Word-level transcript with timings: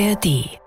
ARD. 0.00 0.60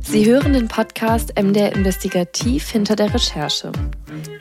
Sie 0.00 0.26
hören 0.26 0.52
den 0.52 0.68
Podcast 0.68 1.36
MDR 1.36 1.72
Investigativ 1.74 2.70
hinter 2.70 2.94
der 2.94 3.12
Recherche. 3.12 3.72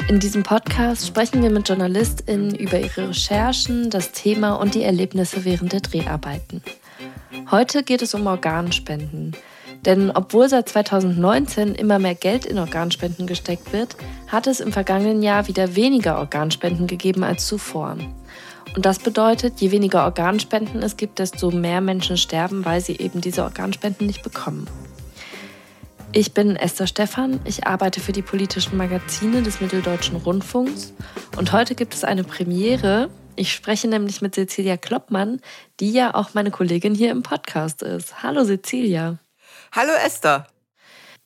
In 0.07 0.19
diesem 0.19 0.43
Podcast 0.43 1.07
sprechen 1.07 1.41
wir 1.41 1.49
mit 1.49 1.67
JournalistInnen 1.67 2.53
über 2.53 2.79
ihre 2.79 3.09
Recherchen, 3.09 3.89
das 3.89 4.11
Thema 4.11 4.53
und 4.53 4.75
die 4.75 4.83
Erlebnisse 4.83 5.43
während 5.43 5.73
der 5.73 5.81
Dreharbeiten. 5.81 6.61
Heute 7.49 7.81
geht 7.81 8.03
es 8.03 8.13
um 8.13 8.27
Organspenden. 8.27 9.35
Denn 9.85 10.11
obwohl 10.11 10.49
seit 10.49 10.69
2019 10.69 11.75
immer 11.75 11.99
mehr 11.99 12.15
Geld 12.15 12.45
in 12.45 12.59
Organspenden 12.59 13.27
gesteckt 13.27 13.71
wird, 13.73 13.95
hat 14.27 14.47
es 14.47 14.59
im 14.59 14.71
vergangenen 14.71 15.21
Jahr 15.21 15.47
wieder 15.47 15.75
weniger 15.75 16.17
Organspenden 16.19 16.87
gegeben 16.87 17.23
als 17.23 17.47
zuvor. 17.47 17.97
Und 18.75 18.85
das 18.85 18.99
bedeutet, 18.99 19.59
je 19.59 19.71
weniger 19.71 20.03
Organspenden 20.03 20.83
es 20.83 20.97
gibt, 20.97 21.19
desto 21.19 21.51
mehr 21.51 21.81
Menschen 21.81 22.17
sterben, 22.17 22.65
weil 22.65 22.81
sie 22.81 22.97
eben 22.97 23.21
diese 23.21 23.43
Organspenden 23.43 24.05
nicht 24.05 24.23
bekommen. 24.23 24.67
Ich 26.13 26.33
bin 26.33 26.55
Esther 26.55 26.87
Stephan, 26.87 27.39
ich 27.43 27.67
arbeite 27.67 27.99
für 27.99 28.11
die 28.11 28.21
politischen 28.21 28.77
Magazine 28.77 29.41
des 29.41 29.61
Mitteldeutschen 29.61 30.15
Rundfunks 30.17 30.93
und 31.37 31.51
heute 31.51 31.75
gibt 31.75 31.93
es 31.93 32.03
eine 32.03 32.23
Premiere. 32.23 33.09
Ich 33.35 33.53
spreche 33.53 33.87
nämlich 33.87 34.21
mit 34.21 34.33
Cecilia 34.33 34.77
Kloppmann, 34.77 35.41
die 35.79 35.91
ja 35.91 36.15
auch 36.15 36.33
meine 36.33 36.49
Kollegin 36.49 36.95
hier 36.95 37.11
im 37.11 37.23
Podcast 37.23 37.83
ist. 37.83 38.23
Hallo 38.23 38.43
Cecilia. 38.45 39.19
Hallo 39.71 39.91
Esther. 39.93 40.47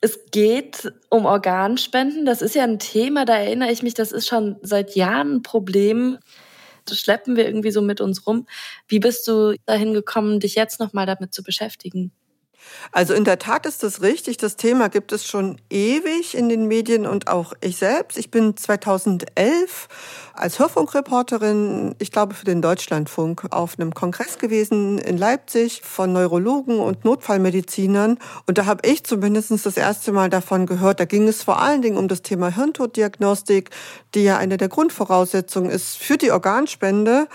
Es 0.02 0.20
geht 0.32 0.92
um 1.10 1.26
Organspenden. 1.26 2.26
Das 2.26 2.42
ist 2.42 2.56
ja 2.56 2.64
ein 2.64 2.80
Thema, 2.80 3.26
da 3.26 3.38
erinnere 3.38 3.72
ich 3.72 3.84
mich, 3.84 3.94
das 3.94 4.12
ist 4.12 4.28
schon 4.28 4.58
seit 4.62 4.96
Jahren 4.96 5.36
ein 5.36 5.42
Problem. 5.44 6.18
Das 6.86 7.00
schleppen 7.00 7.36
wir 7.36 7.46
irgendwie 7.46 7.72
so 7.72 7.82
mit 7.82 8.02
uns 8.02 8.26
rum. 8.26 8.48
Wie 8.88 9.00
bist 9.00 9.28
du 9.28 9.56
dahin 9.66 9.94
gekommen, 9.94 10.40
dich 10.40 10.56
jetzt 10.56 10.80
nochmal 10.80 11.06
damit 11.06 11.34
zu 11.34 11.44
beschäftigen? 11.44 12.12
Also 12.92 13.14
in 13.14 13.24
der 13.24 13.40
Tat 13.40 13.66
ist 13.66 13.84
das 13.84 14.02
richtig. 14.02 14.38
Das 14.38 14.56
Thema 14.56 14.90
gibt 14.90 15.12
es 15.12 15.26
schon 15.26 15.58
ewig 15.70 16.36
in 16.36 16.50
den 16.50 16.68
Medien 16.68 17.06
und 17.06 17.28
auch 17.28 17.54
ich 17.62 17.78
selbst. 17.78 18.18
Ich 18.18 18.32
bin 18.32 18.58
2011 18.58 19.88
als 20.34 20.60
Hörfunkreporterin, 20.60 21.96
ich 22.00 22.12
glaube 22.12 22.34
für 22.34 22.46
den 22.46 22.62
Deutschlandfunk, 22.62 23.48
auf 23.52 23.78
einem 23.78 23.94
Kongress 23.94 24.38
gewesen 24.38 24.98
in 24.98 25.18
Leipzig 25.18 25.82
von 25.84 26.12
Neurologen 26.12 26.80
und 26.80 27.06
Notfallmedizinern. 27.06 28.18
Und 28.48 28.58
da 28.58 28.66
habe 28.66 28.88
ich 28.88 29.04
zumindest 29.04 29.52
das 29.66 29.78
erste 29.78 30.12
Mal 30.12 30.30
davon 30.30 30.66
gehört. 30.66 31.00
Da 31.00 31.06
ging 31.06 31.28
es 31.28 31.44
vor 31.44 31.62
allen 31.62 31.82
Dingen 31.82 31.98
um 31.98 32.08
das 32.08 32.22
Thema 32.22 32.50
Hirntoddiagnostik, 32.50 33.70
die 34.16 34.24
ja 34.24 34.38
eine 34.38 34.58
der 34.58 34.70
Grundvoraussetzungen 34.70 35.70
ist 35.70 35.98
für 35.98 36.18
die 36.18 36.32
Organspende. 36.32 37.28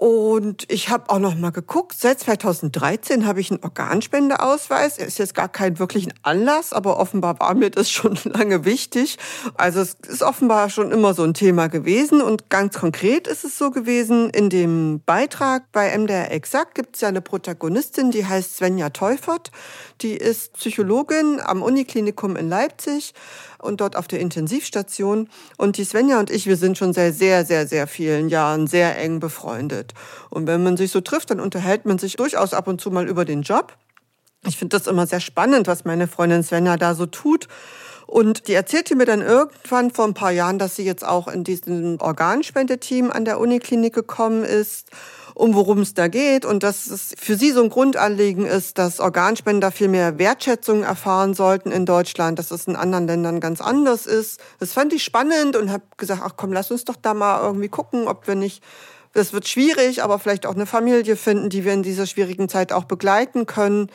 Und 0.00 0.64
ich 0.72 0.88
habe 0.88 1.10
auch 1.10 1.18
noch 1.18 1.34
mal 1.34 1.52
geguckt, 1.52 1.94
seit 1.98 2.20
2013 2.20 3.26
habe 3.26 3.38
ich 3.42 3.50
einen 3.50 3.62
Organspendeausweis. 3.62 4.96
Ist 4.96 5.18
jetzt 5.18 5.34
gar 5.34 5.50
kein 5.50 5.78
wirklichen 5.78 6.14
Anlass, 6.22 6.72
aber 6.72 6.98
offenbar 6.98 7.38
war 7.38 7.52
mir 7.52 7.68
das 7.68 7.90
schon 7.92 8.18
lange 8.24 8.64
wichtig. 8.64 9.18
Also 9.58 9.80
es 9.80 9.98
ist 10.08 10.22
offenbar 10.22 10.70
schon 10.70 10.90
immer 10.90 11.12
so 11.12 11.22
ein 11.22 11.34
Thema 11.34 11.66
gewesen 11.66 12.22
und 12.22 12.48
ganz 12.48 12.78
konkret 12.78 13.26
ist 13.26 13.44
es 13.44 13.58
so 13.58 13.70
gewesen, 13.70 14.30
in 14.30 14.48
dem 14.48 15.02
Beitrag 15.04 15.70
bei 15.70 15.94
MDR 15.94 16.32
Exakt 16.32 16.76
gibt 16.76 16.94
es 16.94 17.02
ja 17.02 17.08
eine 17.08 17.20
Protagonistin, 17.20 18.10
die 18.10 18.24
heißt 18.24 18.56
Svenja 18.56 18.88
Teufert. 18.88 19.50
Die 20.00 20.16
ist 20.16 20.54
Psychologin 20.54 21.42
am 21.44 21.60
Uniklinikum 21.60 22.36
in 22.36 22.48
Leipzig 22.48 23.12
und 23.62 23.80
dort 23.80 23.96
auf 23.96 24.08
der 24.08 24.20
Intensivstation. 24.20 25.28
Und 25.56 25.76
die 25.76 25.84
Svenja 25.84 26.18
und 26.18 26.30
ich, 26.30 26.46
wir 26.46 26.56
sind 26.56 26.78
schon 26.78 26.92
seit 26.92 27.14
sehr, 27.14 27.44
sehr, 27.44 27.66
sehr 27.66 27.86
vielen 27.86 28.28
Jahren 28.28 28.66
sehr 28.66 28.98
eng 28.98 29.20
befreundet. 29.20 29.94
Und 30.30 30.46
wenn 30.46 30.62
man 30.62 30.76
sich 30.76 30.90
so 30.90 31.00
trifft, 31.00 31.30
dann 31.30 31.40
unterhält 31.40 31.86
man 31.86 31.98
sich 31.98 32.16
durchaus 32.16 32.54
ab 32.54 32.68
und 32.68 32.80
zu 32.80 32.90
mal 32.90 33.08
über 33.08 33.24
den 33.24 33.42
Job. 33.42 33.76
Ich 34.46 34.56
finde 34.56 34.78
das 34.78 34.86
immer 34.86 35.06
sehr 35.06 35.20
spannend, 35.20 35.66
was 35.66 35.84
meine 35.84 36.08
Freundin 36.08 36.42
Svenja 36.42 36.76
da 36.76 36.94
so 36.94 37.06
tut. 37.06 37.48
Und 38.06 38.48
die 38.48 38.54
erzählte 38.54 38.96
mir 38.96 39.04
dann 39.06 39.20
irgendwann 39.20 39.92
vor 39.92 40.04
ein 40.04 40.14
paar 40.14 40.32
Jahren, 40.32 40.58
dass 40.58 40.74
sie 40.74 40.84
jetzt 40.84 41.06
auch 41.06 41.28
in 41.28 41.44
diesem 41.44 41.98
Organspendeteam 42.00 43.10
an 43.10 43.24
der 43.24 43.38
Uniklinik 43.38 43.94
gekommen 43.94 44.42
ist 44.42 44.88
um 45.40 45.54
worum 45.54 45.80
es 45.80 45.94
da 45.94 46.08
geht 46.08 46.44
und 46.44 46.62
dass 46.62 46.86
es 46.86 47.14
für 47.18 47.34
sie 47.34 47.50
so 47.50 47.62
ein 47.62 47.70
Grundanliegen 47.70 48.44
ist, 48.44 48.78
dass 48.78 49.00
Organspender 49.00 49.72
viel 49.72 49.88
mehr 49.88 50.18
Wertschätzung 50.18 50.82
erfahren 50.82 51.34
sollten 51.34 51.72
in 51.72 51.86
Deutschland, 51.86 52.38
dass 52.38 52.50
es 52.50 52.66
in 52.66 52.76
anderen 52.76 53.06
Ländern 53.06 53.40
ganz 53.40 53.60
anders 53.60 54.06
ist. 54.06 54.40
Das 54.58 54.74
fand 54.74 54.92
ich 54.92 55.02
spannend 55.02 55.56
und 55.56 55.72
habe 55.72 55.84
gesagt, 55.96 56.20
ach 56.22 56.34
komm, 56.36 56.52
lass 56.52 56.70
uns 56.70 56.84
doch 56.84 56.96
da 56.96 57.14
mal 57.14 57.42
irgendwie 57.42 57.68
gucken, 57.68 58.06
ob 58.06 58.26
wir 58.26 58.34
nicht 58.34 58.62
das 59.12 59.32
wird 59.32 59.48
schwierig, 59.48 60.02
aber 60.04 60.18
vielleicht 60.18 60.46
auch 60.46 60.54
eine 60.54 60.66
Familie 60.66 61.16
finden, 61.16 61.48
die 61.48 61.64
wir 61.64 61.72
in 61.72 61.82
dieser 61.82 62.06
schwierigen 62.06 62.48
Zeit 62.48 62.72
auch 62.72 62.84
begleiten 62.84 63.46
können. 63.46 63.90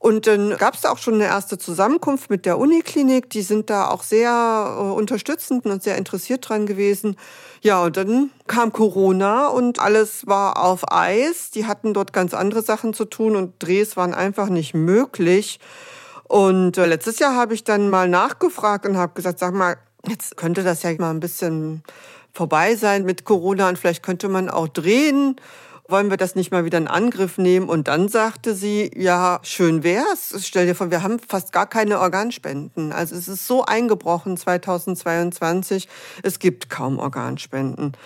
Und 0.00 0.26
dann 0.26 0.56
gab 0.56 0.74
es 0.74 0.80
da 0.80 0.90
auch 0.90 0.96
schon 0.96 1.14
eine 1.14 1.26
erste 1.26 1.58
Zusammenkunft 1.58 2.30
mit 2.30 2.46
der 2.46 2.58
Uniklinik. 2.58 3.28
Die 3.28 3.42
sind 3.42 3.68
da 3.68 3.88
auch 3.88 4.02
sehr 4.02 4.30
äh, 4.78 4.82
unterstützend 4.82 5.66
und 5.66 5.82
sehr 5.82 5.98
interessiert 5.98 6.48
dran 6.48 6.64
gewesen. 6.64 7.16
Ja, 7.60 7.84
und 7.84 7.98
dann 7.98 8.30
kam 8.46 8.72
Corona 8.72 9.48
und 9.48 9.78
alles 9.78 10.26
war 10.26 10.64
auf 10.64 10.90
Eis. 10.90 11.50
Die 11.50 11.66
hatten 11.66 11.92
dort 11.92 12.14
ganz 12.14 12.32
andere 12.32 12.62
Sachen 12.62 12.94
zu 12.94 13.04
tun 13.04 13.36
und 13.36 13.62
Drehs 13.62 13.94
waren 13.98 14.14
einfach 14.14 14.48
nicht 14.48 14.72
möglich. 14.72 15.60
Und 16.24 16.78
äh, 16.78 16.86
letztes 16.86 17.18
Jahr 17.18 17.34
habe 17.34 17.52
ich 17.52 17.64
dann 17.64 17.90
mal 17.90 18.08
nachgefragt 18.08 18.86
und 18.86 18.96
habe 18.96 19.12
gesagt, 19.12 19.38
sag 19.38 19.52
mal, 19.52 19.76
jetzt 20.08 20.34
könnte 20.38 20.64
das 20.64 20.82
ja 20.82 20.94
mal 20.94 21.10
ein 21.10 21.20
bisschen 21.20 21.82
vorbei 22.32 22.74
sein 22.74 23.04
mit 23.04 23.26
Corona 23.26 23.68
und 23.68 23.78
vielleicht 23.78 24.02
könnte 24.02 24.30
man 24.30 24.48
auch 24.48 24.68
drehen 24.68 25.36
wollen 25.90 26.10
wir 26.10 26.16
das 26.16 26.34
nicht 26.34 26.50
mal 26.50 26.64
wieder 26.64 26.78
in 26.78 26.88
Angriff 26.88 27.38
nehmen? 27.38 27.68
Und 27.68 27.88
dann 27.88 28.08
sagte 28.08 28.54
sie, 28.54 28.90
ja, 28.94 29.40
schön 29.42 29.82
wär's. 29.82 30.34
Stell 30.44 30.66
dir 30.66 30.74
vor, 30.74 30.90
wir 30.90 31.02
haben 31.02 31.18
fast 31.18 31.52
gar 31.52 31.66
keine 31.66 32.00
Organspenden. 32.00 32.92
Also 32.92 33.16
es 33.16 33.28
ist 33.28 33.46
so 33.46 33.64
eingebrochen 33.64 34.36
2022. 34.36 35.88
Es 36.22 36.38
gibt 36.38 36.70
kaum 36.70 36.98
Organspenden. 36.98 37.96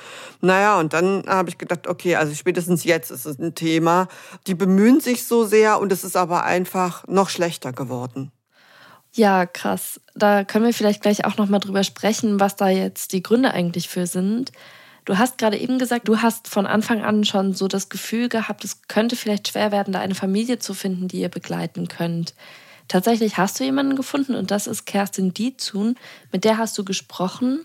Naja, 0.41 0.79
und 0.79 0.93
dann 0.93 1.25
habe 1.27 1.49
ich 1.49 1.59
gedacht, 1.59 1.87
okay, 1.87 2.17
also 2.17 2.35
spätestens 2.35 2.85
jetzt 2.85 3.11
ist 3.11 3.27
es 3.27 3.39
ein 3.39 3.55
Thema. 3.55 4.09
Die 4.47 4.55
bemühen 4.55 5.01
sich 5.01 5.25
so 5.25 5.45
sehr 5.45 5.81
und 5.81 5.93
es 5.93 6.05
ist 6.05 6.17
aber 6.17 6.45
einfach 6.45 7.07
noch 7.07 7.29
schlechter 7.29 7.73
geworden. 7.73 8.33
Ja, 9.13 9.47
krass. 9.47 10.01
Da 10.15 10.43
können 10.43 10.65
wir 10.65 10.75
vielleicht 10.75 11.03
gleich 11.03 11.25
auch 11.25 11.37
noch 11.37 11.49
mal 11.49 11.61
drüber 11.61 11.85
sprechen, 11.85 12.41
was 12.41 12.57
da 12.57 12.69
jetzt 12.69 13.13
die 13.13 13.23
Gründe 13.23 13.53
eigentlich 13.53 13.89
für 13.89 14.07
sind. 14.07 14.51
Du 15.05 15.19
hast 15.19 15.37
gerade 15.37 15.59
eben 15.59 15.79
gesagt, 15.79 16.09
du 16.09 16.23
hast 16.23 16.49
von 16.49 16.67
Anfang 16.67 17.03
an 17.03 17.25
schon 17.25 17.53
so 17.53 17.69
das 17.69 17.91
Gefühl 17.91 18.29
gehabt, 18.29 18.65
es 18.65 18.83
könnte 18.89 19.17
vielleicht 19.17 19.49
schwer 19.49 19.71
werden, 19.71 19.93
da 19.93 20.01
eine 20.01 20.15
Familie 20.15 20.59
zu 20.59 20.73
finden, 20.73 21.09
die 21.09 21.21
ihr 21.21 21.29
begleiten 21.29 21.89
könnt. 21.89 22.35
Tatsächlich 22.89 23.37
hast 23.37 23.61
du 23.61 23.65
jemanden 23.65 23.97
gefunden 23.97 24.35
und 24.35 24.51
das 24.51 24.67
ist 24.67 24.87
Kerstin 24.87 25.35
Dietzun. 25.35 25.97
Mit 26.33 26.45
der 26.45 26.59
hast 26.59 26.77
du 26.79 26.85
gesprochen. 26.85 27.65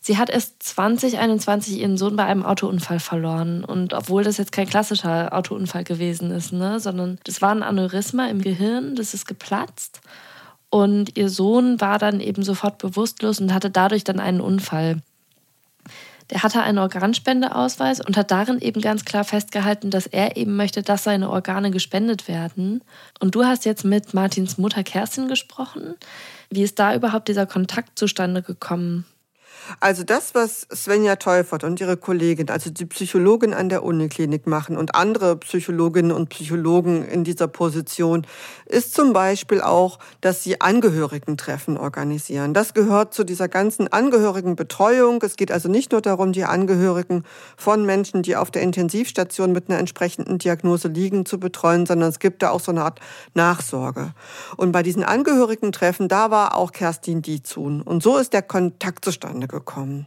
Sie 0.00 0.16
hat 0.16 0.30
erst 0.30 0.62
2021 0.62 1.78
ihren 1.78 1.98
Sohn 1.98 2.16
bei 2.16 2.24
einem 2.24 2.44
Autounfall 2.44 3.00
verloren. 3.00 3.64
Und 3.64 3.92
obwohl 3.92 4.24
das 4.24 4.38
jetzt 4.38 4.52
kein 4.52 4.68
klassischer 4.68 5.34
Autounfall 5.34 5.84
gewesen 5.84 6.30
ist, 6.30 6.52
ne, 6.52 6.80
sondern 6.80 7.18
das 7.24 7.42
war 7.42 7.50
ein 7.50 7.62
Aneurysma 7.62 8.26
im 8.28 8.40
Gehirn, 8.40 8.96
das 8.96 9.12
ist 9.12 9.26
geplatzt. 9.26 10.00
Und 10.70 11.18
ihr 11.18 11.28
Sohn 11.28 11.80
war 11.80 11.98
dann 11.98 12.20
eben 12.20 12.42
sofort 12.42 12.78
bewusstlos 12.78 13.40
und 13.40 13.52
hatte 13.52 13.70
dadurch 13.70 14.04
dann 14.04 14.20
einen 14.20 14.40
Unfall 14.40 15.02
der 16.30 16.42
hatte 16.42 16.62
einen 16.62 16.78
Organspendeausweis 16.78 18.00
und 18.00 18.16
hat 18.16 18.30
darin 18.30 18.60
eben 18.60 18.80
ganz 18.80 19.04
klar 19.04 19.24
festgehalten, 19.24 19.90
dass 19.90 20.06
er 20.06 20.36
eben 20.36 20.56
möchte, 20.56 20.82
dass 20.82 21.04
seine 21.04 21.30
Organe 21.30 21.70
gespendet 21.70 22.28
werden. 22.28 22.82
Und 23.18 23.34
du 23.34 23.44
hast 23.44 23.64
jetzt 23.64 23.84
mit 23.84 24.14
Martins 24.14 24.56
Mutter 24.56 24.84
Kerstin 24.84 25.28
gesprochen. 25.28 25.96
Wie 26.48 26.62
ist 26.62 26.78
da 26.78 26.94
überhaupt 26.94 27.28
dieser 27.28 27.46
Kontakt 27.46 27.98
zustande 27.98 28.42
gekommen? 28.42 29.04
Also 29.78 30.02
das, 30.02 30.34
was 30.34 30.66
Svenja 30.74 31.16
Teufert 31.16 31.64
und 31.64 31.80
ihre 31.80 31.96
Kollegin, 31.96 32.50
also 32.50 32.70
die 32.70 32.86
Psychologin 32.86 33.54
an 33.54 33.68
der 33.68 33.82
Uniklinik 33.82 34.46
machen 34.46 34.76
und 34.76 34.94
andere 34.94 35.36
Psychologinnen 35.36 36.12
und 36.12 36.28
Psychologen 36.30 37.06
in 37.06 37.24
dieser 37.24 37.48
Position, 37.48 38.26
ist 38.66 38.94
zum 38.94 39.12
Beispiel 39.12 39.60
auch, 39.60 39.98
dass 40.20 40.42
sie 40.42 40.60
Angehörigentreffen 40.60 41.76
organisieren. 41.76 42.54
Das 42.54 42.74
gehört 42.74 43.14
zu 43.14 43.24
dieser 43.24 43.48
ganzen 43.48 43.88
Angehörigenbetreuung. 43.88 45.22
Es 45.22 45.36
geht 45.36 45.52
also 45.52 45.68
nicht 45.68 45.92
nur 45.92 46.00
darum, 46.00 46.32
die 46.32 46.44
Angehörigen 46.44 47.24
von 47.56 47.84
Menschen, 47.84 48.22
die 48.22 48.36
auf 48.36 48.50
der 48.50 48.62
Intensivstation 48.62 49.52
mit 49.52 49.68
einer 49.68 49.78
entsprechenden 49.78 50.38
Diagnose 50.38 50.88
liegen, 50.88 51.26
zu 51.26 51.38
betreuen, 51.38 51.86
sondern 51.86 52.08
es 52.08 52.18
gibt 52.18 52.42
da 52.42 52.50
auch 52.50 52.60
so 52.60 52.72
eine 52.72 52.82
Art 52.82 53.00
Nachsorge. 53.34 54.12
Und 54.56 54.72
bei 54.72 54.82
diesen 54.82 55.04
Angehörigentreffen, 55.04 56.08
da 56.08 56.30
war 56.30 56.56
auch 56.56 56.72
Kerstin 56.72 57.22
Dietzun. 57.22 57.82
Und 57.82 58.02
so 58.02 58.16
ist 58.16 58.32
der 58.32 58.42
Kontakt 58.42 59.04
zustande 59.04 59.48
gekommen. 59.50 60.06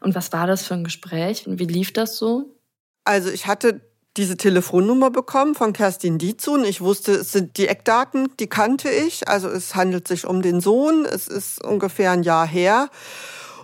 Und 0.00 0.14
was 0.14 0.32
war 0.32 0.46
das 0.46 0.66
für 0.66 0.74
ein 0.74 0.84
Gespräch? 0.84 1.46
Und 1.46 1.58
wie 1.58 1.66
lief 1.66 1.92
das 1.92 2.16
so? 2.16 2.56
Also 3.04 3.30
ich 3.30 3.46
hatte 3.46 3.80
diese 4.16 4.36
Telefonnummer 4.36 5.10
bekommen 5.10 5.54
von 5.54 5.72
Kerstin 5.72 6.18
Dietzun. 6.18 6.64
Ich 6.64 6.80
wusste, 6.80 7.12
es 7.12 7.32
sind 7.32 7.56
die 7.56 7.66
Eckdaten, 7.66 8.28
die 8.38 8.46
kannte 8.46 8.88
ich. 8.88 9.28
Also 9.28 9.48
es 9.48 9.74
handelt 9.74 10.06
sich 10.06 10.26
um 10.26 10.40
den 10.40 10.60
Sohn. 10.60 11.04
Es 11.04 11.26
ist 11.26 11.62
ungefähr 11.62 12.12
ein 12.12 12.22
Jahr 12.22 12.46
her. 12.46 12.90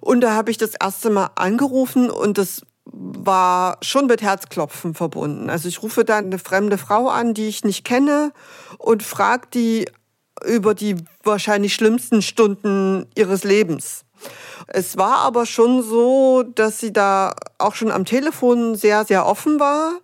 Und 0.01 0.23
da 0.23 0.35
habe 0.35 0.51
ich 0.51 0.59
das 0.59 0.73
erste 0.81 1.11
Mal 1.11 1.31
angerufen 1.37 2.11
und 2.11 2.39
das 2.39 2.63
war 2.93 3.79
schon 3.83 4.07
mit 4.07 4.23
Herzklopfen 4.23 4.95
verbunden. 4.95 5.51
Also 5.51 5.69
ich 5.69 5.83
rufe 5.83 6.05
dann 6.05 6.27
eine 6.27 6.39
fremde 6.39 6.79
Frau 6.79 7.09
an, 7.09 7.35
die 7.35 7.47
ich 7.47 7.63
nicht 7.63 7.85
kenne 7.85 8.33
und 8.79 9.03
frage 9.03 9.49
die 9.55 9.87
über 10.45 10.75
die 10.75 10.97
wahrscheinlich 11.23 11.75
schlimmsten 11.75 12.23
Stunden 12.23 13.07
ihres 13.15 13.45
Lebens. 13.45 14.05
Es 14.67 14.97
war 14.97 15.19
aber 15.19 15.47
schon 15.47 15.83
so, 15.83 16.43
dass 16.43 16.79
sie 16.79 16.93
da 16.93 17.35
auch 17.59 17.75
schon 17.75 17.91
am 17.91 18.05
Telefon 18.05 18.75
sehr, 18.75 19.05
sehr 19.05 19.27
offen 19.27 19.59
war 19.59 19.99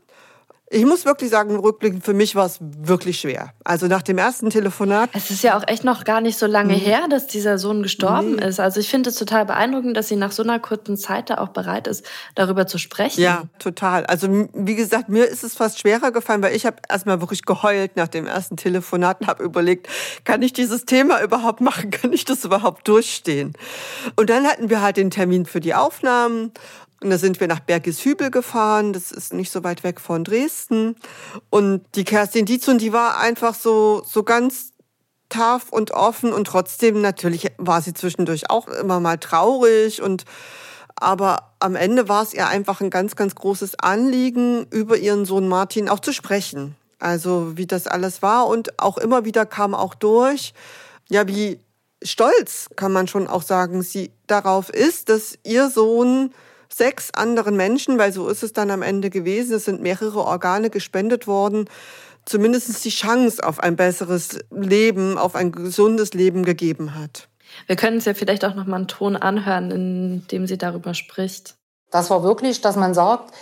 ich 0.69 0.85
muss 0.85 1.05
wirklich 1.05 1.31
sagen, 1.31 1.57
rückblickend, 1.57 2.05
für 2.05 2.13
mich 2.13 2.35
war 2.35 2.47
es 2.47 2.59
wirklich 2.61 3.21
schwer. 3.21 3.53
Also 3.63 3.87
nach 3.87 4.03
dem 4.03 4.19
ersten 4.19 4.51
Telefonat. 4.51 5.11
Es 5.13 5.31
ist 5.31 5.45
ja 5.45 5.57
auch 5.57 5.63
echt 5.69 5.85
noch 5.85 6.03
gar 6.03 6.21
nicht 6.21 6.37
so 6.39 6.47
lange 6.47 6.75
mhm. 6.75 6.81
her, 6.81 7.07
dass 7.09 7.29
dieser 7.29 7.57
Sohn 7.57 7.85
gestorben 7.85 8.37
nee. 8.37 8.45
ist. 8.45 8.59
Also 8.59 8.81
ich 8.81 8.89
finde 8.89 9.11
es 9.11 9.17
total 9.17 9.47
beeindruckend, 9.47 9.97
dass 9.97 10.09
sie 10.09 10.17
nach 10.17 10.33
so 10.33 10.43
einer 10.43 10.59
kurzen 10.59 10.97
Zeit 10.97 11.31
da 11.31 11.39
auch 11.39 11.51
bereit 11.51 11.87
ist, 11.87 12.05
darüber 12.35 12.67
zu 12.67 12.79
sprechen. 12.79 13.21
Ja, 13.21 13.45
total. 13.61 14.07
Also 14.07 14.49
wie 14.53 14.75
gesagt, 14.75 15.09
mir 15.09 15.27
ist 15.27 15.45
es 15.45 15.55
fast 15.55 15.79
schwerer 15.79 16.11
gefallen, 16.11 16.43
weil 16.43 16.57
ich 16.57 16.67
habe 16.67 16.79
erstmal 16.89 17.21
wirklich 17.21 17.45
geheult 17.45 17.95
nach 17.95 18.09
dem 18.09 18.27
ersten 18.27 18.57
Telefonat 18.57 19.21
und 19.21 19.29
habe 19.29 19.45
überlegt, 19.45 19.87
kann 20.25 20.43
ich 20.43 20.53
dieses 20.53 20.85
Thema 20.85 21.23
überhaupt 21.23 21.61
machen? 21.61 21.91
Kann 21.97 22.13
ich 22.13 22.25
das 22.25 22.45
überhaupt 22.45 22.89
durchstehen? 22.89 23.53
Und 24.17 24.31
dann 24.31 24.47
hatten 24.47 24.69
wir 24.69 24.83
halt 24.83 24.97
den 24.97 25.11
Termin 25.11 25.47
für 25.47 25.61
die 25.61 25.75
Aufnahmen 25.75 26.53
und 27.03 27.11
da 27.11 27.19
sind 27.19 27.41
wir 27.41 27.47
nach 27.47 27.61
Bergishübel 27.61 28.31
gefahren, 28.31 28.93
das 28.93 29.13
ist 29.13 29.35
nicht 29.35 29.53
so 29.53 29.63
weit 29.65 29.85
weg 29.85 30.01
von 30.01 30.25
Dresden. 30.25 30.97
Und 31.51 31.85
die 31.95 32.05
Kerstin 32.05 32.47
Dietzun, 32.47 32.79
die 32.79 32.93
war 32.93 33.19
einfach 33.19 33.55
so, 33.55 34.03
so 34.07 34.23
ganz 34.23 34.73
tough 35.29 35.71
und 35.71 35.91
offen 35.91 36.33
und 36.33 36.47
trotzdem 36.47 37.01
natürlich 37.01 37.53
war 37.59 37.83
sie 37.83 37.95
zwischendurch 37.95 38.49
auch 38.49 38.69
immer 38.69 39.01
mal 39.01 39.19
traurig 39.19 40.01
und 40.01 40.25
aber 40.99 41.53
am 41.59 41.75
Ende 41.75 42.09
war 42.09 42.23
es 42.23 42.33
ihr 42.33 42.49
einfach 42.49 42.81
ein 42.81 42.89
ganz, 42.89 43.17
ganz 43.17 43.35
großes 43.35 43.81
Anliegen, 43.81 44.67
über 44.71 44.97
ihren 44.97 45.27
Sohn 45.27 45.47
Martin 45.47 45.91
auch 45.91 46.01
zu 46.01 46.13
sprechen. 46.13 46.75
Also 46.99 47.59
wie 47.59 47.67
das 47.67 47.87
alles 47.87 48.23
war 48.23 48.47
und 48.47 48.79
auch 48.79 48.97
immer 48.97 49.27
wieder 49.27 49.45
kam 49.45 49.75
auch 49.75 49.95
durch, 49.95 50.55
ja, 51.11 51.29
wie 51.29 51.61
stolz 52.03 52.71
kann 52.77 52.93
man 52.93 53.09
schon 53.09 53.27
auch 53.27 53.43
sagen, 53.43 53.83
sie 53.83 54.11
darauf 54.27 54.71
ist, 54.71 55.11
dass 55.11 55.39
ihr 55.43 55.69
Sohn 55.69 56.33
sechs 56.69 57.11
anderen 57.13 57.57
Menschen, 57.57 57.99
weil 57.99 58.13
so 58.13 58.29
ist 58.29 58.43
es 58.43 58.53
dann 58.53 58.71
am 58.71 58.83
Ende 58.83 59.11
gewesen, 59.11 59.57
es 59.57 59.65
sind 59.65 59.83
mehrere 59.83 60.25
Organe 60.25 60.71
gespendet 60.71 61.27
worden, 61.27 61.69
zumindest 62.25 62.85
die 62.85 62.91
Chance 62.91 63.43
auf 63.43 63.61
ein 63.61 63.77
besseres 63.77 64.39
Leben, 64.51 65.19
auf 65.19 65.35
ein 65.35 65.53
gesundes 65.53 66.13
Leben 66.13 66.45
gegeben 66.45 66.95
hat. 66.95 67.29
Wir 67.67 67.77
können 67.77 67.97
uns 67.97 68.05
ja 68.05 68.15
vielleicht 68.15 68.45
auch 68.45 68.55
noch 68.55 68.67
mal 68.67 68.77
einen 68.77 68.89
Ton 68.89 69.17
anhören, 69.17 69.71
in 69.71 70.27
dem 70.29 70.47
sie 70.47 70.59
darüber 70.59 70.95
spricht. 70.95 71.55
Das 71.91 72.11
war 72.11 72.23
wirklich, 72.23 72.61
dass 72.61 72.77
man 72.77 72.95
sagt, 72.95 73.33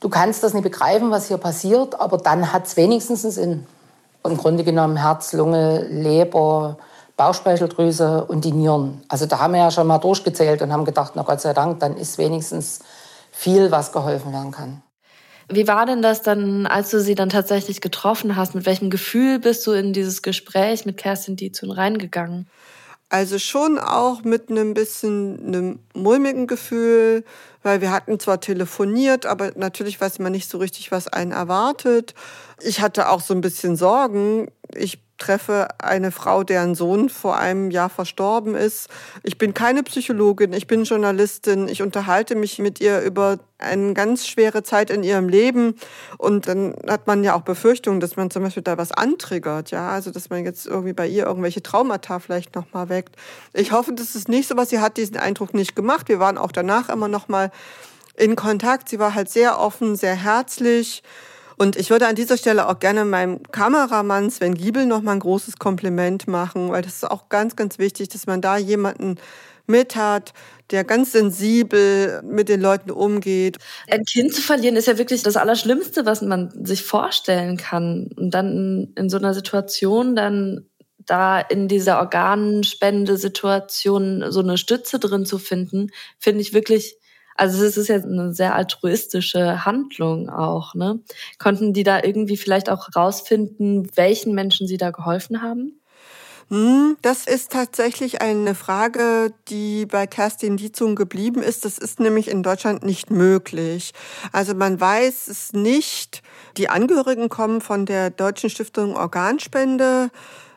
du 0.00 0.08
kannst 0.08 0.42
das 0.42 0.54
nicht 0.54 0.64
begreifen, 0.64 1.10
was 1.10 1.28
hier 1.28 1.38
passiert, 1.38 1.98
aber 2.00 2.18
dann 2.18 2.52
hat 2.52 2.66
es 2.66 2.76
wenigstens 2.76 3.24
einen 3.24 3.32
Sinn. 3.32 3.66
Im 4.24 4.36
Grunde 4.36 4.64
genommen 4.64 4.96
Herz, 4.96 5.32
Lunge, 5.32 5.86
Leber, 5.88 6.78
Bauchspeicheldrüse 7.20 8.24
und 8.24 8.46
die 8.46 8.52
Nieren. 8.52 9.02
Also 9.08 9.26
da 9.26 9.40
haben 9.40 9.52
wir 9.52 9.60
ja 9.60 9.70
schon 9.70 9.86
mal 9.86 9.98
durchgezählt 9.98 10.62
und 10.62 10.72
haben 10.72 10.86
gedacht, 10.86 11.12
na 11.16 11.22
Gott 11.22 11.42
sei 11.42 11.52
Dank, 11.52 11.78
dann 11.80 11.98
ist 11.98 12.16
wenigstens 12.16 12.78
viel, 13.30 13.70
was 13.70 13.92
geholfen 13.92 14.32
werden 14.32 14.52
kann. 14.52 14.82
Wie 15.50 15.68
war 15.68 15.84
denn 15.84 16.00
das 16.00 16.22
dann, 16.22 16.66
als 16.66 16.88
du 16.88 16.98
sie 16.98 17.14
dann 17.14 17.28
tatsächlich 17.28 17.82
getroffen 17.82 18.36
hast? 18.36 18.54
Mit 18.54 18.64
welchem 18.64 18.88
Gefühl 18.88 19.38
bist 19.38 19.66
du 19.66 19.72
in 19.72 19.92
dieses 19.92 20.22
Gespräch 20.22 20.86
mit 20.86 20.96
Kerstin 20.96 21.36
Dietzun 21.36 21.70
reingegangen? 21.70 22.48
Also 23.10 23.38
schon 23.38 23.78
auch 23.78 24.24
mit 24.24 24.48
einem 24.48 24.72
bisschen 24.72 25.46
einem 25.46 25.80
mulmigen 25.92 26.46
Gefühl, 26.46 27.24
weil 27.62 27.82
wir 27.82 27.90
hatten 27.90 28.18
zwar 28.18 28.40
telefoniert, 28.40 29.26
aber 29.26 29.50
natürlich 29.56 30.00
weiß 30.00 30.20
man 30.20 30.32
nicht 30.32 30.48
so 30.48 30.56
richtig, 30.56 30.90
was 30.90 31.06
einen 31.06 31.32
erwartet. 31.32 32.14
Ich 32.62 32.80
hatte 32.80 33.10
auch 33.10 33.20
so 33.20 33.34
ein 33.34 33.42
bisschen 33.42 33.76
Sorgen. 33.76 34.50
Ich 34.74 35.00
treffe 35.20 35.68
eine 35.78 36.10
Frau, 36.10 36.42
deren 36.42 36.74
Sohn 36.74 37.08
vor 37.08 37.38
einem 37.38 37.70
Jahr 37.70 37.88
verstorben 37.88 38.54
ist. 38.54 38.88
Ich 39.22 39.38
bin 39.38 39.54
keine 39.54 39.82
Psychologin, 39.82 40.52
ich 40.52 40.66
bin 40.66 40.84
Journalistin. 40.84 41.68
Ich 41.68 41.82
unterhalte 41.82 42.34
mich 42.34 42.58
mit 42.58 42.80
ihr 42.80 43.00
über 43.02 43.38
eine 43.58 43.94
ganz 43.94 44.26
schwere 44.26 44.62
Zeit 44.62 44.90
in 44.90 45.02
ihrem 45.02 45.28
Leben. 45.28 45.76
Und 46.18 46.48
dann 46.48 46.74
hat 46.88 47.06
man 47.06 47.22
ja 47.22 47.34
auch 47.34 47.42
Befürchtungen, 47.42 48.00
dass 48.00 48.16
man 48.16 48.30
zum 48.30 48.42
Beispiel 48.42 48.62
da 48.62 48.78
was 48.78 48.90
antriggert. 48.90 49.70
Ja, 49.70 49.90
also 49.90 50.10
dass 50.10 50.30
man 50.30 50.44
jetzt 50.44 50.66
irgendwie 50.66 50.94
bei 50.94 51.06
ihr 51.06 51.26
irgendwelche 51.26 51.62
Traumata 51.62 52.18
vielleicht 52.18 52.54
nochmal 52.54 52.88
weckt. 52.88 53.16
Ich 53.52 53.72
hoffe, 53.72 53.92
das 53.92 54.16
ist 54.16 54.28
nicht 54.28 54.48
so 54.48 54.56
was. 54.56 54.70
Sie 54.70 54.80
hat 54.80 54.96
diesen 54.96 55.18
Eindruck 55.18 55.54
nicht 55.54 55.76
gemacht. 55.76 56.08
Wir 56.08 56.18
waren 56.18 56.38
auch 56.38 56.52
danach 56.52 56.88
immer 56.88 57.08
nochmal 57.08 57.52
in 58.16 58.36
Kontakt. 58.36 58.88
Sie 58.88 58.98
war 58.98 59.14
halt 59.14 59.30
sehr 59.30 59.60
offen, 59.60 59.96
sehr 59.96 60.14
herzlich. 60.14 61.02
Und 61.60 61.76
ich 61.76 61.90
würde 61.90 62.06
an 62.06 62.14
dieser 62.14 62.38
Stelle 62.38 62.70
auch 62.70 62.78
gerne 62.78 63.04
meinem 63.04 63.42
Kameramann 63.42 64.30
Sven 64.30 64.54
Giebel 64.54 64.86
noch 64.86 65.02
mal 65.02 65.12
ein 65.12 65.20
großes 65.20 65.58
Kompliment 65.58 66.26
machen, 66.26 66.70
weil 66.70 66.80
das 66.80 66.94
ist 66.94 67.04
auch 67.04 67.28
ganz, 67.28 67.54
ganz 67.54 67.78
wichtig, 67.78 68.08
dass 68.08 68.26
man 68.26 68.40
da 68.40 68.56
jemanden 68.56 69.16
mit 69.66 69.94
hat, 69.94 70.32
der 70.70 70.84
ganz 70.84 71.12
sensibel 71.12 72.22
mit 72.24 72.48
den 72.48 72.62
Leuten 72.62 72.90
umgeht. 72.90 73.58
Ein 73.90 74.04
Kind 74.04 74.32
zu 74.32 74.40
verlieren 74.40 74.76
ist 74.76 74.86
ja 74.86 74.96
wirklich 74.96 75.22
das 75.22 75.36
Allerschlimmste, 75.36 76.06
was 76.06 76.22
man 76.22 76.50
sich 76.64 76.82
vorstellen 76.82 77.58
kann. 77.58 78.08
Und 78.16 78.30
dann 78.30 78.94
in 78.96 79.10
so 79.10 79.18
einer 79.18 79.34
Situation 79.34 80.16
dann 80.16 80.64
da 81.04 81.40
in 81.40 81.68
dieser 81.68 81.98
Organspendesituation 81.98 84.32
so 84.32 84.40
eine 84.40 84.56
Stütze 84.56 84.98
drin 84.98 85.26
zu 85.26 85.36
finden, 85.36 85.90
finde 86.18 86.40
ich 86.40 86.54
wirklich 86.54 86.96
also 87.40 87.64
es 87.64 87.78
ist 87.78 87.88
ja 87.88 87.96
eine 87.96 88.34
sehr 88.34 88.54
altruistische 88.54 89.64
Handlung 89.64 90.28
auch. 90.28 90.74
Ne? 90.74 91.00
Konnten 91.38 91.72
die 91.72 91.84
da 91.84 92.02
irgendwie 92.02 92.36
vielleicht 92.36 92.68
auch 92.68 92.88
rausfinden, 92.94 93.90
welchen 93.94 94.34
Menschen 94.34 94.66
sie 94.66 94.76
da 94.76 94.90
geholfen 94.90 95.40
haben? 95.40 95.80
Hm, 96.50 96.98
das 97.00 97.26
ist 97.26 97.50
tatsächlich 97.52 98.20
eine 98.20 98.54
Frage, 98.54 99.32
die 99.48 99.86
bei 99.86 100.06
Kerstin 100.06 100.58
Dietzung 100.58 100.96
geblieben 100.96 101.42
ist. 101.42 101.64
Das 101.64 101.78
ist 101.78 101.98
nämlich 101.98 102.28
in 102.28 102.42
Deutschland 102.42 102.84
nicht 102.84 103.10
möglich. 103.10 103.92
Also 104.32 104.54
man 104.54 104.78
weiß 104.78 105.28
es 105.28 105.54
nicht. 105.54 106.22
Die 106.58 106.68
Angehörigen 106.68 107.30
kommen 107.30 107.62
von 107.62 107.86
der 107.86 108.10
Deutschen 108.10 108.50
Stiftung 108.50 108.96
Organspende. 108.96 110.10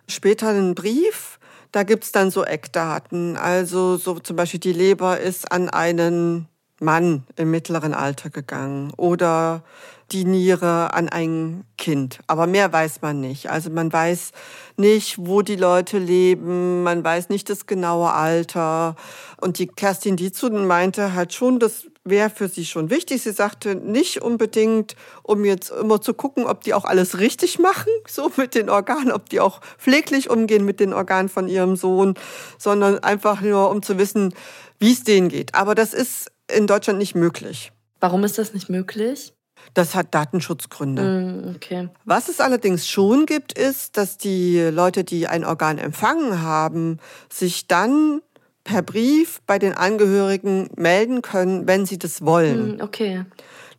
Später 0.10 0.50
einen 0.50 0.76
Brief. 0.76 1.40
Da 1.72 1.84
gibt's 1.84 2.12
dann 2.12 2.30
so 2.30 2.44
Eckdaten. 2.44 3.38
Also 3.38 3.96
so 3.96 4.20
zum 4.20 4.36
Beispiel 4.36 4.60
die 4.60 4.74
Leber 4.74 5.22
ist 5.22 5.50
an 5.50 5.70
einen 5.70 6.50
Mann 6.84 7.24
im 7.36 7.52
mittleren 7.52 7.94
Alter 7.94 8.30
gegangen 8.30 8.92
oder 8.98 9.64
die 10.12 10.26
Niere 10.26 10.94
an 10.94 11.10
ein 11.10 11.64
Kind. 11.78 12.20
Aber 12.28 12.46
mehr 12.46 12.72
weiß 12.72 13.02
man 13.02 13.20
nicht. 13.20 13.50
Also 13.50 13.70
man 13.70 13.92
weiß 13.92 14.32
nicht, 14.78 15.18
wo 15.18 15.42
die 15.42 15.56
Leute 15.56 15.98
leben, 15.98 16.84
man 16.84 17.04
weiß 17.04 17.30
nicht 17.30 17.50
das 17.50 17.66
genaue 17.66 18.12
Alter. 18.12 18.96
Und 19.42 19.58
die 19.58 19.68
Kerstin 19.68 20.16
Dietzuden 20.16 20.68
meinte 20.68 21.14
halt 21.14 21.34
schon, 21.34 21.60
das 21.60 21.88
wäre 22.04 22.30
für 22.30 22.48
sie 22.48 22.66
schon 22.66 22.90
wichtig. 22.90 23.24
Sie 23.24 23.32
sagte 23.32 23.76
nicht 23.76 24.22
unbedingt, 24.22 24.96
um 25.24 25.46
jetzt 25.46 25.72
immer 25.72 26.02
zu 26.02 26.14
gucken, 26.14 26.46
ob 26.46 26.64
die 26.64 26.74
auch 26.74 26.86
alles 26.86 27.20
richtig 27.20 27.60
machen, 27.60 27.92
so 28.08 28.32
mit 28.38 28.56
den 28.56 28.70
Organen, 28.70 29.12
ob 29.12 29.30
die 29.30 29.40
auch 29.40 29.62
pfleglich 29.78 30.30
umgehen 30.30 30.66
mit 30.66 30.80
den 30.80 30.94
Organen 30.94 31.30
von 31.30 31.48
ihrem 31.48 31.76
Sohn, 31.76 32.16
sondern 32.58 33.00
einfach 33.00 33.42
nur, 33.42 33.70
um 33.70 33.82
zu 33.82 33.98
wissen, 33.98 34.34
wie 34.80 34.92
es 34.92 35.04
denen 35.04 35.30
geht. 35.30 35.56
Aber 35.56 35.76
das 35.76 35.94
ist 35.94 36.33
in 36.56 36.68
Deutschland 36.68 37.00
nicht 37.00 37.16
möglich. 37.16 37.72
Warum 38.00 38.24
ist 38.24 38.38
das 38.38 38.54
nicht 38.54 38.70
möglich? 38.70 39.34
Das 39.74 39.96
hat 39.96 40.14
Datenschutzgründe. 40.14 41.04
Mm, 41.04 41.56
okay. 41.56 41.90
Was 42.06 42.28
es 42.28 42.40
allerdings 42.40 42.88
schon 42.88 43.26
gibt, 43.26 43.58
ist, 43.58 43.98
dass 43.98 44.18
die 44.18 44.60
Leute, 44.60 45.04
die 45.04 45.28
ein 45.28 45.46
Organ 45.46 45.78
empfangen 45.78 46.42
haben, 46.42 47.00
sich 47.32 47.68
dann 47.68 48.22
per 48.64 48.82
Brief 48.82 49.42
bei 49.46 49.60
den 49.60 49.74
Angehörigen 49.74 50.70
melden 50.76 51.22
können, 51.22 51.68
wenn 51.68 51.86
sie 51.86 51.98
das 51.98 52.24
wollen. 52.26 52.78
Mm, 52.78 52.82
okay. 52.82 53.26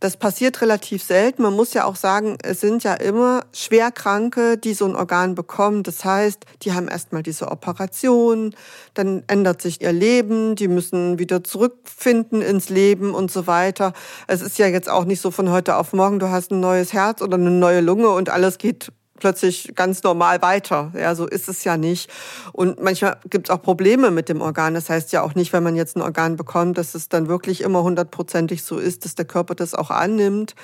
Das 0.04 0.18
passiert 0.18 0.60
relativ 0.60 1.02
selten. 1.02 1.40
Man 1.40 1.54
muss 1.54 1.72
ja 1.72 1.86
auch 1.86 1.96
sagen, 1.96 2.36
es 2.42 2.60
sind 2.60 2.84
ja 2.84 2.92
immer 2.92 3.46
Schwerkranke, 3.54 4.58
die 4.58 4.74
so 4.74 4.84
ein 4.84 4.96
Organ 4.96 5.34
bekommen. 5.34 5.82
Das 5.82 6.04
heißt, 6.04 6.44
die 6.60 6.74
haben 6.74 6.88
erstmal 6.88 7.22
diese 7.22 7.50
Operation, 7.50 8.54
dann 8.92 9.22
ändert 9.28 9.62
sich 9.62 9.80
ihr 9.80 9.92
Leben, 9.92 10.56
die 10.56 10.68
müssen 10.68 11.18
wieder 11.18 11.42
zurückfinden 11.42 12.42
ins 12.42 12.68
Leben 12.68 13.14
und 13.14 13.30
so 13.30 13.46
weiter. 13.46 13.94
Es 14.26 14.42
ist 14.42 14.58
ja 14.58 14.66
jetzt 14.66 14.90
auch 14.90 15.06
nicht 15.06 15.22
so 15.22 15.30
von 15.30 15.50
heute 15.50 15.76
auf 15.76 15.94
morgen, 15.94 16.18
du 16.18 16.28
hast 16.28 16.50
ein 16.50 16.60
neues 16.60 16.92
Herz 16.92 17.22
oder 17.22 17.38
eine 17.38 17.50
neue 17.50 17.80
Lunge 17.80 18.10
und 18.10 18.28
alles 18.28 18.58
geht 18.58 18.92
plötzlich 19.18 19.72
ganz 19.74 20.02
normal 20.02 20.42
weiter. 20.42 20.92
Ja, 20.94 21.14
so 21.14 21.26
ist 21.26 21.48
es 21.48 21.64
ja 21.64 21.76
nicht. 21.76 22.10
Und 22.52 22.82
manchmal 22.82 23.18
gibt 23.28 23.48
es 23.48 23.54
auch 23.54 23.62
Probleme 23.62 24.10
mit 24.10 24.28
dem 24.28 24.40
Organ. 24.40 24.74
Das 24.74 24.90
heißt 24.90 25.12
ja 25.12 25.22
auch 25.22 25.34
nicht, 25.34 25.52
wenn 25.52 25.62
man 25.62 25.76
jetzt 25.76 25.96
ein 25.96 26.02
Organ 26.02 26.36
bekommt, 26.36 26.78
dass 26.78 26.94
es 26.94 27.08
dann 27.08 27.28
wirklich 27.28 27.60
immer 27.60 27.82
hundertprozentig 27.82 28.64
so 28.64 28.78
ist, 28.78 29.04
dass 29.04 29.14
der 29.14 29.24
Körper 29.24 29.54
das 29.54 29.74
auch 29.74 29.90
annimmt. 29.90 30.54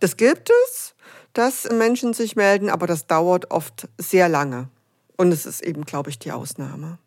Das 0.00 0.16
gibt 0.16 0.50
es, 0.66 0.94
dass 1.32 1.70
Menschen 1.70 2.14
sich 2.14 2.36
melden, 2.36 2.70
aber 2.70 2.86
das 2.86 3.06
dauert 3.06 3.50
oft 3.50 3.88
sehr 3.98 4.28
lange. 4.28 4.68
Und 5.16 5.32
es 5.32 5.46
ist 5.46 5.62
eben, 5.62 5.84
glaube 5.84 6.10
ich, 6.10 6.18
die 6.18 6.32
Ausnahme. 6.32 6.98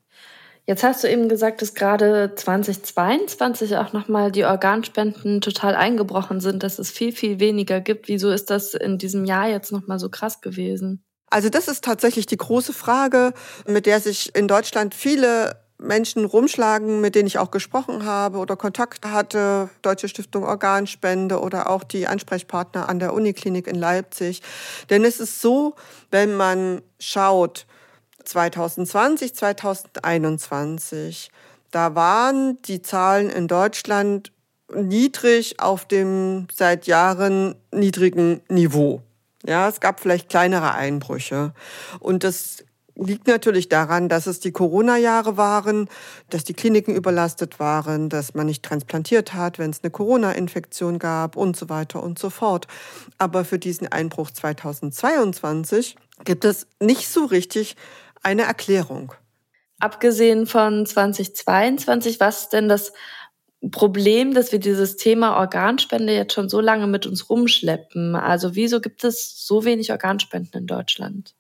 Jetzt 0.68 0.84
hast 0.84 1.04
du 1.04 1.10
eben 1.10 1.28
gesagt, 1.28 1.62
dass 1.62 1.74
gerade 1.74 2.34
2022 2.36 3.78
auch 3.78 3.94
nochmal 3.94 4.32
die 4.32 4.46
Organspenden 4.46 5.42
total 5.42 5.76
eingebrochen 5.76 6.40
sind, 6.40 6.64
dass 6.64 6.78
es 6.78 6.92
viel, 6.92 7.12
viel 7.12 7.40
weniger 7.40 7.82
gibt. 7.82 8.08
Wieso 8.08 8.30
ist 8.30 8.50
das 8.50 8.74
in 8.74 8.98
diesem 8.98 9.26
Jahr 9.26 9.48
jetzt 9.48 9.72
nochmal 9.72 10.00
so 10.00 10.10
krass 10.10 10.42
gewesen? 10.42 11.04
Also 11.30 11.50
das 11.50 11.68
ist 11.68 11.84
tatsächlich 11.84 12.26
die 12.26 12.38
große 12.38 12.74
Frage, 12.74 13.34
mit 13.66 13.86
der 13.86 14.00
sich 14.02 14.36
in 14.36 14.48
Deutschland 14.48 14.94
viele 14.94 15.62
Menschen 15.82 16.26
rumschlagen, 16.26 17.02
mit 17.02 17.16
denen 17.16 17.28
ich 17.28 17.40
auch 17.40 17.50
gesprochen 17.50 18.06
habe 18.06 18.38
oder 18.38 18.56
Kontakt 18.56 19.06
hatte, 19.06 19.70
Deutsche 19.82 20.08
Stiftung 20.08 20.44
Organspende 20.44 21.40
oder 21.40 21.70
auch 21.70 21.84
die 21.84 22.06
Ansprechpartner 22.06 22.88
an 22.88 23.00
der 23.00 23.14
Uniklinik 23.14 23.66
in 23.66 23.76
Leipzig. 23.76 24.42
Denn 24.90 25.04
es 25.04 25.20
ist 25.20 25.42
so, 25.42 25.76
wenn 26.12 26.36
man 26.36 26.82
schaut, 27.00 27.66
2020, 28.24 29.36
2021, 29.36 31.32
da 31.72 31.96
waren 31.96 32.62
die 32.64 32.82
Zahlen 32.82 33.30
in 33.30 33.48
Deutschland 33.48 34.32
niedrig 34.74 35.60
auf 35.60 35.86
dem 35.86 36.48
seit 36.54 36.88
Jahren 36.88 37.56
niedrigen 37.72 38.42
Niveau. 38.50 39.02
Ja, 39.46 39.68
es 39.68 39.80
gab 39.80 40.00
vielleicht 40.00 40.30
kleinere 40.30 40.74
Einbrüche. 40.74 41.54
Und 42.00 42.24
das 42.24 42.64
liegt 42.96 43.28
natürlich 43.28 43.70
daran, 43.70 44.10
dass 44.10 44.28
es 44.28 44.40
die 44.40 44.52
Corona-Jahre 44.52 45.38
waren, 45.38 45.90
dass 46.30 46.44
die 46.44 46.54
Kliniken 46.54 46.96
überlastet 46.96 47.60
waren, 47.60 48.10
dass 48.10 48.34
man 48.34 48.46
nicht 48.46 48.64
transplantiert 48.64 49.34
hat, 49.34 49.60
wenn 49.60 49.72
es 49.72 49.82
eine 49.82 49.92
Corona-Infektion 49.92 51.00
gab 51.00 51.36
und 51.36 51.56
so 51.56 51.70
weiter 51.70 52.04
und 52.04 52.20
so 52.20 52.30
fort. 52.30 52.68
Aber 53.18 53.46
für 53.46 53.60
diesen 53.60 53.88
Einbruch 53.88 54.32
2022 54.32 55.96
gibt 56.24 56.46
es 56.46 56.68
nicht 56.80 57.10
so 57.10 57.26
richtig 57.26 57.76
eine 58.22 58.44
Erklärung. 58.44 59.14
Abgesehen 59.80 60.46
von 60.46 60.86
2022, 60.86 62.20
was 62.20 62.50
denn 62.50 62.70
das 62.70 62.94
Problem, 63.72 64.34
dass 64.34 64.52
wir 64.52 64.60
dieses 64.60 64.96
Thema 64.96 65.38
Organspende 65.38 66.14
jetzt 66.14 66.34
schon 66.34 66.50
so 66.50 66.62
lange 66.62 66.88
mit 66.88 67.06
uns 67.06 67.30
rumschleppen? 67.30 68.16
Also 68.16 68.56
wieso 68.56 68.82
gibt 68.82 69.04
es 69.04 69.46
so 69.46 69.66
wenig 69.66 69.92
Organspenden 69.92 70.62
in 70.62 70.68
Deutschland? 70.68 71.36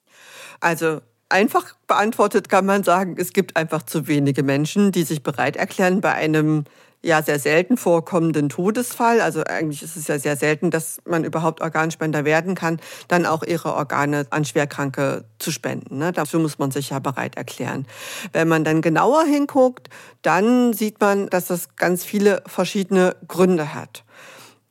Also 0.59 1.01
einfach 1.29 1.75
beantwortet 1.87 2.49
kann 2.49 2.65
man 2.65 2.83
sagen, 2.83 3.15
es 3.17 3.33
gibt 3.33 3.57
einfach 3.57 3.83
zu 3.83 4.07
wenige 4.07 4.43
Menschen, 4.43 4.91
die 4.91 5.03
sich 5.03 5.23
bereit 5.23 5.55
erklären, 5.55 6.01
bei 6.01 6.13
einem 6.13 6.65
ja 7.03 7.21
sehr 7.23 7.39
selten 7.39 7.77
vorkommenden 7.77 8.49
Todesfall, 8.49 9.21
also 9.21 9.43
eigentlich 9.43 9.81
ist 9.81 9.95
es 9.95 10.07
ja 10.07 10.19
sehr 10.19 10.35
selten, 10.35 10.69
dass 10.69 11.01
man 11.05 11.23
überhaupt 11.23 11.61
Organspender 11.61 12.25
werden 12.25 12.55
kann, 12.55 12.79
dann 13.07 13.25
auch 13.25 13.43
ihre 13.43 13.73
Organe 13.73 14.27
an 14.29 14.45
Schwerkranke 14.45 15.25
zu 15.39 15.51
spenden. 15.51 15.97
Ne? 15.97 16.11
Dafür 16.11 16.39
muss 16.39 16.59
man 16.59 16.71
sich 16.71 16.91
ja 16.91 16.99
bereit 16.99 17.37
erklären. 17.37 17.87
Wenn 18.33 18.47
man 18.47 18.63
dann 18.63 18.81
genauer 18.81 19.23
hinguckt, 19.23 19.89
dann 20.21 20.73
sieht 20.73 20.99
man, 21.01 21.27
dass 21.27 21.47
das 21.47 21.75
ganz 21.75 22.03
viele 22.03 22.43
verschiedene 22.45 23.15
Gründe 23.27 23.73
hat. 23.73 24.03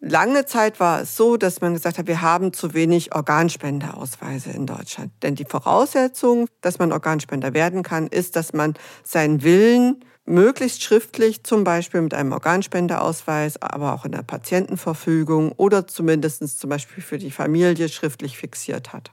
Lange 0.03 0.47
Zeit 0.47 0.81
war 0.81 1.03
es 1.03 1.15
so, 1.15 1.37
dass 1.37 1.61
man 1.61 1.75
gesagt 1.75 1.99
hat, 1.99 2.07
wir 2.07 2.23
haben 2.23 2.55
zu 2.55 2.73
wenig 2.73 3.15
Organspendeausweise 3.15 4.51
in 4.51 4.65
Deutschland. 4.65 5.13
Denn 5.23 5.35
die 5.35 5.45
Voraussetzung, 5.45 6.47
dass 6.63 6.79
man 6.79 6.91
Organspender 6.91 7.53
werden 7.53 7.83
kann, 7.83 8.07
ist, 8.07 8.35
dass 8.35 8.55
man 8.55 8.75
seinen 9.05 9.43
Willen 9.43 10.03
möglichst 10.25 10.83
schriftlich, 10.83 11.43
zum 11.45 11.65
Beispiel 11.65 12.01
mit 12.03 12.15
einem 12.15 12.33
Organspendeausweis, 12.33 13.61
aber 13.61 13.95
auch 13.95 14.05
in 14.05 14.13
der 14.13 14.23
Patientenverfügung 14.23 15.53
oder 15.53 15.87
zumindest 15.87 16.59
zum 16.59 16.71
Beispiel 16.71 17.03
für 17.03 17.19
die 17.19 17.31
Familie 17.31 17.89
schriftlich 17.89 18.37
fixiert 18.37 18.93
hat. 18.93 19.13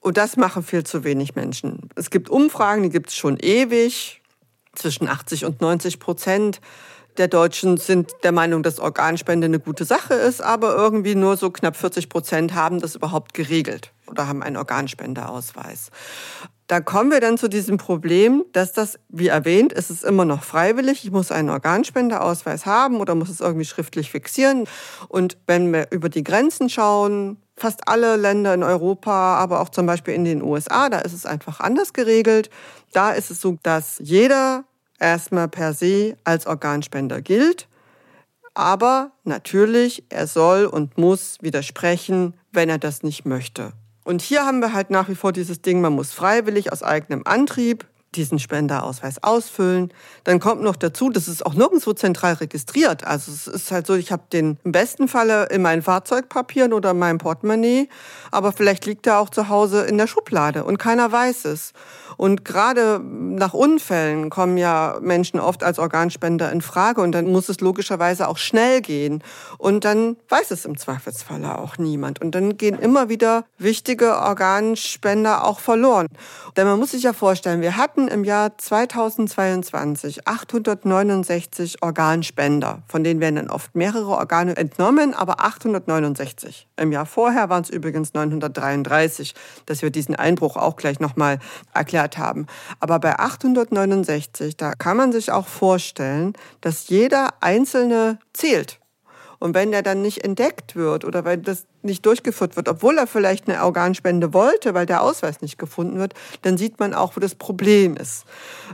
Und 0.00 0.16
das 0.16 0.36
machen 0.36 0.62
viel 0.62 0.84
zu 0.84 1.02
wenig 1.02 1.34
Menschen. 1.34 1.88
Es 1.94 2.10
gibt 2.10 2.28
Umfragen, 2.28 2.82
die 2.82 2.90
gibt 2.90 3.08
es 3.08 3.16
schon 3.16 3.38
ewig, 3.38 4.20
zwischen 4.74 5.08
80 5.08 5.44
und 5.44 5.60
90 5.60 5.98
Prozent 6.00 6.60
der 7.16 7.28
Deutschen 7.28 7.76
sind 7.76 8.12
der 8.24 8.32
Meinung, 8.32 8.64
dass 8.64 8.80
Organspende 8.80 9.44
eine 9.44 9.60
gute 9.60 9.84
Sache 9.84 10.14
ist, 10.14 10.42
aber 10.42 10.74
irgendwie 10.74 11.14
nur 11.14 11.36
so 11.36 11.50
knapp 11.50 11.76
40 11.76 12.08
Prozent 12.08 12.54
haben 12.54 12.80
das 12.80 12.96
überhaupt 12.96 13.34
geregelt 13.34 13.92
oder 14.08 14.26
haben 14.26 14.42
einen 14.42 14.56
Organspendeausweis. 14.56 15.90
Da 16.66 16.80
kommen 16.80 17.10
wir 17.10 17.20
dann 17.20 17.36
zu 17.36 17.48
diesem 17.48 17.76
Problem, 17.76 18.44
dass 18.52 18.72
das, 18.72 18.98
wie 19.10 19.28
erwähnt, 19.28 19.72
ist 19.72 19.90
es 19.90 20.02
immer 20.02 20.24
noch 20.24 20.42
freiwillig. 20.42 21.04
Ich 21.04 21.10
muss 21.10 21.30
einen 21.30 21.50
Organspendeausweis 21.50 22.64
haben 22.64 23.00
oder 23.00 23.14
muss 23.14 23.28
es 23.28 23.40
irgendwie 23.40 23.66
schriftlich 23.66 24.10
fixieren. 24.10 24.66
Und 25.08 25.36
wenn 25.46 25.72
wir 25.72 25.88
über 25.90 26.08
die 26.08 26.24
Grenzen 26.24 26.70
schauen, 26.70 27.36
fast 27.56 27.86
alle 27.86 28.16
Länder 28.16 28.54
in 28.54 28.62
Europa, 28.62 29.36
aber 29.36 29.60
auch 29.60 29.68
zum 29.68 29.84
Beispiel 29.84 30.14
in 30.14 30.24
den 30.24 30.42
USA, 30.42 30.88
da 30.88 31.00
ist 31.00 31.12
es 31.12 31.26
einfach 31.26 31.60
anders 31.60 31.92
geregelt. 31.92 32.48
Da 32.92 33.12
ist 33.12 33.30
es 33.30 33.42
so, 33.42 33.58
dass 33.62 33.98
jeder 34.02 34.64
erstmal 34.98 35.48
per 35.48 35.74
se 35.74 36.16
als 36.24 36.46
Organspender 36.46 37.20
gilt. 37.20 37.68
Aber 38.54 39.12
natürlich, 39.24 40.04
er 40.08 40.26
soll 40.26 40.64
und 40.64 40.96
muss 40.96 41.38
widersprechen, 41.42 42.34
wenn 42.52 42.70
er 42.70 42.78
das 42.78 43.02
nicht 43.02 43.26
möchte. 43.26 43.72
Und 44.04 44.22
hier 44.22 44.44
haben 44.44 44.60
wir 44.60 44.72
halt 44.72 44.90
nach 44.90 45.08
wie 45.08 45.14
vor 45.14 45.32
dieses 45.32 45.62
Ding, 45.62 45.80
man 45.80 45.94
muss 45.94 46.12
freiwillig 46.12 46.70
aus 46.70 46.82
eigenem 46.82 47.22
Antrieb 47.26 47.86
diesen 48.16 48.38
Spenderausweis 48.38 49.22
ausfüllen. 49.22 49.92
Dann 50.24 50.40
kommt 50.40 50.62
noch 50.62 50.76
dazu, 50.76 51.10
das 51.10 51.28
ist 51.28 51.44
auch 51.44 51.54
nirgendwo 51.54 51.92
zentral 51.92 52.34
registriert. 52.34 53.04
Also 53.04 53.32
es 53.32 53.46
ist 53.46 53.70
halt 53.70 53.86
so, 53.86 53.94
ich 53.94 54.12
habe 54.12 54.22
den 54.32 54.58
im 54.64 54.72
besten 54.72 55.08
Falle 55.08 55.46
in 55.46 55.62
meinen 55.62 55.82
Fahrzeugpapieren 55.82 56.72
oder 56.72 56.92
in 56.92 56.98
meinem 56.98 57.18
Portemonnaie, 57.18 57.88
aber 58.30 58.52
vielleicht 58.52 58.86
liegt 58.86 59.06
er 59.06 59.18
auch 59.18 59.30
zu 59.30 59.48
Hause 59.48 59.82
in 59.82 59.98
der 59.98 60.06
Schublade 60.06 60.64
und 60.64 60.78
keiner 60.78 61.10
weiß 61.10 61.44
es. 61.46 61.72
Und 62.16 62.44
gerade 62.44 63.00
nach 63.02 63.54
Unfällen 63.54 64.30
kommen 64.30 64.56
ja 64.56 64.98
Menschen 65.00 65.40
oft 65.40 65.62
als 65.62 65.78
Organspender 65.78 66.50
in 66.52 66.60
Frage 66.60 67.00
und 67.00 67.12
dann 67.12 67.30
muss 67.30 67.48
es 67.48 67.60
logischerweise 67.60 68.28
auch 68.28 68.38
schnell 68.38 68.80
gehen. 68.80 69.22
Und 69.58 69.84
dann 69.84 70.16
weiß 70.28 70.50
es 70.50 70.64
im 70.64 70.76
Zweifelsfalle 70.76 71.58
auch 71.58 71.78
niemand. 71.78 72.20
Und 72.20 72.34
dann 72.34 72.56
gehen 72.56 72.78
immer 72.78 73.08
wieder 73.08 73.44
wichtige 73.58 74.16
Organspender 74.16 75.44
auch 75.44 75.60
verloren. 75.60 76.08
Denn 76.56 76.66
man 76.66 76.78
muss 76.78 76.92
sich 76.92 77.02
ja 77.02 77.12
vorstellen, 77.12 77.60
wir 77.60 77.76
hatten 77.76 78.03
hatten 78.04 78.08
im 78.08 78.24
Jahr 78.24 78.56
2022 78.58 80.26
869 80.26 81.82
Organspender. 81.82 82.82
Von 82.88 83.04
denen 83.04 83.20
werden 83.20 83.36
dann 83.36 83.50
oft 83.50 83.74
mehrere 83.74 84.10
Organe 84.10 84.56
entnommen, 84.56 85.14
aber 85.14 85.40
869. 85.40 86.68
Im 86.76 86.92
Jahr 86.92 87.06
vorher 87.06 87.48
waren 87.48 87.62
es 87.62 87.70
übrigens 87.70 88.14
933, 88.14 89.34
dass 89.66 89.82
wir 89.82 89.90
diesen 89.90 90.14
Einbruch 90.16 90.56
auch 90.56 90.76
gleich 90.76 91.00
nochmal 91.00 91.38
erklärt 91.72 92.18
haben. 92.18 92.46
Aber 92.80 92.98
bei 92.98 93.18
869, 93.18 94.56
da 94.56 94.72
kann 94.72 94.96
man 94.96 95.12
sich 95.12 95.32
auch 95.32 95.46
vorstellen, 95.46 96.34
dass 96.60 96.88
jeder 96.88 97.30
einzelne 97.40 98.18
zählt. 98.32 98.80
Und 99.44 99.52
wenn 99.52 99.72
der 99.72 99.82
dann 99.82 100.00
nicht 100.00 100.24
entdeckt 100.24 100.74
wird 100.74 101.04
oder 101.04 101.26
wenn 101.26 101.42
das 101.42 101.66
nicht 101.82 102.06
durchgeführt 102.06 102.56
wird, 102.56 102.66
obwohl 102.66 102.96
er 102.96 103.06
vielleicht 103.06 103.46
eine 103.46 103.62
Organspende 103.62 104.32
wollte, 104.32 104.72
weil 104.72 104.86
der 104.86 105.02
Ausweis 105.02 105.42
nicht 105.42 105.58
gefunden 105.58 105.98
wird, 105.98 106.14
dann 106.40 106.56
sieht 106.56 106.80
man 106.80 106.94
auch, 106.94 107.14
wo 107.14 107.20
das 107.20 107.34
Problem 107.34 107.94
ist. 107.94 108.24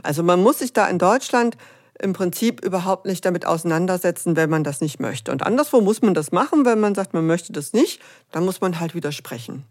Also 0.01 0.23
man 0.23 0.41
muss 0.41 0.59
sich 0.59 0.71
da 0.71 0.87
in 0.87 0.97
Deutschland 0.97 1.57
im 1.99 2.13
Prinzip 2.13 2.63
überhaupt 2.63 3.05
nicht 3.05 3.25
damit 3.25 3.45
auseinandersetzen, 3.45 4.37
wenn 4.37 4.49
man 4.49 4.63
das 4.63 4.79
nicht 4.79 5.01
möchte. 5.01 5.33
Und 5.33 5.43
anderswo 5.45 5.81
muss 5.81 6.01
man 6.01 6.13
das 6.13 6.31
machen, 6.31 6.63
wenn 6.63 6.79
man 6.79 6.95
sagt, 6.95 7.13
man 7.13 7.27
möchte 7.27 7.51
das 7.51 7.73
nicht, 7.73 8.01
dann 8.31 8.45
muss 8.45 8.61
man 8.61 8.79
halt 8.79 8.95
widersprechen. 8.95 9.65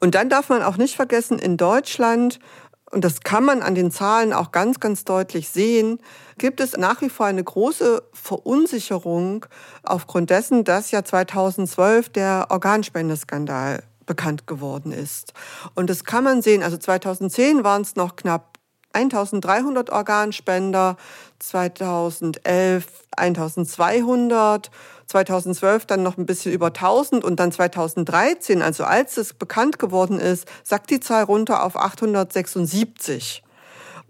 Und 0.00 0.14
dann 0.14 0.28
darf 0.28 0.50
man 0.50 0.62
auch 0.62 0.76
nicht 0.76 0.94
vergessen, 0.94 1.38
in 1.38 1.56
Deutschland 1.56 2.38
und 2.94 3.04
das 3.04 3.22
kann 3.22 3.44
man 3.44 3.60
an 3.60 3.74
den 3.74 3.90
Zahlen 3.90 4.32
auch 4.32 4.52
ganz, 4.52 4.78
ganz 4.78 5.04
deutlich 5.04 5.48
sehen, 5.48 5.98
gibt 6.38 6.60
es 6.60 6.76
nach 6.76 7.00
wie 7.00 7.10
vor 7.10 7.26
eine 7.26 7.42
große 7.42 8.04
Verunsicherung 8.12 9.46
aufgrund 9.82 10.30
dessen, 10.30 10.62
dass 10.62 10.92
ja 10.92 11.04
2012 11.04 12.10
der 12.10 12.46
Organspendeskandal 12.50 13.82
bekannt 14.06 14.46
geworden 14.46 14.92
ist. 14.92 15.32
Und 15.74 15.90
das 15.90 16.04
kann 16.04 16.22
man 16.22 16.40
sehen, 16.40 16.62
also 16.62 16.76
2010 16.76 17.64
waren 17.64 17.82
es 17.82 17.96
noch 17.96 18.14
knapp 18.14 18.58
1300 18.92 19.90
Organspender, 19.90 20.96
2011 21.40 22.86
1200 23.16 24.70
2012 25.06 25.86
dann 25.86 26.02
noch 26.02 26.16
ein 26.16 26.26
bisschen 26.26 26.52
über 26.52 26.66
1000 26.66 27.24
und 27.24 27.40
dann 27.40 27.52
2013, 27.52 28.62
also 28.62 28.84
als 28.84 29.16
es 29.16 29.34
bekannt 29.34 29.78
geworden 29.78 30.18
ist, 30.18 30.46
sackt 30.62 30.90
die 30.90 31.00
Zahl 31.00 31.24
runter 31.24 31.64
auf 31.64 31.76
876. 31.76 33.42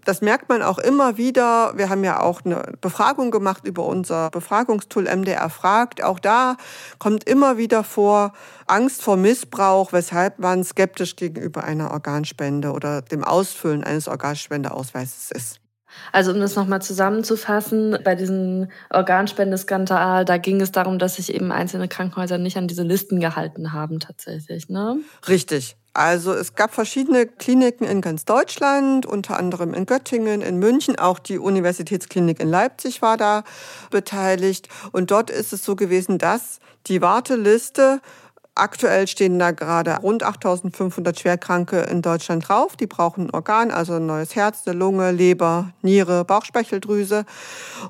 Das 0.05 0.21
merkt 0.21 0.49
man 0.49 0.61
auch 0.61 0.77
immer 0.77 1.17
wieder. 1.17 1.73
Wir 1.75 1.89
haben 1.89 2.03
ja 2.03 2.19
auch 2.19 2.45
eine 2.45 2.73
Befragung 2.79 3.31
gemacht 3.31 3.65
über 3.65 3.85
unser 3.85 4.29
Befragungstool 4.29 5.05
MDR 5.05 5.49
fragt. 5.49 6.03
Auch 6.03 6.19
da 6.19 6.57
kommt 6.99 7.23
immer 7.23 7.57
wieder 7.57 7.83
vor 7.83 8.33
Angst 8.67 9.01
vor 9.01 9.17
Missbrauch, 9.17 9.93
weshalb 9.93 10.37
man 10.37 10.63
skeptisch 10.63 11.15
gegenüber 11.15 11.63
einer 11.63 11.89
Organspende 11.89 12.71
oder 12.71 13.01
dem 13.01 13.23
Ausfüllen 13.23 13.83
eines 13.83 14.07
Organspendeausweises 14.07 15.31
ist. 15.31 15.64
Also 16.11 16.31
um 16.31 16.39
das 16.39 16.55
nochmal 16.55 16.81
zusammenzufassen, 16.81 17.97
bei 18.03 18.15
diesem 18.15 18.67
Organspendeskandal, 18.89 20.25
da 20.25 20.37
ging 20.37 20.61
es 20.61 20.71
darum, 20.71 20.99
dass 20.99 21.15
sich 21.15 21.33
eben 21.33 21.51
einzelne 21.51 21.87
Krankenhäuser 21.87 22.37
nicht 22.37 22.57
an 22.57 22.67
diese 22.67 22.83
Listen 22.83 23.19
gehalten 23.19 23.73
haben 23.73 23.99
tatsächlich, 23.99 24.69
ne? 24.69 24.97
Richtig. 25.27 25.77
Also 25.93 26.33
es 26.33 26.55
gab 26.55 26.73
verschiedene 26.73 27.25
Kliniken 27.25 27.87
in 27.87 28.01
ganz 28.01 28.25
Deutschland, 28.25 29.05
unter 29.05 29.37
anderem 29.37 29.73
in 29.73 29.85
Göttingen, 29.85 30.41
in 30.41 30.57
München, 30.57 30.99
auch 30.99 31.19
die 31.19 31.39
Universitätsklinik 31.39 32.41
in 32.41 32.49
Leipzig 32.49 33.01
war 33.01 33.15
da 33.15 33.45
beteiligt. 33.91 34.67
Und 34.91 35.09
dort 35.09 35.29
ist 35.29 35.53
es 35.53 35.63
so 35.63 35.77
gewesen, 35.77 36.17
dass 36.17 36.59
die 36.87 37.01
Warteliste 37.01 38.01
Aktuell 38.57 39.05
stehen 39.07 39.37
da 39.37 39.51
gerade 39.51 39.97
rund 39.97 40.23
8500 40.23 41.19
Schwerkranke 41.19 41.81
in 41.81 42.01
Deutschland 42.01 42.47
drauf. 42.47 42.77
Die 42.77 42.87
brauchen 42.87 43.27
ein 43.27 43.31
Organ, 43.31 43.69
also 43.69 43.95
ein 43.95 44.05
neues 44.05 44.33
Herz, 44.37 44.61
eine 44.65 44.77
Lunge, 44.77 45.11
Leber, 45.11 45.73
Niere, 45.81 46.23
Bauchspeicheldrüse. 46.23 47.25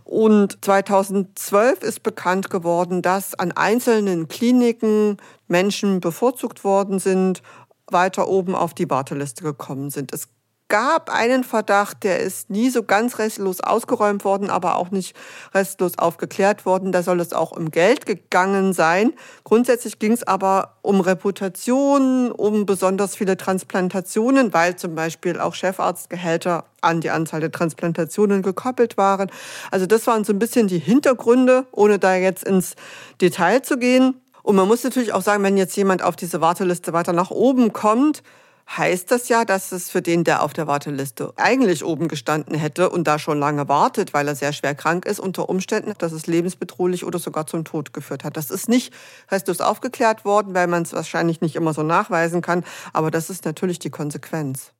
Und 0.04 0.58
2012 0.66 1.84
ist 1.84 2.02
bekannt 2.02 2.50
geworden, 2.50 3.04
dass 3.04 3.36
an 3.36 3.52
einzelnen 3.52 4.28
Kliniken 4.28 5.18
Menschen 5.48 6.00
bevorzugt 6.00 6.64
worden 6.64 6.98
sind, 6.98 7.44
weiter 7.92 8.28
oben 8.28 8.56
auf 8.56 8.74
die 8.74 8.90
Warteliste 8.90 9.44
gekommen 9.44 9.92
sind. 9.92 10.12
Es 10.14 10.30
gab 10.68 11.14
einen 11.14 11.44
Verdacht, 11.44 12.04
der 12.04 12.20
ist 12.20 12.50
nie 12.50 12.70
so 12.70 12.84
ganz 12.84 13.20
restlos 13.20 13.62
ausgeräumt 13.62 14.26
worden, 14.26 14.50
aber 14.50 14.78
auch 14.78 14.90
nicht 14.90 15.16
restlos 15.54 15.98
aufgeklärt 15.98 16.66
worden. 16.66 16.92
Da 16.92 17.04
soll 17.04 17.20
es 17.20 17.34
auch 17.34 17.52
um 17.52 17.70
Geld 17.70 18.06
gegangen 18.06 18.74
sein. 18.74 19.14
Grundsätzlich 19.44 20.00
ging 20.00 20.12
es 20.12 20.26
aber 20.26 20.78
um 20.82 21.02
Reputation, 21.02 22.32
um 22.32 22.66
besonders 22.66 23.16
viele 23.16 23.38
Transplantationen, 23.38 24.54
weil 24.54 24.76
zum 24.76 24.96
Beispiel 24.96 25.40
auch 25.40 25.54
Chefarztgehälter 25.54 26.66
an 26.82 27.02
die 27.02 27.10
Anzahl 27.12 27.42
der 27.42 27.52
Transplantationen 27.52 28.42
gekoppelt 28.42 28.98
waren. 28.98 29.30
Also 29.72 29.86
das 29.86 30.08
waren 30.08 30.24
so 30.24 30.34
ein 30.34 30.40
bisschen 30.40 30.68
die 30.68 30.80
Hintergründe, 30.80 31.68
ohne 31.72 32.00
da 32.00 32.16
jetzt 32.16 32.44
ins 32.44 32.76
Detail 33.22 33.62
zu 33.62 33.78
gehen. 33.78 34.22
Und 34.42 34.56
man 34.56 34.68
muss 34.68 34.84
natürlich 34.84 35.14
auch 35.14 35.24
sagen, 35.24 35.44
wenn 35.44 35.58
jetzt 35.58 35.76
jemand 35.76 36.04
auf 36.04 36.16
diese 36.16 36.42
Warteliste 36.42 36.94
weiter 36.94 37.14
nach 37.14 37.32
oben 37.32 37.74
kommt, 37.74 38.22
heißt 38.68 39.12
das 39.12 39.30
ja, 39.30 39.46
dass 39.46 39.72
es 39.72 39.90
für 39.90 40.02
den, 40.02 40.24
der 40.24 40.42
auf 40.42 40.54
der 40.54 40.68
Warteliste 40.68 41.34
eigentlich 41.36 41.84
oben 41.84 42.08
gestanden 42.08 42.56
hätte 42.56 42.90
und 42.90 43.06
da 43.06 43.20
schon 43.20 43.40
lange 43.40 43.68
wartet, 43.68 44.14
weil 44.14 44.28
er 44.28 44.36
sehr 44.36 44.54
schwer 44.54 44.76
krank 44.76 45.06
ist, 45.06 45.20
unter 45.20 45.50
Umständen, 45.50 45.94
dass 45.98 46.12
es 46.12 46.28
lebensbedrohlich 46.28 47.06
oder 47.06 47.20
sogar 47.20 47.48
zum 47.48 47.64
Tod 47.64 47.94
geführt 47.94 48.24
hat. 48.24 48.38
Das 48.38 48.50
ist 48.50 48.68
nicht 48.68 48.94
restlos 49.30 49.62
aufgeklärt 49.62 50.26
worden, 50.26 50.54
weil 50.54 50.68
man 50.68 50.84
es 50.84 50.94
wahrscheinlich 50.94 51.42
nicht 51.42 51.56
immer 51.56 51.74
so 51.74 51.84
nachweisen 51.84 52.42
kann, 52.42 52.64
aber 52.94 53.12
das 53.12 53.30
ist 53.30 53.46
natürlich 53.46 53.80
die 53.80 53.92
Konsequenz. 53.92 54.72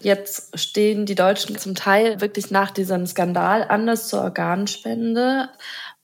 Jetzt 0.00 0.56
stehen 0.58 1.06
die 1.06 1.16
Deutschen 1.16 1.58
zum 1.58 1.74
Teil 1.74 2.20
wirklich 2.20 2.52
nach 2.52 2.70
diesem 2.70 3.04
Skandal 3.06 3.64
anders 3.68 4.06
zur 4.06 4.22
Organspende. 4.22 5.48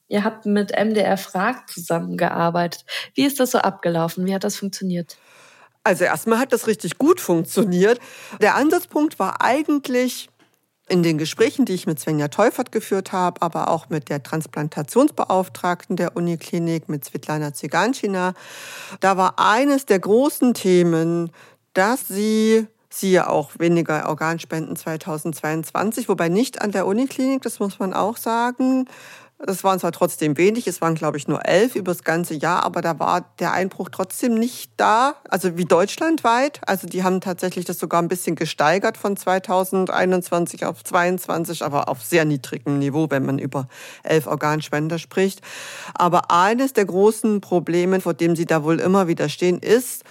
Ihr 0.09 0.25
habt 0.25 0.47
mit 0.47 0.73
MDR 0.73 1.17
Frag 1.17 1.71
zusammengearbeitet. 1.71 2.85
Wie 3.15 3.25
ist 3.25 3.39
das 3.39 3.53
so 3.53 3.59
abgelaufen? 3.59 4.27
Wie 4.27 4.35
hat 4.35 4.43
das 4.43 4.57
funktioniert? 4.57 5.17
Also 5.85 6.05
erstmal 6.05 6.39
hat 6.39 6.53
das 6.53 6.67
richtig 6.67 6.99
gut 6.99 7.21
funktioniert. 7.21 8.01
Der 8.41 8.55
Ansatzpunkt 8.55 9.19
war 9.19 9.43
eigentlich 9.43 10.31
in 10.89 11.03
den 11.03 11.19
Gesprächen, 11.19 11.65
die 11.65 11.75
ich 11.75 11.87
mit 11.87 12.01
Svenja 12.01 12.29
Teufert 12.29 12.73
geführt 12.73 13.13
habe, 13.13 13.41
aber 13.43 13.69
auch 13.69 13.89
mit 13.89 14.09
der 14.09 14.23
Transplantationsbeauftragten 14.23 15.97
der 15.97 16.17
Uniklinik, 16.17 16.89
mit 16.89 17.05
Svetlana 17.05 17.55
Ziganschina, 17.55 18.35
da 19.01 19.17
war 19.17 19.39
eines 19.39 19.87
der 19.87 19.99
großen 19.99 20.53
Themen, 20.55 21.31
dass 21.73 22.09
sie 22.09 22.67
siehe 22.91 23.29
auch 23.29 23.51
weniger 23.59 24.09
Organspenden 24.09 24.77
2022, 24.77 26.09
wobei 26.09 26.29
nicht 26.29 26.63
an 26.63 26.71
der 26.71 26.87
Uniklinik, 26.87 27.43
das 27.43 27.59
muss 27.59 27.79
man 27.79 27.93
auch 27.93 28.17
sagen, 28.17 28.87
es 29.47 29.65
waren 29.65 29.79
zwar 29.79 29.93
trotzdem 29.93 30.37
wenig, 30.37 30.67
es 30.67 30.81
waren, 30.81 30.95
glaube 30.95 31.17
ich, 31.17 31.29
nur 31.29 31.45
elf 31.47 31.77
über 31.77 31.93
das 31.93 32.05
ganze 32.05 32.35
Jahr, 32.35 32.65
aber 32.65 32.81
da 32.81 32.99
war 32.99 33.27
der 33.39 33.53
Einbruch 33.53 33.89
trotzdem 33.91 34.35
nicht 34.35 34.73
da, 34.77 35.17
also 35.29 35.57
wie 35.57 35.65
deutschlandweit. 35.65 36.61
Also 36.67 36.87
die 36.87 37.03
haben 37.03 37.21
tatsächlich 37.21 37.65
das 37.65 37.79
sogar 37.79 38.01
ein 38.01 38.09
bisschen 38.09 38.37
gesteigert 38.37 38.97
von 38.97 39.17
2021 39.17 40.65
auf 40.65 40.83
22, 40.83 41.65
aber 41.65 41.89
auf 41.89 42.03
sehr 42.03 42.25
niedrigem 42.25 42.79
Niveau, 42.79 43.07
wenn 43.11 43.27
man 43.27 43.39
über 43.39 43.69
elf 44.03 44.27
Organspender 44.27 44.99
spricht. 44.99 45.41
Aber 45.95 46.31
eines 46.31 46.73
der 46.73 46.87
großen 46.87 47.41
Probleme, 47.41 48.01
vor 48.01 48.15
dem 48.15 48.37
sie 48.37 48.47
da 48.47 48.65
wohl 48.65 48.81
immer 48.81 49.09
wieder 49.09 49.29
stehen, 49.29 49.59
ist, 49.59 50.05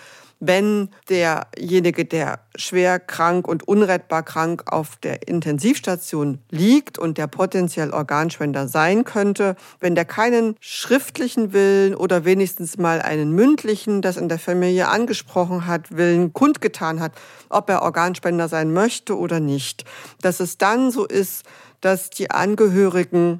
wenn 0.45 0.89
derjenige, 1.07 2.03
der 2.03 2.39
schwer 2.55 2.99
krank 2.99 3.47
und 3.47 3.65
unrettbar 3.65 4.23
krank 4.23 4.63
auf 4.65 4.97
der 4.97 5.27
Intensivstation 5.27 6.39
liegt 6.49 6.99
und 6.99 7.17
der 7.17 7.27
potenziell 7.27 7.91
Organspender 7.91 8.67
sein 8.67 9.05
könnte, 9.05 9.55
wenn 9.79 9.95
der 9.95 10.03
keinen 10.03 10.55
schriftlichen 10.59 11.53
Willen 11.53 11.95
oder 11.95 12.25
wenigstens 12.25 12.77
mal 12.77 13.01
einen 13.01 13.31
mündlichen, 13.31 14.01
das 14.01 14.17
in 14.17 14.27
der 14.27 14.39
Familie 14.39 14.89
angesprochen 14.89 15.65
hat, 15.65 15.95
Willen 15.95 16.33
kundgetan 16.33 16.99
hat, 16.99 17.13
ob 17.49 17.69
er 17.69 17.81
Organspender 17.81 18.49
sein 18.49 18.73
möchte 18.73 19.17
oder 19.17 19.39
nicht, 19.39 19.85
dass 20.21 20.41
es 20.41 20.57
dann 20.57 20.91
so 20.91 21.05
ist, 21.05 21.43
dass 21.79 22.09
die 22.09 22.31
Angehörigen 22.31 23.39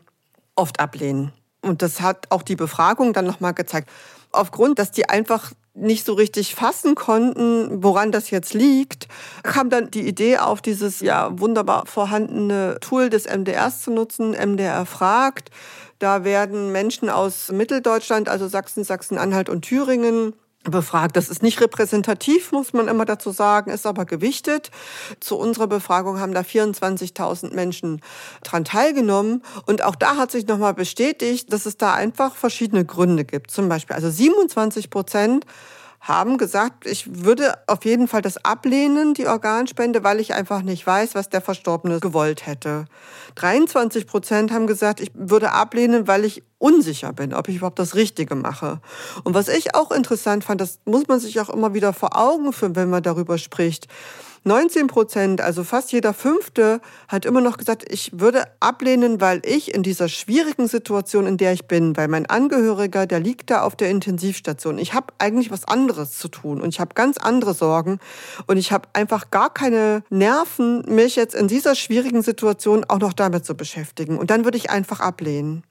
oft 0.56 0.80
ablehnen. 0.80 1.34
Und 1.62 1.82
das 1.82 2.00
hat 2.00 2.28
auch 2.30 2.44
die 2.44 2.56
Befragung 2.56 3.12
dann 3.12 3.26
nochmal 3.26 3.54
gezeigt. 3.54 3.90
Aufgrund, 4.32 4.80
dass 4.80 4.92
die 4.92 5.10
einfach 5.10 5.52
nicht 5.76 6.06
so 6.06 6.14
richtig 6.14 6.56
fassen 6.56 6.96
konnten, 6.96 7.84
woran 7.84 8.12
das 8.12 8.30
jetzt 8.30 8.54
liegt, 8.54 9.08
kam 9.42 9.70
dann 9.70 9.90
die 9.90 10.08
Idee 10.08 10.38
auf, 10.38 10.62
dieses 10.62 11.00
ja 11.00 11.32
wunderbar 11.40 11.86
vorhandene 11.88 12.78
Tool 12.80 13.10
des 13.10 13.26
MDRs 13.26 13.82
zu 13.82 13.92
nutzen, 13.92 14.32
MDR 14.32 14.86
fragt. 14.86 15.50
Da 16.00 16.24
werden 16.24 16.72
Menschen 16.72 17.10
aus 17.10 17.52
Mitteldeutschland, 17.52 18.30
also 18.30 18.48
Sachsen, 18.48 18.84
Sachsen-Anhalt 18.84 19.50
und 19.50 19.64
Thüringen, 19.64 20.34
befragt. 20.64 21.16
Das 21.16 21.30
ist 21.30 21.44
nicht 21.44 21.62
repräsentativ, 21.62 22.52
muss 22.52 22.74
man 22.74 22.88
immer 22.88 23.06
dazu 23.06 23.32
sagen, 23.32 23.72
ist 23.72 23.86
aber 23.86 24.06
gewichtet. 24.06 24.72
Zu 25.20 25.38
unserer 25.38 25.68
Befragung 25.68 26.20
haben 26.20 26.34
da 26.34 26.42
24.000 26.42 27.54
Menschen 27.54 28.02
dran 28.44 28.66
teilgenommen. 28.66 29.44
Und 29.66 29.84
auch 29.84 29.96
da 29.96 30.18
hat 30.18 30.32
sich 30.32 30.48
nochmal 30.48 30.74
bestätigt, 30.74 31.52
dass 31.52 31.66
es 31.66 31.78
da 31.78 31.94
einfach 31.94 32.36
verschiedene 32.36 32.86
Gründe 32.86 33.26
gibt. 33.26 33.52
Zum 33.52 33.70
Beispiel, 33.70 33.96
also 33.96 34.10
27 34.10 34.90
Prozent 34.90 35.46
haben 36.04 36.38
gesagt, 36.38 36.86
ich 36.86 37.24
würde 37.24 37.58
auf 37.68 37.86
jeden 37.86 38.10
Fall 38.10 38.22
das 38.22 38.44
ablehnen, 38.44 39.14
die 39.14 39.26
Organspende, 39.26 40.04
weil 40.04 40.20
ich 40.20 40.34
einfach 40.34 40.62
nicht 40.62 40.86
weiß, 40.86 41.16
was 41.16 41.30
der 41.30 41.40
Verstorbene 41.40 42.02
gewollt 42.02 42.46
hätte. 42.46 42.86
23 43.36 44.06
Prozent 44.06 44.52
haben 44.52 44.68
gesagt, 44.68 45.00
ich 45.00 45.12
würde 45.14 45.54
ablehnen, 45.54 46.06
weil 46.06 46.26
ich 46.26 46.44
unsicher 46.58 47.14
bin, 47.14 47.34
ob 47.34 47.48
ich 47.48 47.56
überhaupt 47.56 47.80
das 47.80 47.96
Richtige 47.96 48.36
mache. 48.36 48.82
Und 49.24 49.34
was 49.34 49.48
ich 49.48 49.76
auch 49.76 49.92
interessant 49.92 50.44
fand, 50.44 50.60
das 50.60 50.80
muss 50.84 51.08
man 51.08 51.22
sich 51.22 51.40
auch 51.40 51.50
immer 51.50 51.74
wieder 51.74 51.94
vor 51.94 52.18
Augen 52.18 52.52
führen, 52.52 52.76
wenn 52.76 52.90
man 52.90 53.02
darüber 53.02 53.38
spricht. 53.38 53.88
19 54.46 54.88
Prozent, 54.88 55.40
also 55.40 55.64
fast 55.64 55.94
jeder 55.94 56.14
Fünfte, 56.14 56.82
hat 57.08 57.26
immer 57.26 57.40
noch 57.40 57.58
gesagt, 57.58 57.86
ich 57.90 58.12
würde 58.14 58.44
ablehnen, 58.60 59.22
weil 59.22 59.42
ich 59.46 59.74
in 59.74 59.84
dieser 59.84 60.10
schwierigen 60.10 60.68
Situation, 60.68 61.26
in 61.26 61.38
der 61.38 61.54
ich 61.54 61.68
bin, 61.68 61.96
weil 61.96 62.10
mein 62.10 62.26
Angehöriger, 62.26 63.06
der 63.06 63.22
liegt 63.22 63.50
da 63.50 63.62
auf 63.62 63.78
der 63.78 63.90
Intensivstation. 63.90 64.78
Ich 64.78 64.94
habe 64.94 65.08
eigentlich 65.18 65.50
was 65.50 65.66
anderes 65.66 66.18
zu 66.18 66.28
tun 66.28 66.62
und 66.62 66.70
ich 66.70 66.82
habe 66.82 66.94
ganz 66.94 67.18
andere 67.18 67.54
Sorgen 67.54 68.00
und 68.48 68.58
ich 68.58 68.74
habe 68.74 68.90
einfach 68.92 69.32
gar 69.32 69.54
keine 69.54 70.04
Nerven, 70.10 70.84
mich 70.94 71.16
jetzt 71.16 71.36
in 71.36 71.48
dieser 71.48 71.76
schwierigen 71.76 72.22
Situation 72.22 72.84
auch 72.88 73.00
noch 73.00 73.14
damit 73.14 73.46
zu 73.46 73.56
beschäftigen. 73.56 74.18
Und 74.18 74.30
dann 74.30 74.44
würde 74.44 74.58
ich 74.58 74.70
einfach 74.70 75.00
ablehnen. 75.00 75.64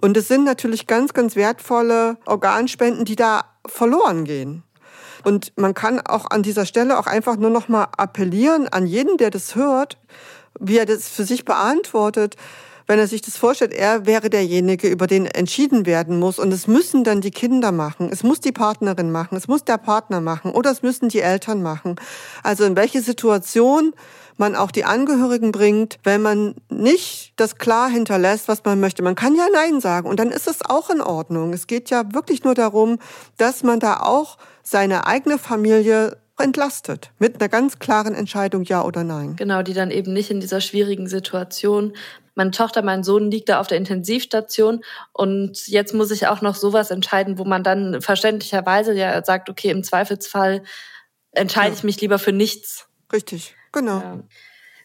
Und 0.00 0.16
es 0.16 0.28
sind 0.28 0.44
natürlich 0.44 0.86
ganz, 0.86 1.12
ganz 1.12 1.36
wertvolle 1.36 2.16
Organspenden, 2.26 3.04
die 3.04 3.16
da 3.16 3.44
verloren 3.66 4.24
gehen. 4.24 4.62
Und 5.24 5.52
man 5.56 5.74
kann 5.74 6.00
auch 6.00 6.30
an 6.30 6.42
dieser 6.42 6.66
Stelle 6.66 6.98
auch 6.98 7.06
einfach 7.06 7.36
nur 7.36 7.50
noch 7.50 7.68
mal 7.68 7.88
appellieren 7.96 8.68
an 8.68 8.86
jeden, 8.86 9.16
der 9.16 9.30
das 9.30 9.54
hört, 9.54 9.98
wie 10.60 10.78
er 10.78 10.86
das 10.86 11.08
für 11.08 11.24
sich 11.24 11.44
beantwortet, 11.44 12.36
wenn 12.88 12.98
er 12.98 13.06
sich 13.06 13.20
das 13.20 13.36
vorstellt, 13.36 13.74
er 13.74 14.06
wäre 14.06 14.30
derjenige, 14.30 14.88
über 14.88 15.06
den 15.06 15.26
entschieden 15.26 15.84
werden 15.84 16.18
muss. 16.18 16.38
Und 16.38 16.50
es 16.52 16.66
müssen 16.66 17.04
dann 17.04 17.20
die 17.20 17.30
Kinder 17.30 17.70
machen, 17.70 18.08
es 18.10 18.22
muss 18.22 18.40
die 18.40 18.50
Partnerin 18.50 19.12
machen, 19.12 19.36
es 19.36 19.46
muss 19.46 19.62
der 19.62 19.76
Partner 19.76 20.22
machen 20.22 20.52
oder 20.52 20.70
es 20.70 20.82
müssen 20.82 21.10
die 21.10 21.20
Eltern 21.20 21.62
machen. 21.62 21.96
Also 22.42 22.64
in 22.64 22.76
welche 22.76 23.02
Situation 23.02 23.92
man 24.38 24.56
auch 24.56 24.70
die 24.70 24.84
Angehörigen 24.84 25.52
bringt, 25.52 25.98
wenn 26.04 26.22
man 26.22 26.54
nicht 26.70 27.32
das 27.36 27.56
klar 27.56 27.88
hinterlässt, 27.90 28.48
was 28.48 28.64
man 28.64 28.80
möchte. 28.80 29.02
Man 29.02 29.14
kann 29.14 29.34
ja 29.34 29.46
Nein 29.52 29.80
sagen 29.80 30.08
und 30.08 30.18
dann 30.18 30.30
ist 30.30 30.48
es 30.48 30.64
auch 30.64 30.90
in 30.90 31.00
Ordnung. 31.00 31.52
Es 31.52 31.66
geht 31.66 31.90
ja 31.90 32.04
wirklich 32.12 32.44
nur 32.44 32.54
darum, 32.54 32.98
dass 33.36 33.62
man 33.62 33.80
da 33.80 34.00
auch 34.00 34.38
seine 34.62 35.06
eigene 35.06 35.38
Familie 35.38 36.18
entlastet. 36.38 37.10
Mit 37.18 37.40
einer 37.40 37.48
ganz 37.48 37.78
klaren 37.78 38.14
Entscheidung 38.14 38.62
Ja 38.62 38.84
oder 38.84 39.04
Nein. 39.04 39.36
Genau, 39.36 39.62
die 39.62 39.74
dann 39.74 39.90
eben 39.90 40.12
nicht 40.12 40.30
in 40.30 40.40
dieser 40.40 40.60
schwierigen 40.60 41.08
Situation. 41.08 41.94
Meine 42.34 42.52
Tochter, 42.52 42.82
mein 42.82 43.02
Sohn 43.02 43.30
liegt 43.30 43.48
da 43.48 43.58
auf 43.58 43.66
der 43.66 43.78
Intensivstation 43.78 44.84
und 45.12 45.66
jetzt 45.66 45.92
muss 45.92 46.12
ich 46.12 46.28
auch 46.28 46.40
noch 46.40 46.54
sowas 46.54 46.92
entscheiden, 46.92 47.36
wo 47.38 47.44
man 47.44 47.64
dann 47.64 48.00
verständlicherweise 48.00 48.94
ja 48.94 49.24
sagt, 49.24 49.50
okay, 49.50 49.70
im 49.70 49.82
Zweifelsfall 49.82 50.62
entscheide 51.32 51.72
ja. 51.72 51.74
ich 51.74 51.82
mich 51.82 52.00
lieber 52.00 52.20
für 52.20 52.32
nichts. 52.32 52.86
Richtig, 53.12 53.56
genau. 53.72 54.00
Ja. 54.00 54.18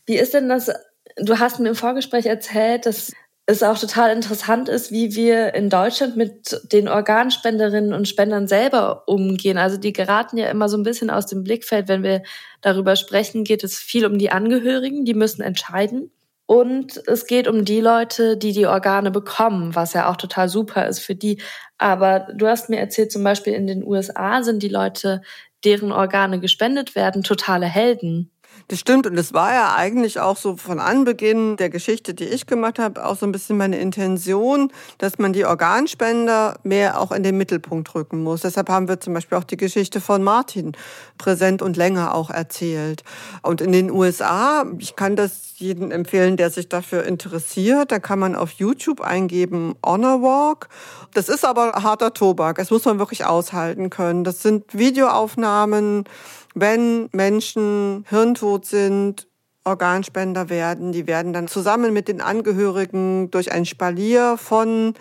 Wie 0.05 0.17
ist 0.17 0.33
denn 0.33 0.49
das? 0.49 0.71
Du 1.17 1.39
hast 1.39 1.59
mir 1.59 1.69
im 1.69 1.75
Vorgespräch 1.75 2.25
erzählt, 2.25 2.85
dass 2.85 3.11
es 3.45 3.61
auch 3.61 3.77
total 3.77 4.15
interessant 4.15 4.69
ist, 4.69 4.91
wie 4.91 5.15
wir 5.15 5.53
in 5.53 5.69
Deutschland 5.69 6.15
mit 6.15 6.61
den 6.71 6.87
Organspenderinnen 6.87 7.93
und 7.93 8.07
Spendern 8.07 8.47
selber 8.47 9.03
umgehen. 9.05 9.57
Also 9.57 9.77
die 9.77 9.91
geraten 9.91 10.37
ja 10.37 10.47
immer 10.47 10.69
so 10.69 10.77
ein 10.77 10.83
bisschen 10.83 11.09
aus 11.09 11.25
dem 11.25 11.43
Blickfeld. 11.43 11.89
Wenn 11.89 12.03
wir 12.03 12.23
darüber 12.61 12.95
sprechen, 12.95 13.43
geht 13.43 13.63
es 13.63 13.77
viel 13.79 14.05
um 14.05 14.17
die 14.17 14.31
Angehörigen, 14.31 15.03
die 15.03 15.13
müssen 15.13 15.41
entscheiden. 15.41 16.09
Und 16.45 17.01
es 17.07 17.25
geht 17.25 17.47
um 17.47 17.65
die 17.65 17.81
Leute, 17.81 18.37
die 18.37 18.53
die 18.53 18.67
Organe 18.67 19.11
bekommen, 19.11 19.75
was 19.75 19.93
ja 19.93 20.09
auch 20.09 20.17
total 20.17 20.47
super 20.49 20.87
ist 20.87 20.99
für 20.99 21.15
die. 21.15 21.41
Aber 21.77 22.27
du 22.33 22.47
hast 22.47 22.69
mir 22.69 22.79
erzählt, 22.79 23.11
zum 23.11 23.23
Beispiel 23.23 23.53
in 23.53 23.67
den 23.67 23.83
USA 23.85 24.43
sind 24.43 24.63
die 24.63 24.69
Leute, 24.69 25.21
deren 25.65 25.91
Organe 25.91 26.39
gespendet 26.39 26.95
werden, 26.95 27.23
totale 27.23 27.65
Helden. 27.65 28.31
Das 28.69 28.79
stimmt 28.79 29.05
und 29.07 29.17
es 29.17 29.33
war 29.33 29.53
ja 29.53 29.75
eigentlich 29.75 30.19
auch 30.19 30.37
so 30.37 30.55
von 30.55 30.79
Anbeginn 30.79 31.57
der 31.57 31.69
Geschichte, 31.69 32.13
die 32.13 32.23
ich 32.23 32.47
gemacht 32.47 32.79
habe, 32.79 33.05
auch 33.05 33.17
so 33.17 33.25
ein 33.25 33.31
bisschen 33.31 33.57
meine 33.57 33.77
Intention, 33.77 34.71
dass 34.97 35.19
man 35.19 35.33
die 35.33 35.45
Organspender 35.45 36.59
mehr 36.63 36.99
auch 36.99 37.11
in 37.11 37.23
den 37.23 37.37
Mittelpunkt 37.37 37.93
rücken 37.93 38.23
muss. 38.23 38.41
Deshalb 38.41 38.69
haben 38.69 38.87
wir 38.87 38.99
zum 38.99 39.13
Beispiel 39.13 39.37
auch 39.37 39.43
die 39.43 39.57
Geschichte 39.57 39.99
von 39.99 40.23
Martin 40.23 40.71
präsent 41.17 41.61
und 41.61 41.75
länger 41.75 42.15
auch 42.15 42.29
erzählt. 42.29 43.03
Und 43.41 43.59
in 43.59 43.71
den 43.73 43.91
USA, 43.91 44.65
ich 44.79 44.95
kann 44.95 45.15
das 45.15 45.53
jedem 45.57 45.91
empfehlen, 45.91 46.37
der 46.37 46.49
sich 46.49 46.69
dafür 46.69 47.03
interessiert, 47.03 47.91
da 47.91 47.99
kann 47.99 48.19
man 48.19 48.35
auf 48.35 48.51
YouTube 48.51 49.01
eingeben 49.01 49.75
Honor 49.85 50.21
Walk. 50.21 50.69
Das 51.13 51.29
ist 51.29 51.45
aber 51.45 51.71
harter 51.83 52.13
Tobak. 52.13 52.57
Das 52.57 52.71
muss 52.71 52.85
man 52.85 52.99
wirklich 52.99 53.25
aushalten 53.25 53.89
können. 53.89 54.23
Das 54.23 54.41
sind 54.41 54.73
Videoaufnahmen, 54.73 56.05
wenn 56.53 57.09
Menschen 57.11 58.05
hirntot 58.09 58.65
sind, 58.65 59.27
Organspender 59.65 60.49
werden, 60.49 60.91
die 60.91 61.07
werden 61.07 61.31
dann 61.31 61.47
zusammen 61.47 61.93
mit 61.93 62.07
den 62.07 62.21
Angehörigen 62.21 63.31
durch 63.31 63.51
ein 63.51 63.65
Spalier 63.65 64.35
von 64.37 64.93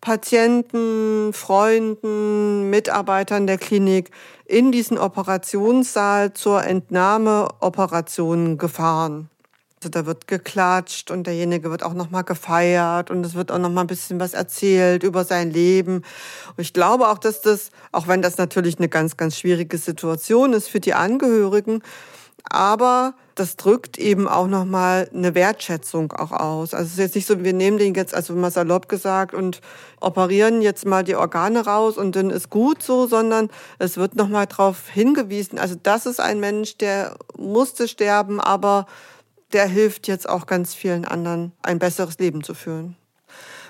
Patienten, 0.00 1.32
Freunden, 1.32 2.70
Mitarbeitern 2.70 3.46
der 3.48 3.58
Klinik 3.58 4.10
in 4.44 4.70
diesen 4.70 4.98
Operationssaal 4.98 6.32
zur 6.34 6.62
Entnahmeoperation 6.62 8.58
gefahren. 8.58 9.28
Also 9.78 9.90
da 9.90 10.06
wird 10.06 10.26
geklatscht 10.26 11.10
und 11.10 11.26
derjenige 11.26 11.70
wird 11.70 11.82
auch 11.82 11.92
noch 11.92 12.10
mal 12.10 12.22
gefeiert 12.22 13.10
und 13.10 13.24
es 13.26 13.34
wird 13.34 13.52
auch 13.52 13.58
noch 13.58 13.70
mal 13.70 13.82
ein 13.82 13.86
bisschen 13.86 14.18
was 14.18 14.32
erzählt 14.32 15.02
über 15.02 15.24
sein 15.24 15.50
Leben. 15.50 15.96
Und 15.96 16.60
ich 16.60 16.72
glaube 16.72 17.08
auch, 17.08 17.18
dass 17.18 17.42
das, 17.42 17.70
auch 17.92 18.08
wenn 18.08 18.22
das 18.22 18.38
natürlich 18.38 18.78
eine 18.78 18.88
ganz, 18.88 19.18
ganz 19.18 19.38
schwierige 19.38 19.76
Situation 19.76 20.54
ist 20.54 20.68
für 20.68 20.80
die 20.80 20.94
Angehörigen, 20.94 21.82
aber 22.48 23.14
das 23.34 23.56
drückt 23.56 23.98
eben 23.98 24.28
auch 24.28 24.46
noch 24.46 24.64
mal 24.64 25.10
eine 25.12 25.34
Wertschätzung 25.34 26.12
auch 26.12 26.32
aus. 26.32 26.72
Also 26.72 26.86
es 26.86 26.92
ist 26.92 26.98
jetzt 26.98 27.14
nicht 27.14 27.26
so, 27.26 27.44
wir 27.44 27.52
nehmen 27.52 27.76
den 27.76 27.94
jetzt, 27.94 28.14
also 28.14 28.32
mal 28.34 28.50
salopp 28.50 28.88
gesagt, 28.88 29.34
und 29.34 29.60
operieren 30.00 30.62
jetzt 30.62 30.86
mal 30.86 31.04
die 31.04 31.16
Organe 31.16 31.66
raus 31.66 31.98
und 31.98 32.16
dann 32.16 32.30
ist 32.30 32.48
gut 32.48 32.82
so, 32.82 33.06
sondern 33.06 33.50
es 33.78 33.98
wird 33.98 34.16
noch 34.16 34.28
mal 34.28 34.46
darauf 34.46 34.88
hingewiesen. 34.88 35.58
Also 35.58 35.74
das 35.82 36.06
ist 36.06 36.18
ein 36.18 36.40
Mensch, 36.40 36.78
der 36.78 37.16
musste 37.36 37.88
sterben, 37.88 38.40
aber 38.40 38.86
der 39.52 39.66
hilft 39.66 40.08
jetzt 40.08 40.28
auch 40.28 40.46
ganz 40.46 40.74
vielen 40.74 41.04
anderen, 41.04 41.52
ein 41.62 41.78
besseres 41.78 42.18
Leben 42.18 42.42
zu 42.42 42.54
führen. 42.54 42.96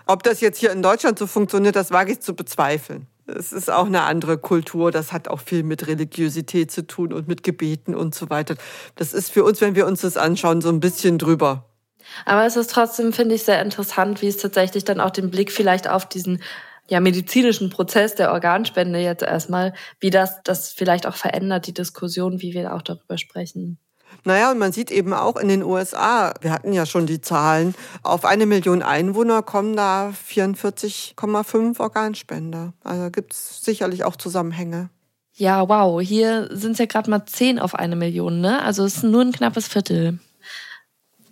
Ob 0.07 0.23
das 0.23 0.41
jetzt 0.41 0.59
hier 0.59 0.71
in 0.71 0.83
Deutschland 0.83 1.19
so 1.19 1.27
funktioniert, 1.27 1.77
das 1.77 1.91
wage 1.91 2.13
ich 2.13 2.21
zu 2.21 2.35
bezweifeln. 2.35 3.07
Es 3.27 3.53
ist 3.53 3.71
auch 3.71 3.87
eine 3.87 4.03
andere 4.03 4.39
Kultur. 4.39 4.93
Das 4.93 5.13
hat 5.13 5.27
auch 5.27 5.41
viel 5.41 5.65
mit 5.65 5.89
Religiosität 5.89 6.71
zu 6.71 6.87
tun 6.87 7.13
und 7.13 7.27
mit 7.27 7.43
Gebeten 7.43 7.95
und 7.95 8.15
so 8.15 8.31
weiter. 8.31 8.55
Das 8.95 9.13
ist 9.13 9.33
für 9.33 9.43
uns, 9.43 9.61
wenn 9.61 9.75
wir 9.75 9.87
uns 9.87 10.03
das 10.03 10.17
anschauen, 10.17 10.61
so 10.61 10.69
ein 10.69 10.79
bisschen 10.79 11.19
drüber. 11.19 11.69
Aber 12.25 12.47
es 12.47 12.57
ist 12.57 12.71
trotzdem, 12.71 13.13
finde 13.13 13.35
ich, 13.35 13.43
sehr 13.43 13.61
interessant, 13.61 14.23
wie 14.23 14.29
es 14.29 14.37
tatsächlich 14.37 14.85
dann 14.85 15.01
auch 15.01 15.11
den 15.11 15.31
Blick 15.31 15.51
vielleicht 15.51 15.89
auf 15.89 16.09
diesen 16.09 16.41
ja, 16.89 17.01
medizinischen 17.01 17.69
Prozess 17.69 18.15
der 18.15 18.33
Organspende 18.33 19.01
jetzt 19.01 19.25
erstmal, 19.25 19.75
wie 19.99 20.11
das 20.11 20.41
das 20.45 20.73
vielleicht 20.73 21.09
auch 21.09 21.17
verändert, 21.17 21.67
die 21.67 21.75
Diskussion, 21.75 22.41
wie 22.41 22.55
wir 22.55 22.75
auch 22.75 22.83
darüber 22.83 23.19
sprechen. 23.19 23.79
Naja, 24.25 24.51
und 24.51 24.59
man 24.59 24.73
sieht 24.73 24.91
eben 24.91 25.13
auch 25.13 25.37
in 25.37 25.49
den 25.49 25.63
USA, 25.63 26.35
wir 26.41 26.51
hatten 26.51 26.73
ja 26.73 26.87
schon 26.87 27.07
die 27.07 27.21
Zahlen, 27.21 27.75
auf 28.03 28.25
eine 28.25 28.47
Million 28.47 28.83
Einwohner 28.83 29.43
kommen 29.43 29.77
da 29.77 30.13
44,5 30.29 31.81
Organspender. 31.81 32.73
Also 32.83 33.11
gibt 33.11 33.33
es 33.33 33.61
sicherlich 33.63 34.05
auch 34.05 34.17
Zusammenhänge. 34.17 34.91
Ja, 35.35 35.69
wow. 35.69 36.01
Hier 36.01 36.49
sind 36.51 36.73
es 36.73 36.79
ja 36.79 36.87
gerade 36.87 37.11
mal 37.11 37.27
10 37.27 37.59
auf 37.59 37.75
eine 37.75 37.95
Million, 37.95 38.41
ne? 38.41 38.63
Also 38.63 38.85
es 38.85 38.97
ist 38.97 39.03
nur 39.03 39.21
ein 39.21 39.33
knappes 39.33 39.69
Viertel. 39.69 40.19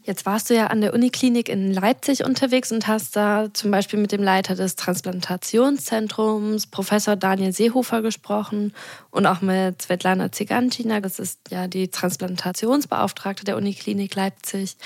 Jetzt 0.07 0.27
warst 0.27 0.51
du 0.51 0.55
ja 0.55 0.67
an 0.67 0.83
der 0.83 0.93
Uniklinik 0.93 1.49
in 1.49 1.73
Leipzig 1.73 2.27
unterwegs 2.27 2.71
und 2.71 2.87
hast 2.87 3.17
da 3.17 3.49
zum 3.55 3.71
Beispiel 3.71 3.99
mit 3.99 4.13
dem 4.13 4.23
Leiter 4.23 4.55
des 4.55 4.77
Transplantationszentrums, 4.77 6.67
Professor 6.67 7.17
Daniel 7.17 7.55
Seehofer, 7.55 8.03
gesprochen 8.03 8.75
und 9.11 9.25
auch 9.25 9.41
mit 9.41 9.81
Svetlana 9.81 10.31
Zigantina, 10.31 11.01
das 11.01 11.19
ist 11.19 11.41
ja 11.51 11.69
die 11.69 11.89
Transplantationsbeauftragte 11.89 13.47
der 13.47 13.57
Uniklinik 13.57 14.15
Leipzig. 14.15 14.77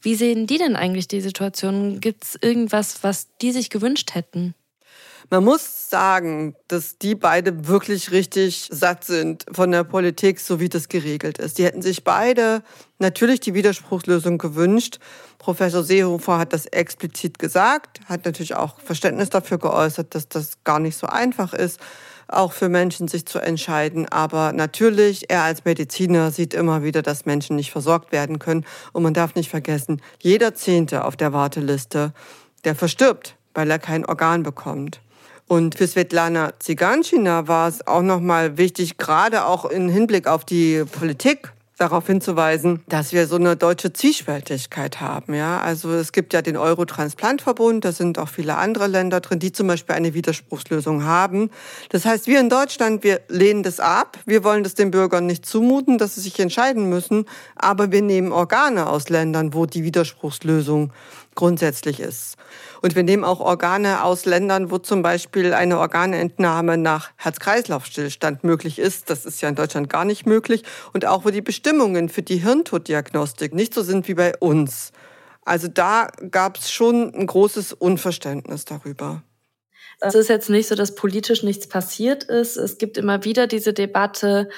Wie 0.00 0.14
sehen 0.14 0.46
die 0.46 0.58
denn 0.58 0.76
eigentlich 0.76 1.08
die 1.08 1.20
Situation? 1.20 1.98
Gibt 1.98 2.22
es 2.22 2.38
irgendwas, 2.40 3.02
was 3.02 3.26
die 3.40 3.50
sich 3.50 3.68
gewünscht 3.68 4.14
hätten? 4.14 4.54
Man 5.32 5.44
muss 5.44 5.88
sagen, 5.88 6.54
dass 6.68 6.98
die 6.98 7.14
beide 7.14 7.66
wirklich 7.66 8.10
richtig 8.10 8.68
satt 8.70 9.04
sind 9.04 9.46
von 9.50 9.70
der 9.70 9.82
Politik, 9.82 10.38
so 10.38 10.60
wie 10.60 10.68
das 10.68 10.90
geregelt 10.90 11.38
ist. 11.38 11.56
Die 11.56 11.64
hätten 11.64 11.80
sich 11.80 12.04
beide 12.04 12.62
natürlich 12.98 13.40
die 13.40 13.54
Widerspruchslösung 13.54 14.36
gewünscht. 14.36 14.98
Professor 15.38 15.82
Seehofer 15.84 16.36
hat 16.36 16.52
das 16.52 16.66
explizit 16.66 17.38
gesagt, 17.38 18.00
hat 18.10 18.26
natürlich 18.26 18.56
auch 18.56 18.78
Verständnis 18.80 19.30
dafür 19.30 19.56
geäußert, 19.56 20.14
dass 20.14 20.28
das 20.28 20.62
gar 20.64 20.78
nicht 20.78 20.98
so 20.98 21.06
einfach 21.06 21.54
ist, 21.54 21.80
auch 22.28 22.52
für 22.52 22.68
Menschen 22.68 23.08
sich 23.08 23.24
zu 23.24 23.38
entscheiden. 23.38 24.06
Aber 24.10 24.52
natürlich, 24.52 25.30
er 25.30 25.44
als 25.44 25.64
Mediziner 25.64 26.30
sieht 26.30 26.52
immer 26.52 26.82
wieder, 26.82 27.00
dass 27.00 27.24
Menschen 27.24 27.56
nicht 27.56 27.72
versorgt 27.72 28.12
werden 28.12 28.38
können. 28.38 28.66
Und 28.92 29.02
man 29.02 29.14
darf 29.14 29.34
nicht 29.34 29.48
vergessen, 29.48 30.02
jeder 30.20 30.54
Zehnte 30.54 31.06
auf 31.06 31.16
der 31.16 31.32
Warteliste, 31.32 32.12
der 32.64 32.74
verstirbt, 32.74 33.36
weil 33.54 33.70
er 33.70 33.78
kein 33.78 34.04
Organ 34.04 34.42
bekommt. 34.42 35.00
Und 35.52 35.74
für 35.74 35.86
Svetlana 35.86 36.54
Ziganschina 36.60 37.46
war 37.46 37.68
es 37.68 37.86
auch 37.86 38.00
nochmal 38.00 38.56
wichtig, 38.56 38.96
gerade 38.96 39.44
auch 39.44 39.66
im 39.66 39.90
Hinblick 39.90 40.26
auf 40.26 40.46
die 40.46 40.82
Politik, 40.90 41.52
darauf 41.76 42.06
hinzuweisen, 42.06 42.82
dass 42.88 43.12
wir 43.12 43.26
so 43.26 43.36
eine 43.36 43.56
deutsche 43.56 43.92
Zwiespältigkeit 43.92 45.02
haben. 45.02 45.34
Ja, 45.34 45.60
also 45.60 45.90
es 45.92 46.12
gibt 46.12 46.32
ja 46.32 46.40
den 46.40 46.56
Eurotransplantverbund, 46.56 47.84
da 47.84 47.92
sind 47.92 48.18
auch 48.18 48.28
viele 48.28 48.56
andere 48.56 48.86
Länder 48.86 49.20
drin, 49.20 49.40
die 49.40 49.52
zum 49.52 49.66
Beispiel 49.66 49.94
eine 49.94 50.14
Widerspruchslösung 50.14 51.04
haben. 51.04 51.50
Das 51.90 52.06
heißt, 52.06 52.28
wir 52.28 52.40
in 52.40 52.48
Deutschland, 52.48 53.04
wir 53.04 53.20
lehnen 53.28 53.62
das 53.62 53.78
ab. 53.78 54.18
Wir 54.24 54.44
wollen 54.44 54.62
das 54.62 54.74
den 54.74 54.90
Bürgern 54.90 55.26
nicht 55.26 55.44
zumuten, 55.44 55.98
dass 55.98 56.14
sie 56.14 56.22
sich 56.22 56.38
entscheiden 56.40 56.88
müssen. 56.88 57.26
Aber 57.56 57.92
wir 57.92 58.00
nehmen 58.00 58.32
Organe 58.32 58.86
aus 58.86 59.10
Ländern, 59.10 59.52
wo 59.52 59.66
die 59.66 59.84
Widerspruchslösung 59.84 60.92
grundsätzlich 61.34 62.00
ist. 62.00 62.36
Und 62.82 62.96
wir 62.96 63.02
nehmen 63.02 63.24
auch 63.24 63.40
Organe 63.40 64.04
aus 64.04 64.24
Ländern, 64.24 64.70
wo 64.70 64.78
zum 64.78 65.02
Beispiel 65.02 65.54
eine 65.54 65.78
Organentnahme 65.78 66.76
nach 66.76 67.10
Herz-Kreislauf-Stillstand 67.16 68.44
möglich 68.44 68.78
ist. 68.78 69.10
Das 69.10 69.24
ist 69.24 69.40
ja 69.40 69.48
in 69.48 69.54
Deutschland 69.54 69.88
gar 69.88 70.04
nicht 70.04 70.26
möglich. 70.26 70.62
Und 70.92 71.06
auch 71.06 71.24
wo 71.24 71.30
die 71.30 71.42
Bestimmungen 71.42 72.08
für 72.08 72.22
die 72.22 72.38
Hirntoddiagnostik 72.38 73.54
nicht 73.54 73.74
so 73.74 73.82
sind 73.82 74.08
wie 74.08 74.14
bei 74.14 74.36
uns. 74.38 74.92
Also 75.44 75.68
da 75.68 76.08
gab 76.30 76.58
es 76.58 76.70
schon 76.70 77.14
ein 77.14 77.26
großes 77.26 77.72
Unverständnis 77.72 78.64
darüber. 78.64 79.22
Es 80.00 80.14
ist 80.16 80.28
jetzt 80.28 80.50
nicht 80.50 80.66
so, 80.66 80.74
dass 80.74 80.96
politisch 80.96 81.44
nichts 81.44 81.68
passiert 81.68 82.24
ist. 82.24 82.56
Es 82.56 82.78
gibt 82.78 82.98
immer 82.98 83.24
wieder 83.24 83.46
diese 83.46 83.72
Debatte, 83.72 84.48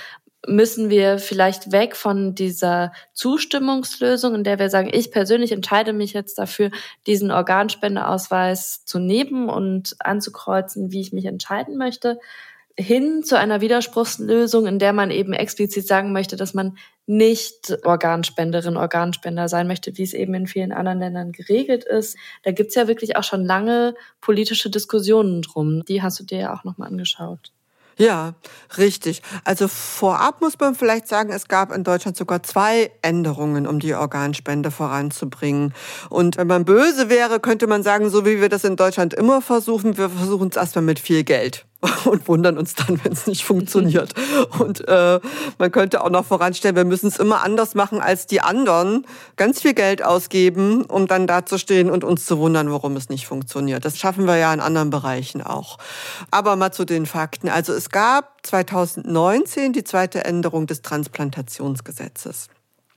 müssen 0.46 0.90
wir 0.90 1.18
vielleicht 1.18 1.72
weg 1.72 1.96
von 1.96 2.34
dieser 2.34 2.92
Zustimmungslösung, 3.12 4.34
in 4.34 4.44
der 4.44 4.58
wir 4.58 4.70
sagen, 4.70 4.90
ich 4.92 5.10
persönlich 5.10 5.52
entscheide 5.52 5.92
mich 5.92 6.12
jetzt 6.12 6.38
dafür, 6.38 6.70
diesen 7.06 7.30
Organspendeausweis 7.30 8.84
zu 8.84 8.98
nehmen 8.98 9.48
und 9.48 9.96
anzukreuzen, 9.98 10.92
wie 10.92 11.00
ich 11.00 11.12
mich 11.12 11.24
entscheiden 11.26 11.76
möchte, 11.76 12.18
hin 12.76 13.22
zu 13.22 13.38
einer 13.38 13.60
Widerspruchslösung, 13.60 14.66
in 14.66 14.78
der 14.78 14.92
man 14.92 15.10
eben 15.10 15.32
explizit 15.32 15.86
sagen 15.86 16.12
möchte, 16.12 16.36
dass 16.36 16.54
man 16.54 16.76
nicht 17.06 17.78
Organspenderin, 17.84 18.76
Organspender 18.76 19.48
sein 19.48 19.68
möchte, 19.68 19.96
wie 19.96 20.02
es 20.02 20.12
eben 20.12 20.34
in 20.34 20.46
vielen 20.48 20.72
anderen 20.72 20.98
Ländern 20.98 21.32
geregelt 21.32 21.84
ist. 21.84 22.16
Da 22.42 22.50
gibt's 22.50 22.74
ja 22.74 22.88
wirklich 22.88 23.16
auch 23.16 23.22
schon 23.22 23.44
lange 23.44 23.94
politische 24.20 24.70
Diskussionen 24.70 25.42
drum. 25.42 25.84
Die 25.84 26.02
hast 26.02 26.18
du 26.18 26.24
dir 26.24 26.38
ja 26.38 26.54
auch 26.54 26.64
nochmal 26.64 26.88
angeschaut. 26.88 27.53
Ja, 27.96 28.34
richtig. 28.76 29.22
Also 29.44 29.68
vorab 29.68 30.40
muss 30.40 30.58
man 30.58 30.74
vielleicht 30.74 31.06
sagen, 31.06 31.32
es 31.32 31.48
gab 31.48 31.72
in 31.72 31.84
Deutschland 31.84 32.16
sogar 32.16 32.42
zwei 32.42 32.90
Änderungen, 33.02 33.66
um 33.66 33.78
die 33.78 33.94
Organspende 33.94 34.70
voranzubringen. 34.70 35.72
Und 36.10 36.36
wenn 36.36 36.46
man 36.46 36.64
böse 36.64 37.08
wäre, 37.08 37.40
könnte 37.40 37.66
man 37.66 37.82
sagen, 37.82 38.10
so 38.10 38.26
wie 38.26 38.40
wir 38.40 38.48
das 38.48 38.64
in 38.64 38.76
Deutschland 38.76 39.14
immer 39.14 39.40
versuchen, 39.42 39.96
wir 39.96 40.10
versuchen 40.10 40.48
es 40.48 40.56
erstmal 40.56 40.84
mit 40.84 40.98
viel 40.98 41.24
Geld 41.24 41.66
und 42.04 42.28
wundern 42.28 42.58
uns 42.58 42.74
dann, 42.74 43.00
wenn 43.02 43.12
es 43.12 43.26
nicht 43.26 43.44
funktioniert. 43.44 44.14
Und 44.58 44.86
äh, 44.88 45.20
man 45.58 45.72
könnte 45.72 46.02
auch 46.02 46.10
noch 46.10 46.24
voranstellen, 46.24 46.76
wir 46.76 46.84
müssen 46.84 47.08
es 47.08 47.18
immer 47.18 47.42
anders 47.42 47.74
machen 47.74 48.00
als 48.00 48.26
die 48.26 48.40
anderen, 48.40 49.06
ganz 49.36 49.62
viel 49.62 49.74
Geld 49.74 50.04
ausgeben, 50.04 50.84
um 50.84 51.06
dann 51.06 51.26
dazustehen 51.26 51.90
und 51.90 52.04
uns 52.04 52.26
zu 52.26 52.38
wundern, 52.38 52.70
warum 52.70 52.96
es 52.96 53.08
nicht 53.08 53.26
funktioniert. 53.26 53.84
Das 53.84 53.98
schaffen 53.98 54.26
wir 54.26 54.36
ja 54.36 54.52
in 54.52 54.60
anderen 54.60 54.90
Bereichen 54.90 55.42
auch. 55.42 55.78
Aber 56.30 56.56
mal 56.56 56.72
zu 56.72 56.84
den 56.84 57.06
Fakten. 57.06 57.48
Also 57.48 57.72
es 57.72 57.90
gab 57.90 58.46
2019 58.46 59.72
die 59.72 59.84
zweite 59.84 60.24
Änderung 60.24 60.66
des 60.66 60.82
Transplantationsgesetzes. 60.82 62.48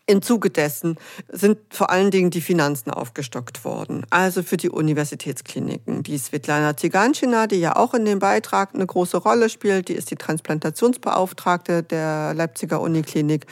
Im 0.09 0.21
Zuge 0.21 0.49
dessen 0.49 0.95
sind 1.27 1.57
vor 1.69 1.89
allen 1.89 2.11
Dingen 2.11 2.29
die 2.29 2.39
Finanzen 2.39 2.91
aufgestockt 2.91 3.65
worden. 3.65 4.05
Also 4.09 4.41
für 4.41 4.55
die 4.55 4.69
Universitätskliniken. 4.69 6.01
Die 6.01 6.17
Svetlana 6.17 6.77
Ziganschina, 6.77 7.45
die 7.45 7.57
ja 7.57 7.75
auch 7.75 7.93
in 7.93 8.05
dem 8.05 8.19
Beitrag 8.19 8.73
eine 8.73 8.85
große 8.85 9.17
Rolle 9.17 9.49
spielt, 9.49 9.89
die 9.89 9.95
ist 9.95 10.09
die 10.09 10.15
Transplantationsbeauftragte 10.15 11.83
der 11.83 12.33
Leipziger 12.33 12.79
Uniklinik. 12.79 13.47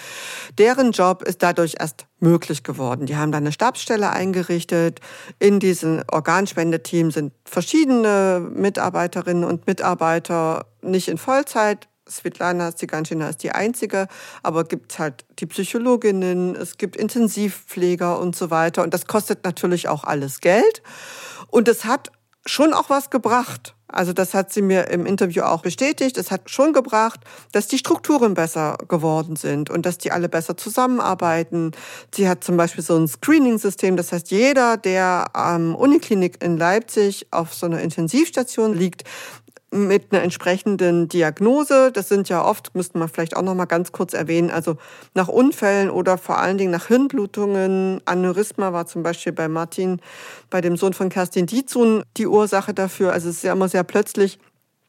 Deren 0.57 0.93
Job 0.93 1.23
ist 1.23 1.43
dadurch 1.43 1.75
erst 1.77 2.05
möglich 2.21 2.63
geworden. 2.63 3.05
Die 3.05 3.17
haben 3.17 3.33
da 3.33 3.37
eine 3.39 3.51
Stabsstelle 3.51 4.09
eingerichtet. 4.11 5.01
In 5.39 5.59
diesem 5.59 6.03
Organspendeteam 6.09 7.11
sind 7.11 7.33
verschiedene 7.43 8.39
Mitarbeiterinnen 8.39 9.43
und 9.43 9.67
Mitarbeiter 9.67 10.67
nicht 10.81 11.09
in 11.09 11.17
Vollzeit, 11.17 11.89
Svetlana 12.09 12.75
Ziganschina 12.75 13.29
ist 13.29 13.43
die 13.43 13.51
einzige, 13.51 14.07
aber 14.43 14.63
gibt 14.63 14.99
halt 14.99 15.25
die 15.39 15.45
Psychologinnen, 15.47 16.55
es 16.55 16.77
gibt 16.77 16.95
Intensivpfleger 16.95 18.19
und 18.19 18.35
so 18.35 18.49
weiter. 18.51 18.83
Und 18.83 18.93
das 18.93 19.07
kostet 19.07 19.43
natürlich 19.43 19.87
auch 19.87 20.03
alles 20.03 20.39
Geld. 20.39 20.83
Und 21.47 21.67
es 21.67 21.85
hat 21.85 22.11
schon 22.45 22.73
auch 22.73 22.89
was 22.89 23.09
gebracht. 23.09 23.75
Also 23.87 24.13
das 24.13 24.33
hat 24.33 24.51
sie 24.51 24.61
mir 24.61 24.89
im 24.89 25.05
Interview 25.05 25.43
auch 25.43 25.61
bestätigt. 25.61 26.17
Es 26.17 26.29
hat 26.29 26.49
schon 26.49 26.73
gebracht, 26.73 27.21
dass 27.51 27.67
die 27.67 27.77
Strukturen 27.77 28.33
besser 28.33 28.77
geworden 28.87 29.35
sind 29.35 29.69
und 29.69 29.85
dass 29.85 29.97
die 29.97 30.11
alle 30.11 30.27
besser 30.27 30.57
zusammenarbeiten. 30.57 31.71
Sie 32.13 32.27
hat 32.27 32.43
zum 32.43 32.57
Beispiel 32.57 32.83
so 32.83 32.97
ein 32.97 33.07
Screening-System. 33.07 33.95
Das 33.95 34.11
heißt, 34.11 34.31
jeder, 34.31 34.77
der 34.77 35.27
am 35.33 35.75
Uniklinik 35.75 36.43
in 36.43 36.57
Leipzig 36.57 37.27
auf 37.31 37.53
so 37.53 37.67
einer 37.67 37.81
Intensivstation 37.81 38.73
liegt, 38.73 39.03
mit 39.75 40.11
einer 40.11 40.23
entsprechenden 40.23 41.07
Diagnose. 41.07 41.91
Das 41.91 42.09
sind 42.09 42.29
ja 42.29 42.43
oft, 42.43 42.73
müsste 42.75 42.97
man 42.97 43.09
vielleicht 43.09 43.35
auch 43.35 43.41
noch 43.41 43.55
mal 43.55 43.65
ganz 43.65 43.91
kurz 43.91 44.13
erwähnen, 44.13 44.49
also 44.49 44.77
nach 45.13 45.27
Unfällen 45.27 45.89
oder 45.89 46.17
vor 46.17 46.39
allen 46.39 46.57
Dingen 46.57 46.71
nach 46.71 46.88
Hirnblutungen. 46.88 48.01
Aneurysma 48.05 48.73
war 48.73 48.88
zum 48.88 49.03
Beispiel 49.03 49.33
bei 49.33 49.47
Martin, 49.47 50.01
bei 50.49 50.61
dem 50.61 50.77
Sohn 50.77 50.93
von 50.93 51.09
Kerstin 51.09 51.45
Dietzun, 51.45 52.03
die 52.17 52.27
Ursache 52.27 52.73
dafür. 52.73 53.13
Also 53.13 53.29
es 53.29 53.38
ist 53.38 53.43
ja 53.43 53.53
immer 53.53 53.69
sehr 53.69 53.83
plötzlich. 53.83 54.39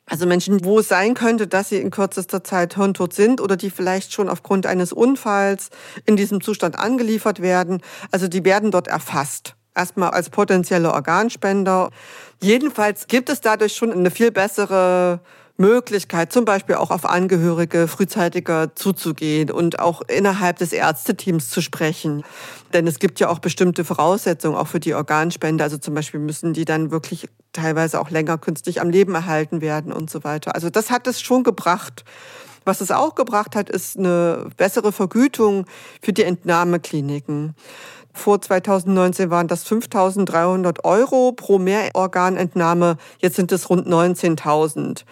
Also 0.09 0.25
Menschen, 0.25 0.65
wo 0.65 0.79
es 0.79 0.89
sein 0.89 1.15
könnte, 1.15 1.49
dass 1.49 1.71
sie 1.71 1.79
in 1.79 1.91
kürzester 1.91 2.45
Zeit 2.45 2.77
hirntot 2.77 3.13
sind 3.13 3.41
oder 3.41 3.57
die 3.57 3.71
vielleicht 3.71 4.13
schon 4.13 4.29
aufgrund 4.29 4.65
eines 4.65 4.93
Unfalls 4.93 5.71
in 6.05 6.15
diesem 6.15 6.41
Zustand 6.41 6.79
angeliefert 6.79 7.43
werden. 7.43 7.83
Also 8.13 8.29
die 8.29 8.45
werden 8.45 8.71
dort 8.71 8.87
erfasst 8.87 9.57
erstmal 9.77 10.11
als 10.11 10.31
potenzielle 10.31 10.93
Organspender. 10.93 11.91
Jedenfalls 12.43 13.07
gibt 13.07 13.29
es 13.29 13.41
dadurch 13.41 13.75
schon 13.75 13.93
eine 13.93 14.11
viel 14.11 14.31
bessere 14.31 15.21
Möglichkeit, 15.59 16.33
zum 16.33 16.45
Beispiel 16.45 16.75
auch 16.75 16.91
auf 16.91 17.09
Angehörige 17.09 17.89
frühzeitiger 17.89 18.75
zuzugehen 18.75 19.51
und 19.51 19.79
auch 19.81 20.03
innerhalb 20.03 20.59
des 20.59 20.73
Ärzteteams 20.73 21.49
zu 21.49 21.63
sprechen. 21.63 22.25
Denn 22.75 22.87
es 22.87 22.99
gibt 22.99 23.21
ja 23.21 23.29
auch 23.29 23.39
bestimmte 23.39 23.85
Voraussetzungen 23.85 24.57
auch 24.57 24.67
für 24.67 24.81
die 24.81 24.95
Organspende. 24.95 25.65
Also 25.65 25.79
zum 25.79 25.95
Beispiel 25.95 26.21
müssen 26.21 26.53
die 26.53 26.67
dann 26.67 26.91
wirklich 26.91 27.29
teilweise 27.53 28.01
auch 28.01 28.11
länger 28.11 28.37
künstlich 28.37 28.81
am 28.81 28.91
Leben 28.91 29.15
erhalten 29.15 29.63
werden 29.63 29.93
und 29.93 30.11
so 30.11 30.25
weiter. 30.25 30.55
Also 30.55 30.69
das 30.69 30.91
hat 30.91 31.07
es 31.07 31.23
schon 31.23 31.43
gebracht. 31.43 32.05
Was 32.67 32.81
es 32.81 32.91
auch 32.91 33.15
gebracht 33.15 33.55
hat, 33.55 33.71
ist 33.71 33.97
eine 33.97 34.49
bessere 34.57 34.91
Vergütung 34.91 35.67
für 36.03 36.13
die 36.13 36.25
Entnahmekliniken. 36.25 37.55
Vor 38.17 38.41
2019 38.41 39.31
waren 39.31 39.47
das 39.47 39.67
5.300 39.67 40.83
Euro 40.85 41.33
pro 41.33 41.59
Mehrorganentnahme. 41.59 42.97
Jetzt 43.21 43.37
sind 43.37 43.53
es 43.53 43.69
rund 43.69 43.87
19.000. 43.87 45.05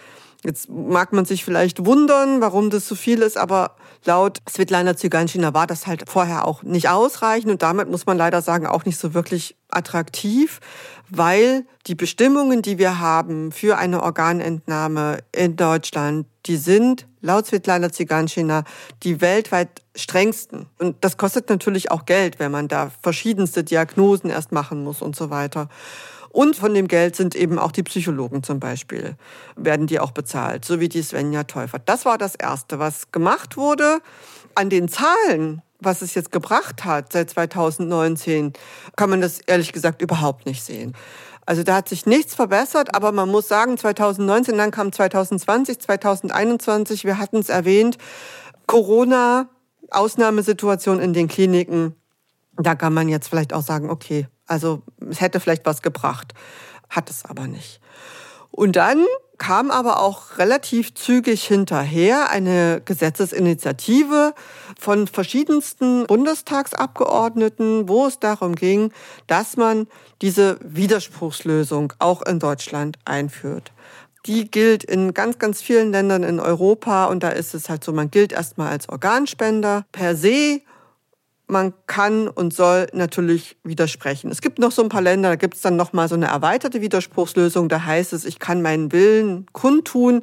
Jetzt 0.45 0.69
mag 0.69 1.15
man 1.15 1.25
sich 1.25 1.43
vielleicht 1.43 1.87
wundern, 1.87 2.43
warum 2.43 2.69
das 2.69 2.87
so 2.87 2.95
viel 2.95 3.23
ist, 3.23 3.39
aber 3.39 3.77
laut 4.05 4.43
Svetlana 4.49 4.95
Zyganschina 4.95 5.55
war 5.55 5.67
das 5.67 5.87
halt 5.87 6.05
vorher 6.07 6.47
auch 6.47 6.63
nicht 6.63 6.91
ausreichend 6.91 7.51
und 7.51 7.63
damit 7.63 7.89
muss 7.89 8.05
man 8.05 8.19
leider 8.19 8.43
sagen 8.43 8.67
auch 8.67 8.85
nicht 8.85 8.99
so 8.99 9.15
wirklich 9.15 9.57
attraktiv, 9.71 10.61
weil 11.09 11.65
die 11.87 11.95
Bestimmungen, 11.95 12.61
die 12.61 12.77
wir 12.77 12.99
haben 12.99 13.53
für 13.53 13.79
eine 13.79 14.03
Organentnahme 14.03 15.19
in 15.33 15.57
Deutschland, 15.57 16.27
die 16.45 16.57
sind 16.57 17.07
laut 17.23 17.47
Svetlana 17.47 17.91
Zyganschina 17.91 18.65
die 19.03 19.23
weltweit 19.23 19.83
strengsten. 19.97 20.67
Und 20.79 21.03
das 21.03 21.17
kostet 21.17 21.49
natürlich 21.49 21.91
auch 21.91 22.05
Geld, 22.05 22.39
wenn 22.39 22.53
man 22.53 22.69
da 22.69 22.91
verschiedenste 23.03 23.65
Diagnosen 23.65 24.29
erst 24.29 24.53
machen 24.53 24.85
muss 24.85 25.01
und 25.01 25.17
so 25.17 25.31
weiter. 25.31 25.69
Und 26.35 26.57
von 26.57 26.75
dem 26.75 26.89
Geld 26.89 27.15
sind 27.15 27.37
eben 27.37 27.61
auch 27.61 27.71
die 27.71 27.85
Psychologen 27.85 28.43
zum 28.43 28.59
Beispiel, 28.59 29.15
werden 29.55 29.87
die 29.87 30.01
auch 30.01 30.11
bezahlt, 30.11 30.65
so 30.65 30.81
wie 30.81 30.89
die 30.89 31.01
Svenja 31.01 31.45
Teufert. 31.45 31.83
Das 31.89 32.05
war 32.05 32.19
das 32.19 32.35
Erste, 32.35 32.81
was 32.81 33.13
gemacht 33.13 33.57
wurde. 33.57 34.01
An 34.57 34.69
den 34.69 34.89
Zahlen, 34.89 35.63
was 35.79 36.03
es 36.03 36.13
jetzt 36.15 36.33
gebracht 36.33 36.85
hat 36.85 37.13
seit 37.13 37.31
2019, 37.31 38.53
kann 38.97 39.11
man 39.11 39.21
das 39.21 39.39
ehrlich 39.43 39.73
gesagt 39.73 40.03
überhaupt 40.03 40.45
nicht 40.45 40.65
sehen. 40.65 40.97
Also 41.47 41.63
da 41.63 41.77
hat 41.77 41.89
sich 41.89 42.05
nichts 42.05 42.35
verbessert, 42.35 42.97
aber 42.97 43.13
man 43.13 43.29
muss 43.29 43.47
sagen, 43.47 43.79
2019, 43.79 44.59
dann 44.59 44.73
kam 44.73 44.91
2020, 44.91 45.79
2021, 45.79 47.05
wir 47.05 47.19
hatten 47.19 47.37
es 47.37 47.49
erwähnt, 47.49 47.97
Corona, 48.67 49.49
Ausnahmesituation 49.89 50.99
in 50.99 51.13
den 51.13 51.29
Kliniken. 51.29 51.95
Da 52.57 52.75
kann 52.75 52.95
man 52.95 53.09
jetzt 53.09 53.29
vielleicht 53.29 53.53
auch 53.53 53.63
sagen, 53.63 53.91
okay, 53.91 54.29
also 54.47 54.83
es 55.11 55.21
hätte 55.21 55.41
vielleicht 55.41 55.67
was 55.67 55.83
gebracht, 55.83 56.35
hat 56.91 57.11
es 57.11 57.25
aber 57.25 57.47
nicht. 57.47 57.81
Und 58.51 58.77
dann 58.77 59.05
kam 59.39 59.71
aber 59.73 60.01
auch 60.01 60.39
relativ 60.39 60.95
zügig 60.95 61.45
hinterher 61.45 62.31
eine 62.31 62.81
Gesetzesinitiative 62.85 64.33
von 64.79 65.09
verschiedensten 65.09 66.07
Bundestagsabgeordneten, 66.07 67.89
wo 67.89 68.07
es 68.07 68.21
darum 68.21 68.55
ging, 68.55 68.93
dass 69.27 69.57
man 69.57 69.89
diese 70.23 70.59
Widerspruchslösung 70.63 71.93
auch 71.99 72.23
in 72.23 72.39
Deutschland 72.39 72.97
einführt. 73.05 73.73
Die 74.27 74.51
gilt 74.51 74.85
in 74.85 75.13
ganz, 75.13 75.39
ganz 75.39 75.61
vielen 75.61 75.91
Ländern 75.91 76.23
in 76.23 76.41
Europa 76.41 77.07
und 77.07 77.23
da 77.23 77.31
ist 77.31 77.55
es 77.55 77.69
halt 77.69 77.85
so, 77.85 77.93
man 77.93 78.11
gilt 78.11 78.33
erstmal 78.33 78.71
als 78.71 78.89
Organspender 78.89 79.85
per 79.93 80.17
se 80.17 80.61
man 81.55 81.73
kann 81.87 82.27
und 82.27 82.53
soll 82.53 82.89
natürlich 82.93 83.57
widersprechen. 83.63 84.29
Es 84.31 84.43
gibt 84.43 84.59
noch 84.59 84.73
so 84.73 84.83
ein 84.83 84.89
paar 84.89 85.01
Länder, 85.01 85.29
da 85.31 85.37
gibt 85.37 85.55
es 85.55 85.61
dann 85.61 85.77
noch 85.77 85.93
mal 85.93 86.09
so 86.09 86.17
eine 86.17 86.27
erweiterte 86.27 86.81
Widerspruchslösung. 86.81 87.69
Da 87.69 87.85
heißt 87.85 88.13
es, 88.13 88.25
ich 88.25 88.41
kann 88.41 88.61
meinen 88.61 88.91
Willen 88.91 89.47
kundtun. 89.53 90.23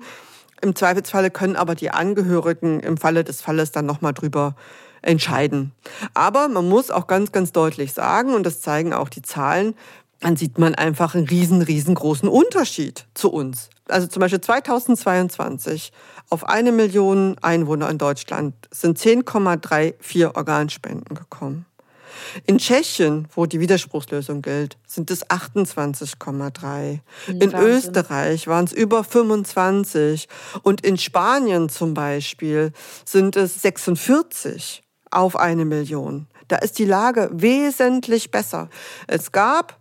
Im 0.61 0.75
Zweifelsfalle 0.75 1.31
können 1.31 1.55
aber 1.55 1.73
die 1.73 1.89
Angehörigen 1.89 2.81
im 2.81 2.97
Falle 2.97 3.23
des 3.23 3.41
Falles 3.41 3.71
dann 3.71 3.85
noch 3.85 4.01
mal 4.01 4.11
drüber 4.11 4.55
entscheiden. 5.01 5.71
Aber 6.13 6.49
man 6.49 6.67
muss 6.67 6.91
auch 6.91 7.07
ganz, 7.07 7.31
ganz 7.31 7.53
deutlich 7.53 7.93
sagen, 7.93 8.35
und 8.35 8.45
das 8.45 8.59
zeigen 8.59 8.93
auch 8.93 9.07
die 9.07 9.21
Zahlen, 9.21 9.73
dann 10.21 10.37
sieht 10.37 10.57
man 10.57 10.75
einfach 10.75 11.15
einen 11.15 11.27
riesen, 11.27 11.61
riesengroßen 11.61 12.29
Unterschied 12.29 13.05
zu 13.13 13.31
uns. 13.31 13.69
Also 13.87 14.07
zum 14.07 14.21
Beispiel 14.21 14.39
2022 14.39 15.91
auf 16.29 16.47
eine 16.47 16.71
Million 16.71 17.35
Einwohner 17.41 17.89
in 17.89 17.97
Deutschland 17.97 18.53
sind 18.71 18.97
10,34 18.97 20.35
Organspenden 20.35 21.15
gekommen. 21.15 21.65
In 22.45 22.59
Tschechien, 22.59 23.27
wo 23.35 23.45
die 23.45 23.59
Widerspruchslösung 23.59 24.41
gilt, 24.41 24.77
sind 24.85 25.11
es 25.11 25.25
28,3. 25.27 26.99
In 27.27 27.53
Österreich 27.53 28.47
waren 28.47 28.65
es 28.65 28.73
über 28.73 29.03
25. 29.03 30.27
Und 30.61 30.85
in 30.85 30.97
Spanien 30.97 31.69
zum 31.69 31.93
Beispiel 31.93 32.73
sind 33.05 33.35
es 33.35 33.61
46 33.61 34.83
auf 35.09 35.35
eine 35.35 35.65
Million. 35.65 36.27
Da 36.47 36.57
ist 36.57 36.79
die 36.79 36.85
Lage 36.85 37.29
wesentlich 37.33 38.29
besser. 38.29 38.69
Es 39.07 39.31
gab 39.31 39.80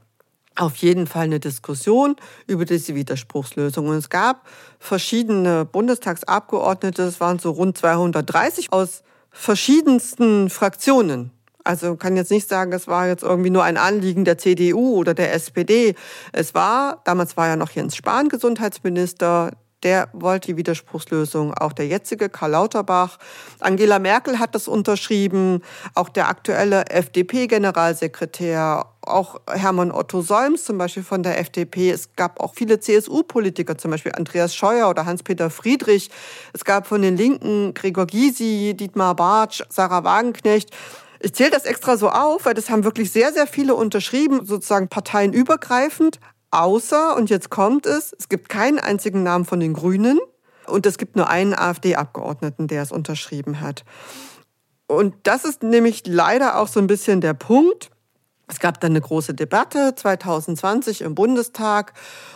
auf 0.56 0.76
jeden 0.76 1.06
Fall 1.06 1.24
eine 1.24 1.40
Diskussion 1.40 2.16
über 2.46 2.64
diese 2.64 2.94
Widerspruchslösung. 2.94 3.88
Und 3.88 3.96
es 3.96 4.10
gab 4.10 4.46
verschiedene 4.78 5.64
Bundestagsabgeordnete, 5.64 7.02
es 7.02 7.20
waren 7.20 7.38
so 7.38 7.50
rund 7.50 7.78
230 7.78 8.72
aus 8.72 9.02
verschiedensten 9.30 10.50
Fraktionen. 10.50 11.30
Also 11.62 11.96
kann 11.96 12.16
jetzt 12.16 12.30
nicht 12.30 12.48
sagen, 12.48 12.72
es 12.72 12.88
war 12.88 13.06
jetzt 13.06 13.22
irgendwie 13.22 13.50
nur 13.50 13.64
ein 13.64 13.76
Anliegen 13.76 14.24
der 14.24 14.38
CDU 14.38 14.96
oder 14.96 15.14
der 15.14 15.34
SPD. 15.34 15.94
Es 16.32 16.54
war, 16.54 17.00
damals 17.04 17.36
war 17.36 17.48
ja 17.48 17.56
noch 17.56 17.70
Jens 17.70 17.96
Spahn 17.96 18.28
Gesundheitsminister, 18.28 19.52
der 19.82 20.08
wollte 20.12 20.48
die 20.48 20.56
Widerspruchslösung. 20.56 21.54
Auch 21.54 21.72
der 21.72 21.86
jetzige 21.86 22.28
Karl 22.28 22.52
Lauterbach. 22.52 23.18
Angela 23.60 23.98
Merkel 23.98 24.38
hat 24.38 24.54
das 24.54 24.68
unterschrieben. 24.68 25.62
Auch 25.94 26.08
der 26.08 26.28
aktuelle 26.28 26.86
FDP-Generalsekretär. 26.86 28.86
Auch 29.02 29.40
Hermann 29.50 29.90
Otto 29.90 30.20
Solms 30.20 30.64
zum 30.64 30.76
Beispiel 30.76 31.02
von 31.02 31.22
der 31.22 31.38
FDP. 31.38 31.90
Es 31.90 32.14
gab 32.16 32.40
auch 32.40 32.54
viele 32.54 32.80
CSU-Politiker, 32.80 33.78
zum 33.78 33.90
Beispiel 33.90 34.12
Andreas 34.12 34.54
Scheuer 34.54 34.90
oder 34.90 35.06
Hans-Peter 35.06 35.48
Friedrich. 35.48 36.10
Es 36.52 36.64
gab 36.64 36.86
von 36.86 37.00
den 37.00 37.16
Linken 37.16 37.72
Gregor 37.72 38.06
Gysi, 38.06 38.74
Dietmar 38.78 39.16
Bartsch, 39.16 39.62
Sarah 39.70 40.04
Wagenknecht. 40.04 40.70
Ich 41.22 41.34
zähle 41.34 41.50
das 41.50 41.64
extra 41.64 41.96
so 41.96 42.10
auf, 42.10 42.46
weil 42.46 42.54
das 42.54 42.70
haben 42.70 42.84
wirklich 42.84 43.12
sehr, 43.12 43.32
sehr 43.32 43.46
viele 43.46 43.74
unterschrieben, 43.74 44.46
sozusagen 44.46 44.88
parteienübergreifend. 44.88 46.18
Außer, 46.50 47.16
und 47.16 47.30
jetzt 47.30 47.50
kommt 47.50 47.86
es, 47.86 48.12
es 48.18 48.28
gibt 48.28 48.48
keinen 48.48 48.78
einzigen 48.78 49.22
Namen 49.22 49.44
von 49.44 49.60
den 49.60 49.72
Grünen 49.72 50.18
und 50.66 50.86
es 50.86 50.98
gibt 50.98 51.16
nur 51.16 51.28
einen 51.28 51.54
AfD-Abgeordneten, 51.54 52.66
der 52.66 52.82
es 52.82 52.92
unterschrieben 52.92 53.60
hat. 53.60 53.84
Und 54.86 55.14
das 55.22 55.44
ist 55.44 55.62
nämlich 55.62 56.02
leider 56.06 56.58
auch 56.58 56.66
so 56.66 56.80
ein 56.80 56.88
bisschen 56.88 57.20
der 57.20 57.34
Punkt. 57.34 57.90
Es 58.48 58.58
gab 58.58 58.80
dann 58.80 58.90
eine 58.90 59.00
große 59.00 59.32
Debatte 59.32 59.94
2020 59.94 61.02
im 61.02 61.14
Bundestag 61.14 61.92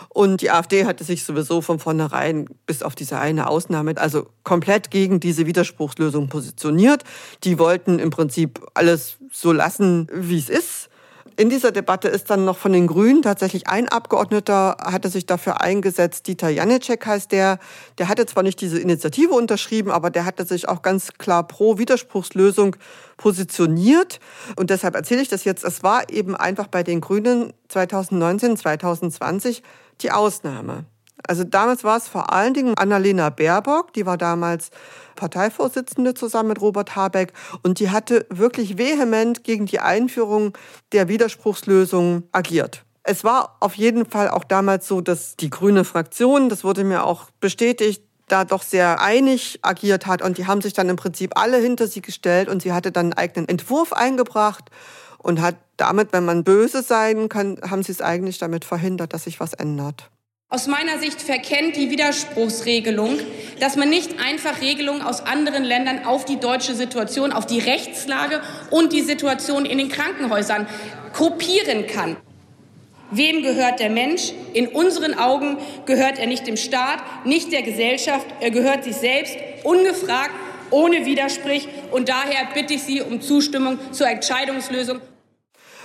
und 0.07 0.39
die 0.39 0.49
AfD 0.49 0.85
hatte 0.85 1.03
sich 1.03 1.25
sowieso 1.25 1.61
von 1.61 1.77
vornherein 1.77 2.47
bis 2.65 2.83
auf 2.83 2.95
diese 2.95 3.19
eine 3.19 3.49
Ausnahme, 3.49 3.97
also 3.97 4.27
komplett 4.43 4.91
gegen 4.91 5.19
diese 5.19 5.45
Widerspruchslösung 5.45 6.29
positioniert. 6.29 7.03
Die 7.43 7.59
wollten 7.59 7.99
im 7.99 8.11
Prinzip 8.11 8.65
alles 8.73 9.17
so 9.29 9.51
lassen, 9.51 10.07
wie 10.13 10.39
es 10.39 10.47
ist. 10.47 10.89
In 11.37 11.49
dieser 11.49 11.73
Debatte 11.73 12.07
ist 12.07 12.29
dann 12.29 12.45
noch 12.45 12.57
von 12.57 12.71
den 12.71 12.87
Grünen 12.87 13.21
tatsächlich 13.21 13.67
ein 13.67 13.89
Abgeordneter, 13.89 14.77
hatte 14.79 15.09
sich 15.09 15.25
dafür 15.25 15.59
eingesetzt, 15.59 16.27
Dieter 16.27 16.47
Janicek 16.47 17.05
heißt 17.05 17.31
der. 17.33 17.59
Der 17.97 18.07
hatte 18.07 18.25
zwar 18.25 18.43
nicht 18.43 18.61
diese 18.61 18.79
Initiative 18.79 19.33
unterschrieben, 19.33 19.91
aber 19.91 20.09
der 20.09 20.23
hatte 20.23 20.45
sich 20.45 20.69
auch 20.69 20.81
ganz 20.81 21.11
klar 21.17 21.45
pro 21.45 21.77
Widerspruchslösung 21.77 22.77
positioniert. 23.17 24.21
Und 24.55 24.69
deshalb 24.69 24.95
erzähle 24.95 25.21
ich 25.21 25.27
das 25.27 25.43
jetzt. 25.43 25.65
Es 25.65 25.83
war 25.83 26.09
eben 26.09 26.37
einfach 26.37 26.67
bei 26.67 26.83
den 26.83 27.01
Grünen 27.01 27.51
2019, 27.67 28.55
2020 28.55 29.61
die 30.01 30.11
Ausnahme. 30.11 30.85
Also 31.27 31.43
damals 31.43 31.83
war 31.83 31.97
es 31.97 32.07
vor 32.07 32.31
allen 32.31 32.53
Dingen 32.53 32.75
Annalena 32.77 33.29
Baerbock, 33.29 33.93
die 33.93 34.05
war 34.05 34.17
damals 34.17 34.69
Parteivorsitzende 35.15 36.13
zusammen 36.13 36.49
mit 36.49 36.61
Robert 36.61 36.95
Habeck 36.95 37.33
und 37.63 37.79
die 37.79 37.89
hatte 37.89 38.25
wirklich 38.29 38.77
vehement 38.77 39.43
gegen 39.43 39.65
die 39.65 39.79
Einführung 39.79 40.57
der 40.91 41.07
Widerspruchslösung 41.07 42.23
agiert. 42.31 42.83
Es 43.03 43.23
war 43.23 43.57
auf 43.59 43.75
jeden 43.75 44.05
Fall 44.05 44.29
auch 44.29 44.43
damals 44.43 44.87
so, 44.87 44.99
dass 44.99 45.35
die 45.35 45.49
grüne 45.49 45.83
Fraktion, 45.83 46.49
das 46.49 46.63
wurde 46.63 46.83
mir 46.83 47.03
auch 47.03 47.29
bestätigt, 47.39 48.03
da 48.27 48.43
doch 48.43 48.63
sehr 48.63 48.99
einig 49.01 49.59
agiert 49.61 50.07
hat 50.07 50.21
und 50.23 50.37
die 50.37 50.47
haben 50.47 50.61
sich 50.61 50.73
dann 50.73 50.89
im 50.89 50.95
Prinzip 50.95 51.37
alle 51.37 51.57
hinter 51.57 51.87
sie 51.87 52.01
gestellt 52.01 52.49
und 52.49 52.63
sie 52.63 52.73
hatte 52.73 52.91
dann 52.91 53.05
einen 53.05 53.13
eigenen 53.13 53.47
Entwurf 53.47 53.93
eingebracht 53.93 54.71
und 55.19 55.41
hat 55.41 55.55
damit, 55.77 56.13
wenn 56.13 56.25
man 56.25 56.43
böse 56.43 56.81
sein 56.81 57.29
kann, 57.29 57.59
haben 57.69 57.83
sie 57.83 57.91
es 57.91 58.01
eigentlich 58.01 58.39
damit 58.39 58.65
verhindert, 58.65 59.13
dass 59.13 59.25
sich 59.25 59.39
was 59.39 59.53
ändert. 59.53 60.09
Aus 60.47 60.67
meiner 60.67 60.99
Sicht 60.99 61.23
verkennt 61.23 61.75
die 61.75 61.89
Widerspruchsregelung, 61.89 63.17
dass 63.59 63.75
man 63.75 63.89
nicht 63.89 64.19
einfach 64.19 64.61
Regelungen 64.61 65.01
aus 65.01 65.21
anderen 65.21 65.63
Ländern 65.63 66.05
auf 66.05 66.23
die 66.23 66.39
deutsche 66.39 66.75
Situation, 66.75 67.33
auf 67.33 67.47
die 67.47 67.57
Rechtslage 67.57 68.41
und 68.69 68.93
die 68.93 69.01
Situation 69.01 69.65
in 69.65 69.79
den 69.79 69.89
Krankenhäusern 69.89 70.67
kopieren 71.13 71.87
kann. 71.87 72.15
Wem 73.09 73.41
gehört 73.41 73.79
der 73.79 73.89
Mensch? 73.89 74.33
In 74.53 74.67
unseren 74.67 75.15
Augen 75.15 75.57
gehört 75.87 76.19
er 76.19 76.27
nicht 76.27 76.45
dem 76.45 76.57
Staat, 76.57 77.25
nicht 77.25 77.51
der 77.51 77.63
Gesellschaft, 77.63 78.27
er 78.39 78.51
gehört 78.51 78.83
sich 78.83 78.97
selbst, 78.97 79.35
ungefragt, 79.63 80.33
ohne 80.69 81.07
Widerspruch. 81.07 81.67
Und 81.91 82.07
daher 82.07 82.49
bitte 82.53 82.75
ich 82.75 82.83
Sie 82.83 83.01
um 83.01 83.19
Zustimmung 83.19 83.79
zur 83.91 84.07
Entscheidungslösung. 84.07 85.01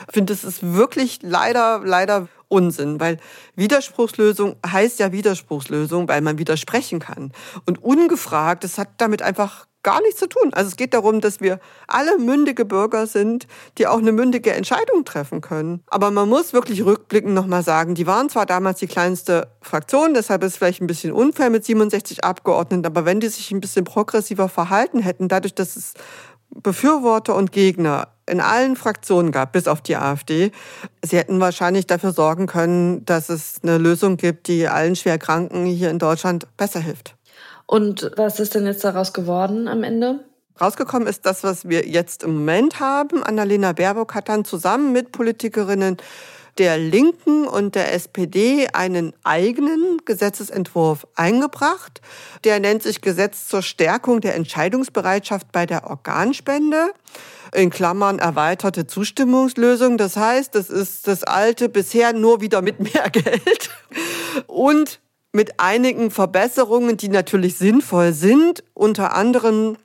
Ich 0.06 0.14
finde, 0.14 0.34
es 0.34 0.44
ist 0.44 0.74
wirklich 0.74 1.20
leider, 1.22 1.80
leider 1.82 2.28
Unsinn, 2.50 3.00
weil 3.00 3.18
Widerspruchslösung 3.54 4.56
heißt 4.66 4.98
ja 4.98 5.12
Widerspruchslösung, 5.12 6.08
weil 6.08 6.20
man 6.20 6.36
widersprechen 6.36 6.98
kann. 6.98 7.32
Und 7.64 7.82
ungefragt, 7.82 8.64
das 8.64 8.76
hat 8.76 8.88
damit 8.98 9.22
einfach 9.22 9.66
gar 9.82 10.02
nichts 10.02 10.20
zu 10.20 10.28
tun. 10.28 10.52
Also 10.52 10.68
es 10.68 10.76
geht 10.76 10.92
darum, 10.92 11.20
dass 11.20 11.40
wir 11.40 11.58
alle 11.86 12.18
mündige 12.18 12.64
Bürger 12.64 13.06
sind, 13.06 13.46
die 13.78 13.86
auch 13.86 13.98
eine 13.98 14.12
mündige 14.12 14.52
Entscheidung 14.52 15.04
treffen 15.04 15.40
können. 15.40 15.82
Aber 15.86 16.10
man 16.10 16.28
muss 16.28 16.52
wirklich 16.52 16.84
rückblickend 16.84 17.32
nochmal 17.32 17.62
sagen, 17.62 17.94
die 17.94 18.06
waren 18.06 18.28
zwar 18.28 18.46
damals 18.46 18.80
die 18.80 18.86
kleinste 18.86 19.48
Fraktion, 19.62 20.12
deshalb 20.12 20.42
ist 20.44 20.52
es 20.52 20.56
vielleicht 20.58 20.82
ein 20.82 20.86
bisschen 20.86 21.12
unfair 21.12 21.50
mit 21.50 21.64
67 21.64 22.24
Abgeordneten, 22.24 22.84
aber 22.84 23.04
wenn 23.04 23.20
die 23.20 23.28
sich 23.28 23.50
ein 23.52 23.60
bisschen 23.60 23.84
progressiver 23.84 24.48
verhalten 24.48 25.00
hätten, 25.00 25.28
dadurch, 25.28 25.54
dass 25.54 25.76
es 25.76 25.94
Befürworter 26.50 27.34
und 27.34 27.52
Gegner 27.52 28.08
in 28.26 28.40
allen 28.40 28.76
Fraktionen 28.76 29.32
gab, 29.32 29.52
bis 29.52 29.66
auf 29.66 29.80
die 29.80 29.96
AfD. 29.96 30.52
Sie 31.02 31.16
hätten 31.16 31.40
wahrscheinlich 31.40 31.86
dafür 31.86 32.12
sorgen 32.12 32.46
können, 32.46 33.04
dass 33.04 33.28
es 33.28 33.60
eine 33.62 33.78
Lösung 33.78 34.16
gibt, 34.16 34.46
die 34.48 34.68
allen 34.68 34.96
Schwerkranken 34.96 35.66
hier 35.66 35.90
in 35.90 35.98
Deutschland 35.98 36.46
besser 36.56 36.80
hilft. 36.80 37.16
Und 37.66 38.10
was 38.16 38.40
ist 38.40 38.54
denn 38.54 38.66
jetzt 38.66 38.84
daraus 38.84 39.12
geworden 39.12 39.68
am 39.68 39.82
Ende? 39.82 40.20
Rausgekommen 40.60 41.08
ist 41.08 41.24
das, 41.24 41.42
was 41.42 41.68
wir 41.68 41.86
jetzt 41.86 42.22
im 42.22 42.34
Moment 42.34 42.80
haben. 42.80 43.22
Annalena 43.22 43.72
Baerbock 43.72 44.14
hat 44.14 44.28
dann 44.28 44.44
zusammen 44.44 44.92
mit 44.92 45.10
Politikerinnen 45.12 45.96
der 46.58 46.78
Linken 46.78 47.46
und 47.46 47.74
der 47.74 47.92
SPD 47.94 48.68
einen 48.72 49.12
eigenen 49.24 49.98
Gesetzesentwurf 50.04 51.06
eingebracht. 51.14 52.00
Der 52.44 52.60
nennt 52.60 52.82
sich 52.82 53.00
Gesetz 53.00 53.46
zur 53.46 53.62
Stärkung 53.62 54.20
der 54.20 54.34
Entscheidungsbereitschaft 54.34 55.52
bei 55.52 55.66
der 55.66 55.88
Organspende. 55.88 56.92
In 57.52 57.70
Klammern 57.70 58.18
erweiterte 58.18 58.86
Zustimmungslösung. 58.86 59.98
Das 59.98 60.16
heißt, 60.16 60.54
das 60.54 60.70
ist 60.70 61.06
das 61.08 61.24
alte 61.24 61.68
bisher 61.68 62.12
nur 62.12 62.40
wieder 62.40 62.62
mit 62.62 62.80
mehr 62.80 63.10
Geld 63.12 63.70
und 64.46 65.00
mit 65.32 65.60
einigen 65.60 66.10
Verbesserungen, 66.10 66.96
die 66.96 67.08
natürlich 67.08 67.56
sinnvoll 67.56 68.12
sind. 68.12 68.64
Unter 68.74 69.14
anderem 69.14 69.76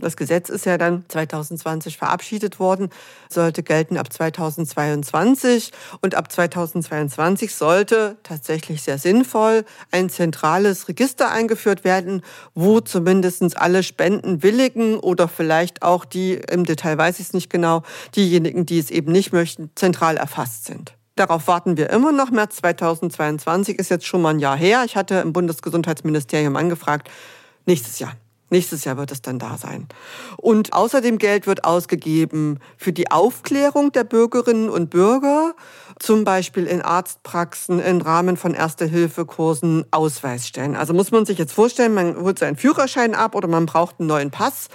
das 0.00 0.16
Gesetz 0.16 0.48
ist 0.48 0.66
ja 0.66 0.78
dann 0.78 1.04
2020 1.08 1.96
verabschiedet 1.96 2.58
worden, 2.58 2.90
sollte 3.28 3.62
gelten 3.62 3.96
ab 3.96 4.12
2022 4.12 5.72
und 6.00 6.14
ab 6.14 6.30
2022 6.30 7.54
sollte 7.54 8.16
tatsächlich 8.22 8.82
sehr 8.82 8.98
sinnvoll 8.98 9.64
ein 9.90 10.10
zentrales 10.10 10.88
Register 10.88 11.30
eingeführt 11.30 11.84
werden, 11.84 12.22
wo 12.54 12.80
zumindest 12.80 13.56
alle 13.56 13.82
Spendenwilligen 13.82 14.98
oder 14.98 15.28
vielleicht 15.28 15.82
auch 15.82 16.04
die, 16.04 16.34
im 16.34 16.64
Detail 16.64 16.98
weiß 16.98 17.20
ich 17.20 17.26
es 17.26 17.32
nicht 17.32 17.50
genau, 17.50 17.82
diejenigen, 18.16 18.66
die 18.66 18.78
es 18.78 18.90
eben 18.90 19.12
nicht 19.12 19.32
möchten, 19.32 19.70
zentral 19.74 20.16
erfasst 20.16 20.64
sind. 20.64 20.94
Darauf 21.16 21.48
warten 21.48 21.76
wir 21.76 21.90
immer 21.90 22.12
noch. 22.12 22.30
März 22.30 22.56
2022 22.56 23.78
ist 23.78 23.90
jetzt 23.90 24.06
schon 24.06 24.22
mal 24.22 24.30
ein 24.30 24.38
Jahr 24.38 24.56
her. 24.56 24.84
Ich 24.86 24.96
hatte 24.96 25.16
im 25.16 25.32
Bundesgesundheitsministerium 25.32 26.56
angefragt, 26.56 27.10
nächstes 27.66 27.98
Jahr. 27.98 28.14
Nächstes 28.50 28.84
Jahr 28.84 28.96
wird 28.96 29.12
es 29.12 29.22
dann 29.22 29.38
da 29.38 29.56
sein. 29.56 29.86
Und 30.36 30.72
außerdem 30.72 31.18
Geld 31.18 31.46
wird 31.46 31.64
ausgegeben 31.64 32.58
für 32.76 32.92
die 32.92 33.10
Aufklärung 33.10 33.92
der 33.92 34.04
Bürgerinnen 34.04 34.68
und 34.68 34.90
Bürger, 34.90 35.54
zum 35.98 36.24
Beispiel 36.24 36.66
in 36.66 36.82
Arztpraxen 36.82 37.80
im 37.80 38.00
Rahmen 38.00 38.36
von 38.36 38.54
Erste-Hilfe-Kursen 38.54 39.84
Ausweisstellen. 39.92 40.74
Also 40.74 40.92
muss 40.92 41.12
man 41.12 41.26
sich 41.26 41.38
jetzt 41.38 41.52
vorstellen, 41.52 41.94
man 41.94 42.16
holt 42.16 42.38
seinen 42.38 42.56
Führerschein 42.56 43.14
ab 43.14 43.34
oder 43.34 43.48
man 43.48 43.66
braucht 43.66 44.00
einen 44.00 44.08
neuen 44.08 44.30
Pass 44.30 44.68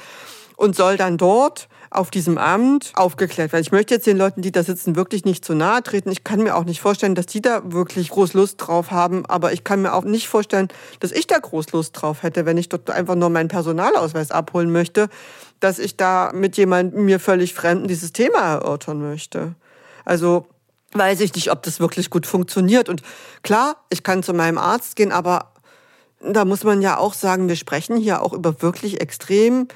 und 0.55 0.75
soll 0.75 0.95
dann 0.95 1.17
dort 1.17 1.67
auf 1.95 2.11
diesem 2.11 2.37
Amt 2.37 2.91
aufgeklärt 2.95 3.51
werden. 3.51 3.63
Ich 3.63 3.71
möchte 3.71 3.93
jetzt 3.93 4.07
den 4.07 4.17
Leuten, 4.17 4.41
die 4.41 4.51
da 4.51 4.63
sitzen, 4.63 4.95
wirklich 4.95 5.25
nicht 5.25 5.43
zu 5.43 5.53
nahe 5.53 5.81
treten. 5.83 6.11
Ich 6.11 6.23
kann 6.23 6.43
mir 6.43 6.55
auch 6.55 6.65
nicht 6.65 6.81
vorstellen, 6.81 7.15
dass 7.15 7.25
die 7.25 7.41
da 7.41 7.61
wirklich 7.63 8.09
groß 8.09 8.33
Lust 8.33 8.57
drauf 8.57 8.91
haben. 8.91 9.25
Aber 9.25 9.53
ich 9.53 9.63
kann 9.63 9.81
mir 9.81 9.93
auch 9.93 10.03
nicht 10.03 10.27
vorstellen, 10.27 10.67
dass 10.99 11.11
ich 11.11 11.27
da 11.27 11.37
groß 11.37 11.71
Lust 11.71 11.99
drauf 11.99 12.23
hätte, 12.23 12.45
wenn 12.45 12.57
ich 12.57 12.69
dort 12.69 12.89
einfach 12.89 13.15
nur 13.15 13.29
meinen 13.29 13.49
Personalausweis 13.49 14.31
abholen 14.31 14.71
möchte, 14.71 15.09
dass 15.59 15.79
ich 15.79 15.97
da 15.97 16.31
mit 16.33 16.57
jemandem 16.57 17.05
mir 17.05 17.19
völlig 17.19 17.53
Fremden 17.53 17.87
dieses 17.87 18.13
Thema 18.13 18.39
erörtern 18.39 19.01
möchte. 19.01 19.55
Also 20.03 20.47
weiß 20.93 21.21
ich 21.21 21.33
nicht, 21.35 21.51
ob 21.51 21.63
das 21.63 21.79
wirklich 21.79 22.09
gut 22.09 22.25
funktioniert. 22.25 22.89
Und 22.89 23.01
klar, 23.43 23.75
ich 23.89 24.03
kann 24.03 24.23
zu 24.23 24.33
meinem 24.33 24.57
Arzt 24.57 24.95
gehen, 24.95 25.11
aber 25.11 25.51
da 26.21 26.45
muss 26.45 26.63
man 26.63 26.81
ja 26.81 26.97
auch 26.97 27.13
sagen, 27.13 27.47
wir 27.47 27.55
sprechen 27.55 27.97
hier 27.97 28.21
auch 28.21 28.33
über 28.33 28.61
wirklich 28.61 29.01
extrem 29.01 29.67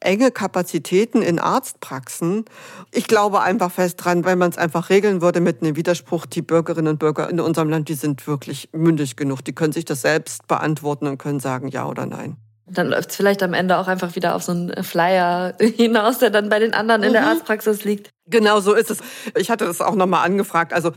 enge 0.00 0.30
Kapazitäten 0.30 1.22
in 1.22 1.38
Arztpraxen. 1.38 2.44
Ich 2.90 3.06
glaube 3.06 3.40
einfach 3.40 3.70
fest 3.70 4.04
dran, 4.04 4.24
wenn 4.24 4.38
man 4.38 4.50
es 4.50 4.58
einfach 4.58 4.90
regeln 4.90 5.20
würde 5.20 5.40
mit 5.40 5.62
einem 5.62 5.76
Widerspruch, 5.76 6.26
die 6.26 6.42
Bürgerinnen 6.42 6.88
und 6.88 6.98
Bürger 6.98 7.28
in 7.28 7.40
unserem 7.40 7.68
Land, 7.68 7.88
die 7.88 7.94
sind 7.94 8.26
wirklich 8.26 8.70
mündig 8.72 9.16
genug. 9.16 9.44
Die 9.44 9.54
können 9.54 9.72
sich 9.72 9.84
das 9.84 10.02
selbst 10.02 10.46
beantworten 10.48 11.06
und 11.06 11.18
können 11.18 11.40
sagen 11.40 11.68
ja 11.68 11.86
oder 11.86 12.06
nein. 12.06 12.36
Dann 12.66 12.88
läuft 12.88 13.10
es 13.10 13.16
vielleicht 13.16 13.42
am 13.42 13.52
Ende 13.52 13.78
auch 13.78 13.88
einfach 13.88 14.14
wieder 14.14 14.34
auf 14.36 14.44
so 14.44 14.52
einen 14.52 14.84
Flyer 14.84 15.54
hinaus, 15.60 16.18
der 16.18 16.30
dann 16.30 16.48
bei 16.48 16.60
den 16.60 16.72
anderen 16.72 17.02
in 17.02 17.12
der 17.12 17.22
mhm. 17.22 17.28
Arztpraxis 17.28 17.84
liegt. 17.84 18.10
Genau 18.30 18.60
so 18.60 18.74
ist 18.74 18.90
es. 18.90 18.98
Ich 19.36 19.50
hatte 19.50 19.64
das 19.64 19.80
auch 19.80 19.94
nochmal 19.94 20.24
angefragt. 20.24 20.72
Also 20.72 20.92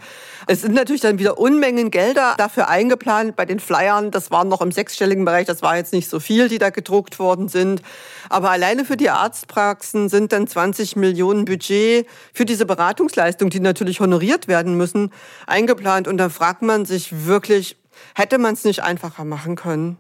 es 0.48 0.62
sind 0.62 0.76
natürlich 0.76 1.02
dann 1.02 1.20
wieder 1.20 1.40
Unmengen 1.40 1.90
Gelder 1.90 2.36
dafür 2.38 2.70
eingeplant 2.70 3.36
bei 3.36 3.46
den 3.46 3.60
Flyern. 3.60 4.12
Das 4.12 4.30
waren 4.30 4.48
noch 4.48 4.62
im 4.62 4.72
sechsstelligen 4.72 5.26
Bereich. 5.26 5.48
Das 5.48 5.62
war 5.62 5.76
jetzt 5.76 5.94
nicht 5.94 6.10
so 6.10 6.20
viel, 6.20 6.48
die 6.48 6.60
da 6.60 6.70
gedruckt 6.70 7.18
worden 7.20 7.48
sind. 7.48 7.82
Aber 8.30 8.52
alleine 8.52 8.86
für 8.86 8.98
die 8.98 9.10
Arztpraxen 9.10 10.10
sind 10.10 10.32
dann 10.32 10.48
20 10.48 10.96
Millionen 10.96 11.46
Budget 11.46 12.08
für 12.34 12.46
diese 12.46 12.66
Beratungsleistung, 12.66 13.50
die 13.50 13.60
natürlich 13.60 14.00
honoriert 14.00 14.48
werden 14.48 14.78
müssen, 14.78 15.12
eingeplant. 15.48 16.08
Und 16.08 16.18
da 16.18 16.30
fragt 16.30 16.62
man 16.62 16.86
sich 16.86 17.26
wirklich, 17.26 17.78
hätte 18.16 18.38
man 18.38 18.54
es 18.54 18.64
nicht 18.64 18.84
einfacher 18.84 19.26
machen 19.26 19.56
können? 19.56 19.98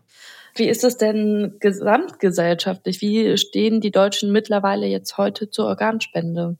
Wie 0.55 0.69
ist 0.69 0.83
es 0.83 0.97
denn 0.97 1.55
gesamtgesellschaftlich? 1.59 3.01
Wie 3.01 3.37
stehen 3.37 3.81
die 3.81 3.89
Deutschen 3.89 4.31
mittlerweile 4.31 4.85
jetzt 4.85 5.17
heute 5.17 5.49
zur 5.49 5.65
Organspende? 5.65 6.57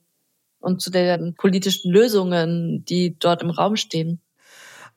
Und 0.63 0.81
zu 0.81 0.89
den 0.89 1.35
politischen 1.35 1.91
Lösungen, 1.91 2.85
die 2.85 3.17
dort 3.19 3.41
im 3.41 3.49
Raum 3.49 3.75
stehen? 3.75 4.21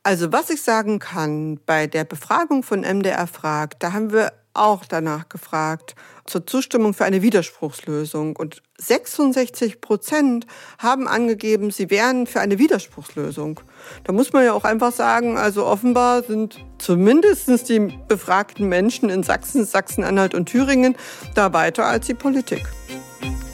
Also 0.02 0.32
was 0.32 0.50
ich 0.50 0.62
sagen 0.62 1.00
kann, 1.00 1.58
bei 1.66 1.88
der 1.88 2.04
Befragung 2.04 2.62
von 2.62 2.80
MDR 2.82 3.26
fragt, 3.26 3.82
da 3.82 3.92
haben 3.92 4.12
wir 4.12 4.32
auch 4.54 4.84
danach 4.84 5.28
gefragt 5.28 5.94
zur 6.26 6.46
Zustimmung 6.46 6.94
für 6.94 7.04
eine 7.04 7.22
Widerspruchslösung. 7.22 8.36
Und 8.36 8.62
66 8.78 9.80
Prozent 9.80 10.46
haben 10.78 11.08
angegeben, 11.08 11.70
sie 11.70 11.90
wären 11.90 12.26
für 12.26 12.40
eine 12.40 12.58
Widerspruchslösung. 12.58 13.60
Da 14.04 14.12
muss 14.12 14.32
man 14.32 14.44
ja 14.44 14.52
auch 14.52 14.64
einfach 14.64 14.92
sagen, 14.92 15.36
also 15.36 15.66
offenbar 15.66 16.22
sind 16.22 16.58
zumindest 16.78 17.68
die 17.68 17.92
befragten 18.08 18.68
Menschen 18.68 19.08
in 19.10 19.22
Sachsen, 19.22 19.64
Sachsen-Anhalt 19.64 20.34
und 20.34 20.46
Thüringen 20.46 20.96
da 21.34 21.52
weiter 21.52 21.84
als 21.84 22.06
die 22.06 22.14
Politik. 22.14 22.62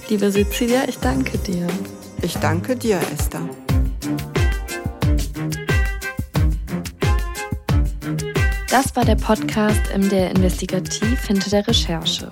Liebe 0.09 0.31
Cecilia, 0.31 0.87
ich 0.89 0.99
danke 0.99 1.39
dir. 1.39 1.67
Ich 2.23 2.37
danke 2.37 2.77
dir, 2.77 3.01
Esther. 3.13 3.49
Das 8.71 8.95
war 8.95 9.05
der 9.05 9.17
Podcast 9.17 9.81
MDR 9.97 10.31
Investigativ 10.31 11.27
hinter 11.27 11.51
der 11.51 11.67
Recherche. 11.67 12.31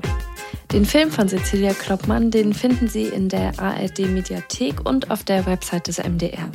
Den 0.72 0.84
Film 0.84 1.10
von 1.10 1.28
Cecilia 1.28 1.74
Kloppmann, 1.74 2.30
den 2.30 2.54
finden 2.54 2.88
Sie 2.88 3.06
in 3.06 3.28
der 3.28 3.58
ARD 3.58 3.98
Mediathek 3.98 4.88
und 4.88 5.10
auf 5.10 5.24
der 5.24 5.44
Website 5.44 5.88
des 5.88 5.98
MDR. 5.98 6.48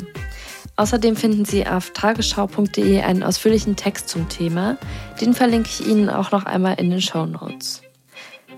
Außerdem 0.77 1.17
finden 1.17 1.43
Sie 1.43 1.67
auf 1.67 1.91
tagesschau.de 1.91 3.01
einen 3.01 3.23
ausführlichen 3.23 3.75
Text 3.75 4.07
zum 4.07 4.29
Thema. 4.29 4.77
Den 5.19 5.33
verlinke 5.33 5.69
ich 5.69 5.85
Ihnen 5.85 6.09
auch 6.09 6.31
noch 6.31 6.45
einmal 6.45 6.79
in 6.79 6.89
den 6.89 7.01
Show 7.01 7.25
Notes. 7.25 7.81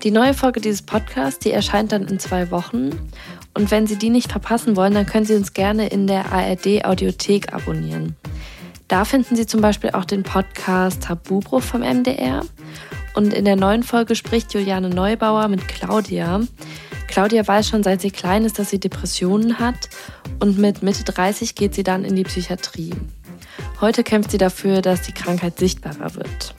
Die 0.04 0.12
neue 0.12 0.32
Folge 0.32 0.60
dieses 0.60 0.82
Podcasts, 0.82 1.40
die 1.40 1.50
erscheint 1.50 1.90
dann 1.90 2.06
in 2.06 2.20
zwei 2.20 2.52
Wochen. 2.52 2.90
Und 3.54 3.70
wenn 3.70 3.86
Sie 3.86 3.96
die 3.96 4.10
nicht 4.10 4.30
verpassen 4.30 4.76
wollen, 4.76 4.94
dann 4.94 5.06
können 5.06 5.26
Sie 5.26 5.34
uns 5.34 5.52
gerne 5.52 5.88
in 5.88 6.06
der 6.06 6.32
ARD 6.32 6.84
Audiothek 6.84 7.52
abonnieren. 7.52 8.16
Da 8.86 9.04
finden 9.04 9.36
Sie 9.36 9.46
zum 9.46 9.60
Beispiel 9.60 9.90
auch 9.90 10.04
den 10.04 10.22
Podcast 10.22 11.02
Tabubruch 11.04 11.62
vom 11.62 11.80
MDR. 11.80 12.42
Und 13.14 13.34
in 13.34 13.44
der 13.44 13.56
neuen 13.56 13.82
Folge 13.82 14.14
spricht 14.14 14.54
Juliane 14.54 14.90
Neubauer 14.90 15.48
mit 15.48 15.66
Claudia. 15.66 16.40
Claudia 17.08 17.46
weiß 17.46 17.68
schon 17.68 17.82
seit 17.82 18.00
sie 18.00 18.10
klein 18.10 18.44
ist, 18.44 18.58
dass 18.58 18.70
sie 18.70 18.78
Depressionen 18.78 19.58
hat 19.58 19.88
und 20.40 20.58
mit 20.58 20.82
Mitte 20.82 21.04
30 21.04 21.54
geht 21.54 21.74
sie 21.74 21.82
dann 21.82 22.04
in 22.04 22.14
die 22.14 22.22
Psychiatrie. 22.22 22.92
Heute 23.80 24.04
kämpft 24.04 24.30
sie 24.30 24.38
dafür, 24.38 24.82
dass 24.82 25.02
die 25.02 25.12
Krankheit 25.12 25.58
sichtbarer 25.58 26.14
wird. 26.14 26.54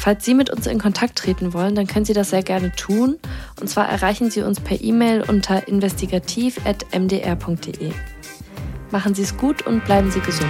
Falls 0.00 0.24
Sie 0.24 0.32
mit 0.32 0.48
uns 0.48 0.66
in 0.66 0.78
Kontakt 0.78 1.18
treten 1.18 1.52
wollen, 1.52 1.74
dann 1.74 1.86
können 1.86 2.06
Sie 2.06 2.14
das 2.14 2.30
sehr 2.30 2.42
gerne 2.42 2.72
tun. 2.72 3.18
Und 3.60 3.68
zwar 3.68 3.86
erreichen 3.86 4.30
Sie 4.30 4.40
uns 4.40 4.58
per 4.58 4.80
E-Mail 4.80 5.22
unter 5.28 5.68
investigativ.mdr.de. 5.68 7.92
Machen 8.90 9.14
Sie 9.14 9.20
es 9.20 9.36
gut 9.36 9.66
und 9.66 9.84
bleiben 9.84 10.10
Sie 10.10 10.20
gesund. 10.20 10.48